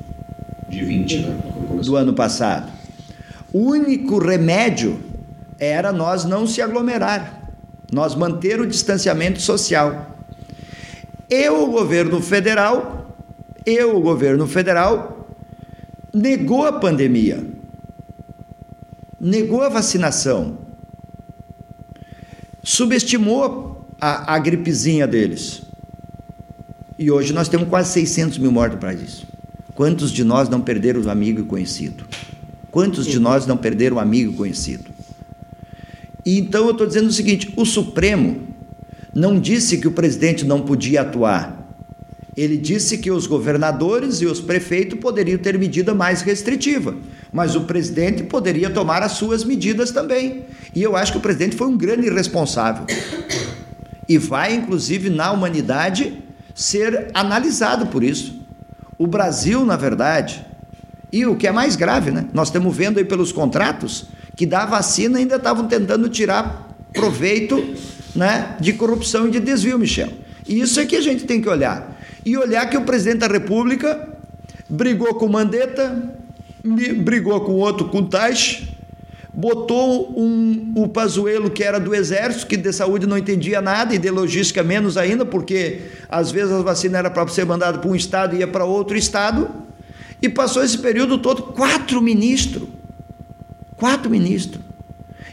de 0.69 0.83
20, 0.83 1.17
né? 1.17 1.37
do 1.83 1.95
ano 1.95 2.13
passado. 2.13 2.71
O 3.51 3.59
único 3.59 4.19
remédio 4.19 4.99
era 5.59 5.91
nós 5.91 6.23
não 6.23 6.47
se 6.47 6.61
aglomerar 6.61 7.41
nós 7.91 8.15
manter 8.15 8.61
o 8.61 8.65
distanciamento 8.65 9.41
social. 9.41 10.15
E 11.29 11.49
o 11.49 11.67
governo 11.67 12.21
federal, 12.21 13.15
e 13.65 13.83
o 13.83 13.99
governo 13.99 14.47
federal 14.47 15.20
negou 16.13 16.65
a 16.65 16.73
pandemia, 16.73 17.45
negou 19.19 19.61
a 19.61 19.69
vacinação, 19.69 20.57
subestimou 22.63 23.87
a, 23.99 24.35
a 24.35 24.39
gripezinha 24.39 25.07
deles. 25.07 25.61
E 26.97 27.09
hoje 27.09 27.33
nós 27.33 27.49
temos 27.49 27.67
quase 27.67 27.91
600 27.93 28.37
mil 28.37 28.51
mortos 28.51 28.79
para 28.79 28.93
isso. 28.93 29.25
Quantos 29.73 30.11
de 30.11 30.23
nós 30.23 30.49
não 30.49 30.61
perderam 30.61 31.01
um 31.01 31.09
amigo 31.09 31.45
conhecido? 31.45 32.05
Quantos 32.69 33.05
de 33.05 33.19
nós 33.19 33.47
não 33.47 33.57
perderam 33.57 33.97
um 33.97 33.99
amigo 33.99 34.33
conhecido? 34.33 34.91
E 36.25 36.37
então 36.37 36.65
eu 36.65 36.71
estou 36.71 36.85
dizendo 36.85 37.07
o 37.07 37.11
seguinte: 37.11 37.51
o 37.55 37.65
Supremo 37.65 38.47
não 39.13 39.39
disse 39.39 39.77
que 39.77 39.87
o 39.87 39.91
presidente 39.91 40.45
não 40.45 40.61
podia 40.61 41.01
atuar. 41.01 41.60
Ele 42.35 42.57
disse 42.57 42.97
que 42.97 43.11
os 43.11 43.27
governadores 43.27 44.21
e 44.21 44.25
os 44.25 44.39
prefeitos 44.39 44.99
poderiam 44.99 45.37
ter 45.37 45.57
medida 45.59 45.93
mais 45.93 46.21
restritiva, 46.21 46.95
mas 47.31 47.55
o 47.55 47.61
presidente 47.61 48.23
poderia 48.23 48.69
tomar 48.69 49.03
as 49.03 49.13
suas 49.13 49.43
medidas 49.43 49.91
também. 49.91 50.45
E 50.73 50.81
eu 50.81 50.95
acho 50.95 51.11
que 51.11 51.17
o 51.17 51.21
presidente 51.21 51.57
foi 51.57 51.67
um 51.67 51.77
grande 51.77 52.07
irresponsável. 52.07 52.85
E 54.07 54.17
vai, 54.17 54.53
inclusive, 54.53 55.09
na 55.09 55.31
humanidade 55.31 56.21
ser 56.55 57.09
analisado 57.13 57.87
por 57.87 58.03
isso. 58.03 58.39
O 58.97 59.07
Brasil, 59.07 59.65
na 59.65 59.75
verdade, 59.75 60.45
e 61.11 61.25
o 61.25 61.35
que 61.35 61.47
é 61.47 61.51
mais 61.51 61.75
grave, 61.75 62.11
né? 62.11 62.25
Nós 62.33 62.47
estamos 62.47 62.75
vendo 62.75 62.97
aí 62.97 63.05
pelos 63.05 63.31
contratos 63.31 64.05
que 64.35 64.45
da 64.45 64.65
vacina 64.65 65.19
ainda 65.19 65.35
estavam 65.35 65.67
tentando 65.67 66.07
tirar 66.07 66.69
proveito 66.93 67.75
né, 68.15 68.55
de 68.59 68.73
corrupção 68.73 69.27
e 69.27 69.31
de 69.31 69.39
desvio, 69.39 69.77
Michel. 69.77 70.09
Isso 70.47 70.79
é 70.79 70.85
que 70.85 70.95
a 70.95 71.01
gente 71.01 71.25
tem 71.25 71.41
que 71.41 71.49
olhar. 71.49 71.99
E 72.25 72.37
olhar 72.37 72.69
que 72.69 72.77
o 72.77 72.81
presidente 72.81 73.19
da 73.19 73.27
República 73.27 74.09
brigou 74.69 75.15
com 75.15 75.27
Mandetta, 75.27 76.13
brigou 76.97 77.41
com 77.41 77.53
outro, 77.53 77.89
com 77.89 78.03
Taish, 78.03 78.67
botou 79.33 80.13
um, 80.17 80.73
o 80.75 80.87
Pazuello, 80.87 81.49
que 81.49 81.63
era 81.63 81.79
do 81.79 81.95
Exército, 81.95 82.47
que 82.47 82.57
de 82.57 82.71
saúde 82.71 83.07
não 83.07 83.17
entendia 83.17 83.61
nada, 83.61 83.95
e 83.95 83.97
de 83.97 84.09
logística 84.09 84.61
menos 84.61 84.97
ainda, 84.97 85.25
porque 85.25 85.81
às 86.09 86.31
vezes 86.31 86.51
a 86.51 86.61
vacina 86.61 86.97
era 86.99 87.09
para 87.09 87.27
ser 87.27 87.45
mandada 87.45 87.79
para 87.79 87.89
um 87.89 87.95
estado 87.95 88.35
e 88.35 88.39
ia 88.39 88.47
para 88.47 88.65
outro 88.65 88.97
estado, 88.97 89.49
e 90.21 90.29
passou 90.29 90.63
esse 90.63 90.77
período 90.77 91.17
todo 91.17 91.43
quatro 91.43 92.01
ministros 92.01 92.67
Quatro 93.81 94.11
ministros. 94.11 94.61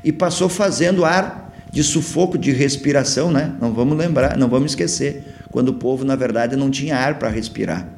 E 0.03 0.11
passou 0.11 0.49
fazendo 0.49 1.05
ar 1.05 1.48
de 1.71 1.83
sufoco, 1.83 2.39
de 2.39 2.51
respiração, 2.51 3.31
né? 3.31 3.55
Não 3.61 3.73
vamos 3.73 3.97
lembrar, 3.97 4.37
não 4.37 4.49
vamos 4.49 4.73
esquecer. 4.73 5.35
Quando 5.51 5.69
o 5.69 5.75
povo, 5.75 6.05
na 6.05 6.17
verdade, 6.17 6.57
não 6.57 6.71
tinha 6.71 6.97
ar 6.97 7.19
para 7.19 7.29
respirar. 7.29 7.89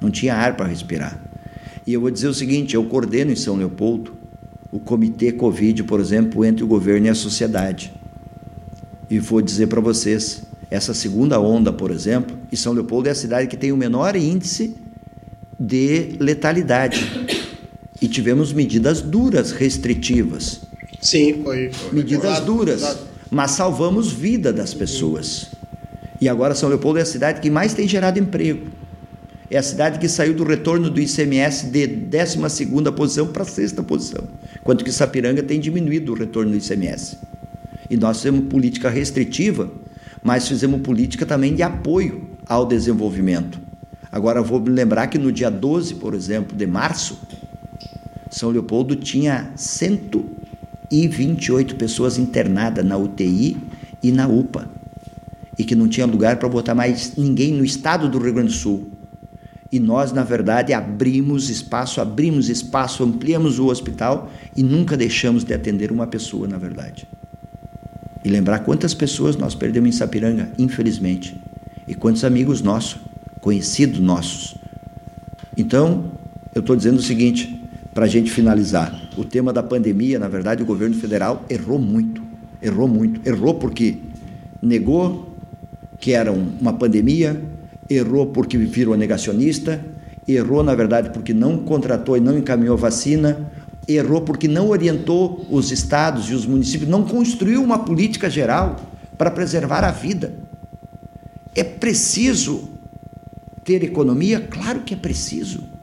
Não 0.00 0.10
tinha 0.10 0.34
ar 0.34 0.56
para 0.56 0.66
respirar. 0.66 1.20
E 1.86 1.92
eu 1.92 2.00
vou 2.00 2.10
dizer 2.10 2.28
o 2.28 2.34
seguinte: 2.34 2.74
eu 2.74 2.84
coordeno 2.84 3.32
em 3.32 3.36
São 3.36 3.56
Leopoldo 3.56 4.14
o 4.70 4.80
comitê 4.80 5.30
Covid, 5.30 5.84
por 5.84 6.00
exemplo, 6.00 6.44
entre 6.44 6.64
o 6.64 6.66
governo 6.66 7.06
e 7.06 7.08
a 7.08 7.14
sociedade. 7.14 7.92
E 9.08 9.18
vou 9.18 9.40
dizer 9.40 9.68
para 9.68 9.80
vocês: 9.80 10.42
essa 10.70 10.92
segunda 10.92 11.40
onda, 11.40 11.72
por 11.72 11.90
exemplo, 11.90 12.36
e 12.50 12.56
São 12.56 12.72
Leopoldo 12.72 13.08
é 13.08 13.12
a 13.12 13.14
cidade 13.14 13.46
que 13.46 13.56
tem 13.56 13.70
o 13.70 13.76
menor 13.76 14.16
índice 14.16 14.76
de 15.58 16.16
letalidade 16.18 17.08
e 18.00 18.08
tivemos 18.08 18.52
medidas 18.52 19.00
duras, 19.00 19.52
restritivas. 19.52 20.62
Sim, 21.04 21.42
foi. 21.44 21.70
foi 21.70 21.92
medidas 21.92 22.40
duras, 22.40 22.98
mas 23.30 23.50
salvamos 23.50 24.10
vida 24.10 24.50
das 24.52 24.72
pessoas. 24.72 25.50
E 26.18 26.28
agora 26.30 26.54
São 26.54 26.70
Leopoldo 26.70 26.98
é 26.98 27.02
a 27.02 27.06
cidade 27.06 27.42
que 27.42 27.50
mais 27.50 27.74
tem 27.74 27.86
gerado 27.86 28.18
emprego. 28.18 28.68
É 29.50 29.58
a 29.58 29.62
cidade 29.62 29.98
que 29.98 30.08
saiu 30.08 30.32
do 30.32 30.42
retorno 30.42 30.88
do 30.88 30.98
ICMS 30.98 31.66
de 31.66 31.86
12 31.86 32.38
posição 32.96 33.26
para 33.26 33.44
sexta 33.44 33.82
posição, 33.82 34.24
enquanto 34.58 34.82
que 34.82 34.90
Sapiranga 34.90 35.42
tem 35.42 35.60
diminuído 35.60 36.12
o 36.12 36.14
retorno 36.14 36.52
do 36.52 36.56
ICMS. 36.56 37.18
E 37.90 37.98
nós 37.98 38.16
fizemos 38.16 38.46
política 38.48 38.88
restritiva, 38.88 39.70
mas 40.22 40.48
fizemos 40.48 40.80
política 40.80 41.26
também 41.26 41.54
de 41.54 41.62
apoio 41.62 42.30
ao 42.46 42.64
desenvolvimento. 42.64 43.60
Agora 44.10 44.40
vou 44.40 44.58
me 44.58 44.70
lembrar 44.70 45.08
que 45.08 45.18
no 45.18 45.30
dia 45.30 45.50
12, 45.50 45.96
por 45.96 46.14
exemplo, 46.14 46.56
de 46.56 46.66
março, 46.66 47.18
São 48.30 48.48
Leopoldo 48.48 48.96
tinha 48.96 49.52
128 50.90 51.76
pessoas 51.76 52.18
internadas 52.18 52.84
na 52.84 52.96
UTI 52.96 53.56
e 54.02 54.12
na 54.12 54.28
UPA. 54.28 54.68
E 55.58 55.64
que 55.64 55.74
não 55.74 55.88
tinha 55.88 56.06
lugar 56.06 56.36
para 56.38 56.48
botar 56.48 56.74
mais 56.74 57.16
ninguém 57.16 57.52
no 57.52 57.64
estado 57.64 58.08
do 58.08 58.18
Rio 58.18 58.34
Grande 58.34 58.48
do 58.48 58.54
Sul. 58.54 58.90
E 59.70 59.80
nós, 59.80 60.12
na 60.12 60.22
verdade, 60.22 60.72
abrimos 60.72 61.50
espaço, 61.50 62.00
abrimos 62.00 62.48
espaço, 62.48 63.02
ampliamos 63.02 63.58
o 63.58 63.66
hospital 63.66 64.30
e 64.56 64.62
nunca 64.62 64.96
deixamos 64.96 65.42
de 65.42 65.52
atender 65.52 65.90
uma 65.90 66.06
pessoa, 66.06 66.46
na 66.46 66.58
verdade. 66.58 67.08
E 68.24 68.28
lembrar 68.28 68.60
quantas 68.60 68.94
pessoas 68.94 69.36
nós 69.36 69.54
perdemos 69.54 69.88
em 69.88 69.92
Sapiranga, 69.92 70.52
infelizmente. 70.58 71.36
E 71.88 71.94
quantos 71.94 72.24
amigos 72.24 72.62
nossos, 72.62 72.96
conhecidos 73.40 73.98
nossos. 73.98 74.56
Então, 75.56 76.12
eu 76.54 76.60
estou 76.60 76.76
dizendo 76.76 76.98
o 76.98 77.02
seguinte, 77.02 77.63
para 77.94 78.06
a 78.06 78.08
gente 78.08 78.30
finalizar. 78.30 79.08
O 79.16 79.24
tema 79.24 79.52
da 79.52 79.62
pandemia, 79.62 80.18
na 80.18 80.28
verdade, 80.28 80.62
o 80.62 80.66
governo 80.66 80.96
federal 80.96 81.44
errou 81.48 81.78
muito. 81.78 82.20
Errou 82.60 82.88
muito. 82.88 83.26
Errou 83.26 83.54
porque 83.54 83.98
negou 84.60 85.32
que 85.98 86.12
era 86.12 86.32
uma 86.32 86.72
pandemia, 86.72 87.40
errou 87.88 88.26
porque 88.26 88.58
virou 88.58 88.96
negacionista, 88.96 89.80
errou, 90.26 90.62
na 90.62 90.74
verdade, 90.74 91.10
porque 91.10 91.32
não 91.32 91.58
contratou 91.58 92.16
e 92.16 92.20
não 92.20 92.36
encaminhou 92.36 92.76
vacina, 92.76 93.50
errou 93.86 94.22
porque 94.22 94.48
não 94.48 94.68
orientou 94.68 95.46
os 95.48 95.70
estados 95.70 96.28
e 96.30 96.34
os 96.34 96.44
municípios, 96.44 96.90
não 96.90 97.04
construiu 97.04 97.62
uma 97.62 97.78
política 97.78 98.28
geral 98.28 98.76
para 99.16 99.30
preservar 99.30 99.84
a 99.84 99.92
vida. 99.92 100.34
É 101.54 101.62
preciso 101.62 102.68
ter 103.62 103.84
economia? 103.84 104.40
Claro 104.40 104.80
que 104.80 104.94
é 104.94 104.96
preciso. 104.96 105.73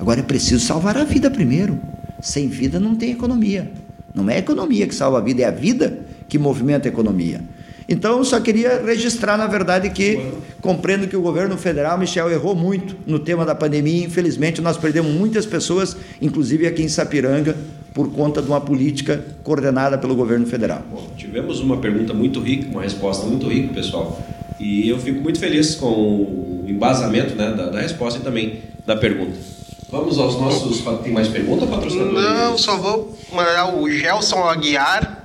Agora 0.00 0.20
é 0.20 0.22
preciso 0.22 0.64
salvar 0.64 0.96
a 0.96 1.04
vida 1.04 1.30
primeiro. 1.30 1.78
Sem 2.22 2.48
vida 2.48 2.80
não 2.80 2.96
tem 2.96 3.12
economia. 3.12 3.70
Não 4.14 4.28
é 4.30 4.36
a 4.36 4.38
economia 4.38 4.86
que 4.86 4.94
salva 4.94 5.18
a 5.18 5.20
vida, 5.20 5.42
é 5.42 5.44
a 5.44 5.50
vida 5.50 5.98
que 6.26 6.38
movimenta 6.38 6.88
a 6.88 6.90
economia. 6.90 7.42
Então, 7.86 8.18
eu 8.18 8.24
só 8.24 8.40
queria 8.40 8.80
registrar, 8.82 9.36
na 9.36 9.46
verdade, 9.46 9.90
que 9.90 10.32
compreendo 10.60 11.06
que 11.06 11.16
o 11.16 11.20
governo 11.20 11.56
federal, 11.56 11.98
Michel, 11.98 12.30
errou 12.30 12.54
muito 12.54 12.96
no 13.06 13.18
tema 13.18 13.44
da 13.44 13.54
pandemia. 13.54 14.04
Infelizmente, 14.04 14.62
nós 14.62 14.78
perdemos 14.78 15.12
muitas 15.12 15.44
pessoas, 15.44 15.96
inclusive 16.22 16.66
aqui 16.66 16.82
em 16.82 16.88
Sapiranga, 16.88 17.56
por 17.92 18.10
conta 18.12 18.40
de 18.40 18.48
uma 18.48 18.60
política 18.60 19.22
coordenada 19.42 19.98
pelo 19.98 20.14
governo 20.14 20.46
federal. 20.46 20.82
Bom, 20.90 21.08
tivemos 21.16 21.60
uma 21.60 21.78
pergunta 21.78 22.14
muito 22.14 22.40
rica, 22.40 22.68
uma 22.70 22.82
resposta 22.82 23.26
muito 23.26 23.48
rica, 23.48 23.74
pessoal. 23.74 24.24
E 24.58 24.88
eu 24.88 24.98
fico 24.98 25.20
muito 25.20 25.38
feliz 25.38 25.74
com 25.74 25.88
o 25.88 26.64
embasamento 26.68 27.34
né, 27.34 27.52
da, 27.52 27.70
da 27.70 27.80
resposta 27.80 28.20
e 28.20 28.22
também 28.22 28.60
da 28.86 28.96
pergunta. 28.96 29.59
Vamos 29.90 30.18
aos 30.18 30.40
nossos. 30.40 30.82
Tem 31.02 31.12
mais 31.12 31.28
pergunta, 31.28 31.66
patrocinador? 31.66 32.12
Não, 32.12 32.58
só 32.58 32.76
vou 32.76 33.18
mandar 33.32 33.74
o 33.74 33.90
Gelson 33.90 34.44
Aguiar 34.44 35.20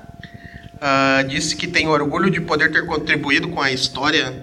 Uh, 0.76 1.28
disse 1.28 1.56
que 1.56 1.68
tem 1.68 1.88
orgulho 1.88 2.30
de 2.30 2.42
poder 2.42 2.72
ter 2.72 2.86
contribuído 2.86 3.48
com 3.48 3.62
a 3.62 3.72
história, 3.72 4.34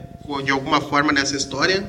de 0.45 0.51
alguma 0.51 0.81
forma 0.81 1.13
nessa 1.13 1.37
história. 1.37 1.85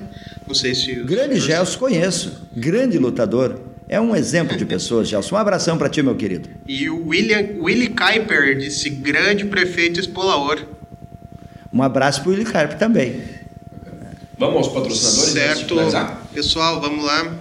Não 0.46 0.54
sei 0.54 0.76
se. 0.76 0.94
Grande 0.96 1.40
Gelson, 1.40 1.80
conheço. 1.80 2.48
Grande 2.56 2.98
lutador. 2.98 3.60
É 3.88 4.00
um 4.00 4.16
exemplo 4.16 4.58
de 4.58 4.66
pessoas, 4.66 5.08
Gelson. 5.08 5.36
Um 5.36 5.38
abração 5.40 5.78
para 5.78 5.90
ti, 5.90 6.02
meu 6.04 6.16
querido. 6.16 6.50
E 6.68 6.90
o 6.90 7.08
William, 7.08 7.62
Willy 7.62 7.90
Kuiper 7.90 8.58
disse: 8.58 8.90
grande 8.90 9.46
prefeito 9.46 10.00
Espolaor. 10.00 10.60
Um 11.72 11.82
abraço 11.82 12.22
para 12.22 12.30
o 12.30 12.32
Willy 12.34 12.46
Kuiper 12.46 12.78
também. 12.78 13.22
Vamos 14.38 14.58
aos 14.58 14.68
patrocinadores? 14.68 15.32
Certo. 15.32 15.76
Pessoal, 16.34 16.82
vamos 16.82 17.06
lá. 17.06 17.38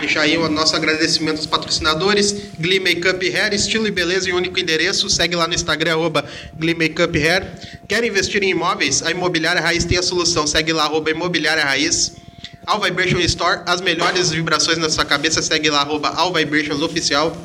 Deixar 0.00 0.22
aí 0.22 0.38
o 0.38 0.48
nosso 0.48 0.74
agradecimento 0.74 1.36
aos 1.36 1.46
patrocinadores. 1.46 2.34
Glee 2.58 2.80
Makeup 2.80 3.22
Hair, 3.22 3.52
estilo 3.52 3.86
e 3.86 3.90
beleza 3.90 4.30
em 4.30 4.32
único 4.32 4.58
endereço. 4.58 5.10
Segue 5.10 5.36
lá 5.36 5.46
no 5.46 5.52
Instagram, 5.52 5.92
arroba 5.92 6.24
Glee 6.58 6.74
Makeup 6.74 7.14
Hair. 7.18 7.46
Quer 7.86 8.02
investir 8.02 8.42
em 8.42 8.50
imóveis? 8.50 9.02
A 9.02 9.10
Imobiliária 9.10 9.60
Raiz 9.60 9.84
tem 9.84 9.98
a 9.98 10.02
solução. 10.02 10.46
Segue 10.46 10.72
lá, 10.72 10.84
arroba 10.84 11.10
Imobiliária 11.10 11.62
Raiz. 11.62 12.16
All 12.64 12.80
Vibration 12.80 13.18
Store, 13.20 13.60
as 13.66 13.82
melhores 13.82 14.30
vibrações 14.30 14.78
na 14.78 14.88
sua 14.88 15.04
cabeça. 15.04 15.42
Segue 15.42 15.68
lá, 15.68 15.82
arroba 15.82 16.08
All 16.08 16.32
Vibrations 16.32 16.80
Oficial. 16.80 17.36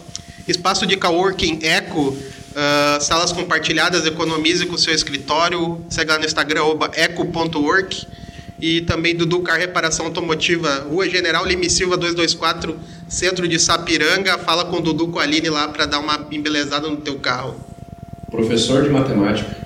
Espaço 0.48 0.88
de 0.88 0.96
coworking 0.96 1.60
Eco. 1.62 2.08
Uh, 2.10 3.02
salas 3.02 3.34
compartilhadas, 3.34 4.06
economize 4.06 4.66
com 4.66 4.76
o 4.76 4.78
seu 4.78 4.94
escritório. 4.94 5.86
Segue 5.90 6.10
lá 6.10 6.20
no 6.20 6.26
Instagram, 6.26 6.64
eco.work 6.94 8.08
e 8.62 8.82
também 8.82 9.16
Dudu 9.16 9.42
Car 9.42 9.58
Reparação 9.58 10.06
Automotiva, 10.06 10.86
Rua 10.90 11.08
General 11.10 11.46
Lime 11.46 11.70
Silva 11.70 11.96
224, 11.96 12.78
centro 13.08 13.48
de 13.48 13.60
Sapiranga. 13.60 14.38
Fala 14.38 14.66
com 14.66 14.78
o 14.78 14.82
Dudu 14.82 15.08
com 15.08 15.20
a 15.20 15.24
Aline 15.24 15.50
lá 15.50 15.68
para 15.68 15.86
dar 15.86 16.00
uma 16.00 16.28
embelezada 16.32 16.90
no 16.90 16.98
teu 16.98 17.20
carro. 17.20 17.56
Professor 18.30 18.84
de 18.84 18.90
matemática. 18.90 19.58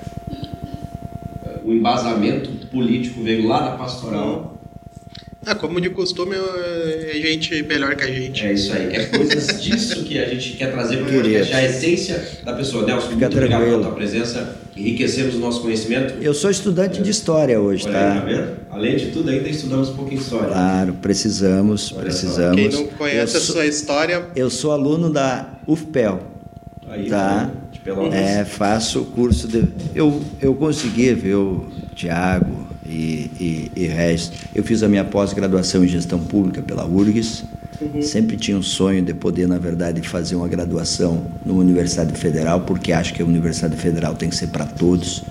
O 1.63 1.71
embasamento 1.71 2.67
político 2.67 3.23
veio 3.23 3.47
lá 3.47 3.61
da 3.61 3.71
pastoral 3.77 4.52
ah, 5.45 5.55
como 5.55 5.81
de 5.81 5.89
costume, 5.89 6.35
é 6.35 7.13
gente 7.15 7.63
melhor 7.63 7.95
que 7.95 8.03
a 8.03 8.07
gente. 8.07 8.45
É 8.45 8.53
isso 8.53 8.73
aí. 8.73 8.95
É 8.95 9.05
coisas 9.05 9.61
disso 9.61 10.03
que 10.03 10.17
a 10.17 10.29
gente 10.29 10.53
quer 10.53 10.71
trazer 10.71 10.97
para 10.97 11.07
o 11.07 11.13
podcast, 11.13 11.53
a 11.53 11.63
essência 11.63 12.27
da 12.43 12.53
pessoa. 12.53 12.85
Nelson, 12.85 13.09
Fica 13.09 13.27
muito 13.27 13.37
tranquilo. 13.37 13.55
obrigado 13.55 13.69
pela 13.69 13.83
tua 13.83 13.91
presença. 13.95 14.55
Enriquecemos 14.75 15.35
o 15.35 15.39
nosso 15.39 15.61
conhecimento. 15.61 16.15
Eu 16.21 16.33
sou 16.33 16.49
estudante 16.49 16.99
é. 16.99 17.03
de 17.03 17.11
história 17.11 17.59
hoje, 17.59 17.85
Olha 17.85 17.93
tá? 17.93 18.13
Aí, 18.13 18.19
tá 18.19 18.25
vendo? 18.25 18.57
Além 18.71 18.95
de 18.95 19.05
tudo, 19.07 19.29
ainda 19.29 19.49
estudamos 19.49 19.89
um 19.89 19.95
pouquinho 19.95 20.17
de 20.17 20.23
história. 20.23 20.47
Claro, 20.47 20.93
precisamos, 20.93 21.91
Olha 21.91 22.01
precisamos. 22.01 22.55
Quem 22.55 22.69
não 22.69 22.87
conhece 22.87 23.35
eu 23.35 23.41
a 23.41 23.43
sua 23.43 23.65
história... 23.65 24.25
Eu 24.35 24.49
sou 24.49 24.71
aluno 24.71 25.11
da 25.11 25.59
UFPEL. 25.67 26.23
Aí, 26.87 27.07
tá? 27.07 27.51
Né? 27.85 28.39
É, 28.39 28.45
faço 28.45 29.03
curso 29.05 29.47
de... 29.47 29.65
Eu, 29.93 30.21
eu 30.41 30.55
consegui 30.55 31.13
ver 31.13 31.35
o 31.35 31.67
Tiago 31.93 32.72
e, 32.85 33.29
e, 33.39 33.71
e 33.75 33.87
resto. 33.87 34.37
Eu 34.53 34.63
fiz 34.63 34.83
a 34.83 34.89
minha 34.89 35.03
pós-graduação 35.03 35.83
em 35.83 35.87
gestão 35.87 36.19
pública 36.19 36.61
pela 36.61 36.85
URGS. 36.85 37.45
Uhum. 37.81 38.01
Sempre 38.01 38.37
tinha 38.37 38.57
um 38.57 38.61
sonho 38.61 39.01
de 39.01 39.13
poder, 39.13 39.47
na 39.47 39.57
verdade, 39.57 40.07
fazer 40.07 40.35
uma 40.35 40.47
graduação 40.47 41.25
numa 41.45 41.59
Universidade 41.59 42.17
Federal, 42.17 42.61
porque 42.61 42.93
acho 42.93 43.13
que 43.13 43.21
a 43.21 43.25
Universidade 43.25 43.75
Federal 43.75 44.15
tem 44.15 44.29
que 44.29 44.35
ser 44.35 44.47
para 44.47 44.65
todos. 44.65 45.23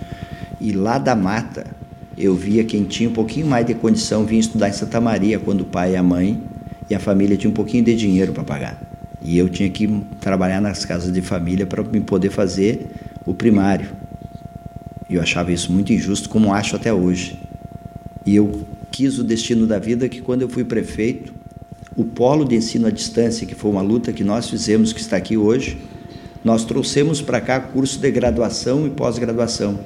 E 0.61 0.73
lá 0.73 0.99
da 0.99 1.15
mata, 1.15 1.67
eu 2.17 2.35
via 2.35 2.65
quem 2.65 2.85
tinha 2.85 3.09
um 3.09 3.13
pouquinho 3.13 3.47
mais 3.47 3.67
de 3.67 3.75
condição 3.75 4.25
vir 4.25 4.39
estudar 4.39 4.69
em 4.69 4.73
Santa 4.73 5.01
Maria, 5.01 5.39
quando 5.39 5.63
o 5.63 5.65
pai 5.65 5.93
e 5.93 5.97
a 5.97 6.03
mãe 6.03 6.43
e 6.91 6.95
a 6.95 6.99
família 7.01 7.37
tinham 7.37 7.53
um 7.53 7.55
pouquinho 7.55 7.85
de 7.85 7.95
dinheiro 7.95 8.33
para 8.33 8.45
pagar. 8.45 8.83
E 9.23 9.39
eu 9.39 9.49
tinha 9.49 9.71
que 9.71 10.03
trabalhar 10.21 10.61
nas 10.61 10.85
casas 10.85 11.13
de 11.13 11.21
família 11.21 11.65
para 11.65 11.83
me 11.83 12.01
poder 12.01 12.31
fazer 12.31 12.87
o 13.25 13.33
primário. 13.33 13.89
E 15.13 15.17
eu 15.17 15.21
achava 15.21 15.53
isso 15.53 15.71
muito 15.71 15.93
injusto, 15.93 16.27
como 16.31 16.55
acho 16.55 16.75
até 16.75 16.91
hoje. 16.91 17.39
E 18.25 18.35
eu 18.35 18.63
quis 18.91 19.19
o 19.19 19.23
destino 19.23 19.67
da 19.67 19.79
vida 19.79 20.09
que 20.09 20.23
quando 20.23 20.41
eu 20.41 20.49
fui 20.49 20.65
prefeito, 20.65 21.35
o 21.95 22.03
polo 22.03 22.47
de 22.47 22.57
ensino 22.57 22.87
à 22.87 22.91
distância, 22.91 23.47
que 23.47 23.55
foi 23.55 23.71
uma 23.71 23.83
luta 23.83 24.11
que 24.11 24.25
nós 24.25 24.49
fizemos, 24.49 24.91
que 24.91 25.01
está 25.01 25.19
aqui 25.19 25.37
hoje, 25.37 25.77
nós 26.43 26.65
trouxemos 26.65 27.21
para 27.21 27.43
cá 27.43 27.61
curso 27.61 27.99
de 27.99 28.11
graduação 28.11 28.87
e 28.87 28.91
pós-graduação. 28.91 29.81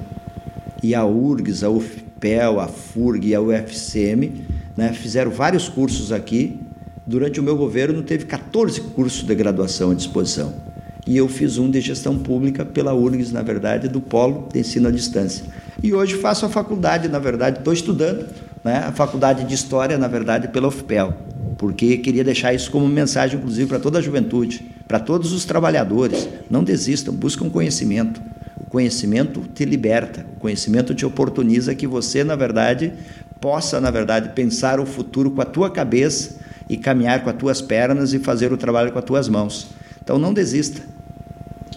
E 0.81 0.95
a 0.95 1.05
URGS, 1.05 1.61
a 1.61 1.69
UFPEL, 1.69 2.61
a 2.61 2.69
FURG 2.69 3.27
e 3.27 3.35
a 3.35 3.41
UFCM 3.41 4.31
né, 4.77 4.93
fizeram 4.93 5.29
vários 5.29 5.67
cursos 5.67 6.13
aqui. 6.13 6.57
Durante 7.05 7.37
o 7.37 7.43
meu 7.43 7.57
governo 7.57 8.01
teve 8.01 8.25
14 8.25 8.79
cursos 8.79 9.23
de 9.23 9.35
graduação 9.35 9.91
à 9.91 9.93
disposição. 9.93 10.66
E 11.07 11.15
eu 11.15 11.29
fiz 11.29 11.57
um 11.57 11.71
de 11.71 11.79
gestão 11.79 12.17
pública 12.19 12.65
pela 12.65 12.93
URGS, 12.93 13.31
na 13.31 13.41
verdade, 13.41 13.87
do 13.87 14.01
Polo 14.01 14.49
de 14.51 14.59
Ensino 14.59 14.89
à 14.89 14.91
Distância. 14.91 15.45
E 15.81 15.93
hoje 15.93 16.15
faço 16.17 16.45
a 16.45 16.49
faculdade, 16.49 17.07
na 17.07 17.17
verdade, 17.17 17.59
estou 17.59 17.71
estudando 17.71 18.27
né, 18.61 18.79
a 18.79 18.91
faculdade 18.91 19.45
de 19.45 19.53
História, 19.55 19.97
na 19.97 20.09
verdade, 20.09 20.49
pela 20.49 20.67
UFPEL, 20.67 21.13
porque 21.57 21.97
queria 21.99 22.25
deixar 22.25 22.53
isso 22.53 22.69
como 22.69 22.85
mensagem, 22.89 23.39
inclusive, 23.39 23.69
para 23.69 23.79
toda 23.79 23.99
a 23.99 24.01
juventude, 24.01 24.69
para 24.85 24.99
todos 24.99 25.31
os 25.31 25.45
trabalhadores. 25.45 26.27
Não 26.49 26.61
desistam, 26.61 27.13
buscam 27.13 27.49
conhecimento. 27.49 28.21
O 28.59 28.69
conhecimento 28.69 29.43
te 29.55 29.63
liberta, 29.63 30.25
o 30.35 30.39
conhecimento 30.41 30.93
te 30.93 31.05
oportuniza 31.05 31.73
que 31.73 31.87
você, 31.87 32.21
na 32.25 32.35
verdade, 32.35 32.91
possa, 33.39 33.79
na 33.79 33.89
verdade, 33.89 34.33
pensar 34.35 34.77
o 34.77 34.85
futuro 34.85 35.31
com 35.31 35.41
a 35.41 35.45
tua 35.45 35.69
cabeça 35.69 36.35
e 36.67 36.75
caminhar 36.75 37.23
com 37.23 37.29
as 37.29 37.35
tuas 37.37 37.61
pernas 37.61 38.11
e 38.13 38.19
fazer 38.19 38.51
o 38.51 38.57
trabalho 38.57 38.91
com 38.91 38.99
as 38.99 39.05
tuas 39.05 39.29
mãos. 39.29 39.67
Então 40.03 40.19
não 40.19 40.33
desista. 40.33 40.96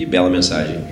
Que 0.00 0.06
bela 0.06 0.30
mensagem. 0.30 0.82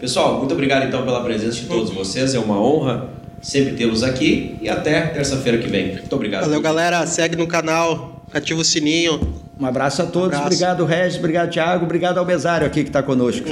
Pessoal, 0.00 0.38
muito 0.38 0.54
obrigado 0.54 0.86
então 0.86 1.04
pela 1.04 1.22
presença 1.22 1.60
de 1.60 1.66
todos 1.66 1.90
vocês. 1.90 2.34
É 2.34 2.38
uma 2.38 2.58
honra 2.58 3.10
sempre 3.42 3.74
tê-los 3.74 4.02
aqui 4.02 4.56
e 4.58 4.70
até 4.70 5.08
terça-feira 5.08 5.58
que 5.58 5.68
vem. 5.68 5.96
Muito 5.96 6.16
obrigado. 6.16 6.44
Valeu, 6.44 6.62
galera. 6.62 7.06
Segue 7.06 7.36
no 7.36 7.46
canal, 7.46 8.24
ativa 8.32 8.62
o 8.62 8.64
sininho. 8.64 9.20
Um 9.60 9.66
abraço 9.66 10.00
a 10.00 10.06
todos. 10.06 10.28
Um 10.38 10.40
abraço. 10.40 10.46
Obrigado, 10.46 10.84
Regis. 10.86 11.18
Obrigado, 11.18 11.50
Thiago. 11.50 11.84
Obrigado 11.84 12.16
ao 12.16 12.24
Mesário 12.24 12.66
aqui 12.66 12.82
que 12.82 12.88
está 12.88 13.02
conosco. 13.02 13.46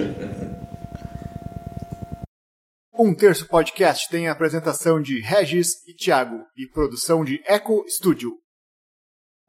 Um 2.99 3.15
Terço 3.15 3.47
Podcast 3.47 4.09
tem 4.09 4.29
a 4.29 4.33
apresentação 4.33 4.99
de 4.99 5.21
Regis 5.21 5.87
e 5.87 5.93
Thiago 5.95 6.39
e 6.57 6.67
produção 6.73 7.23
de 7.23 7.39
Eco 7.47 7.85
Studio. 7.87 8.31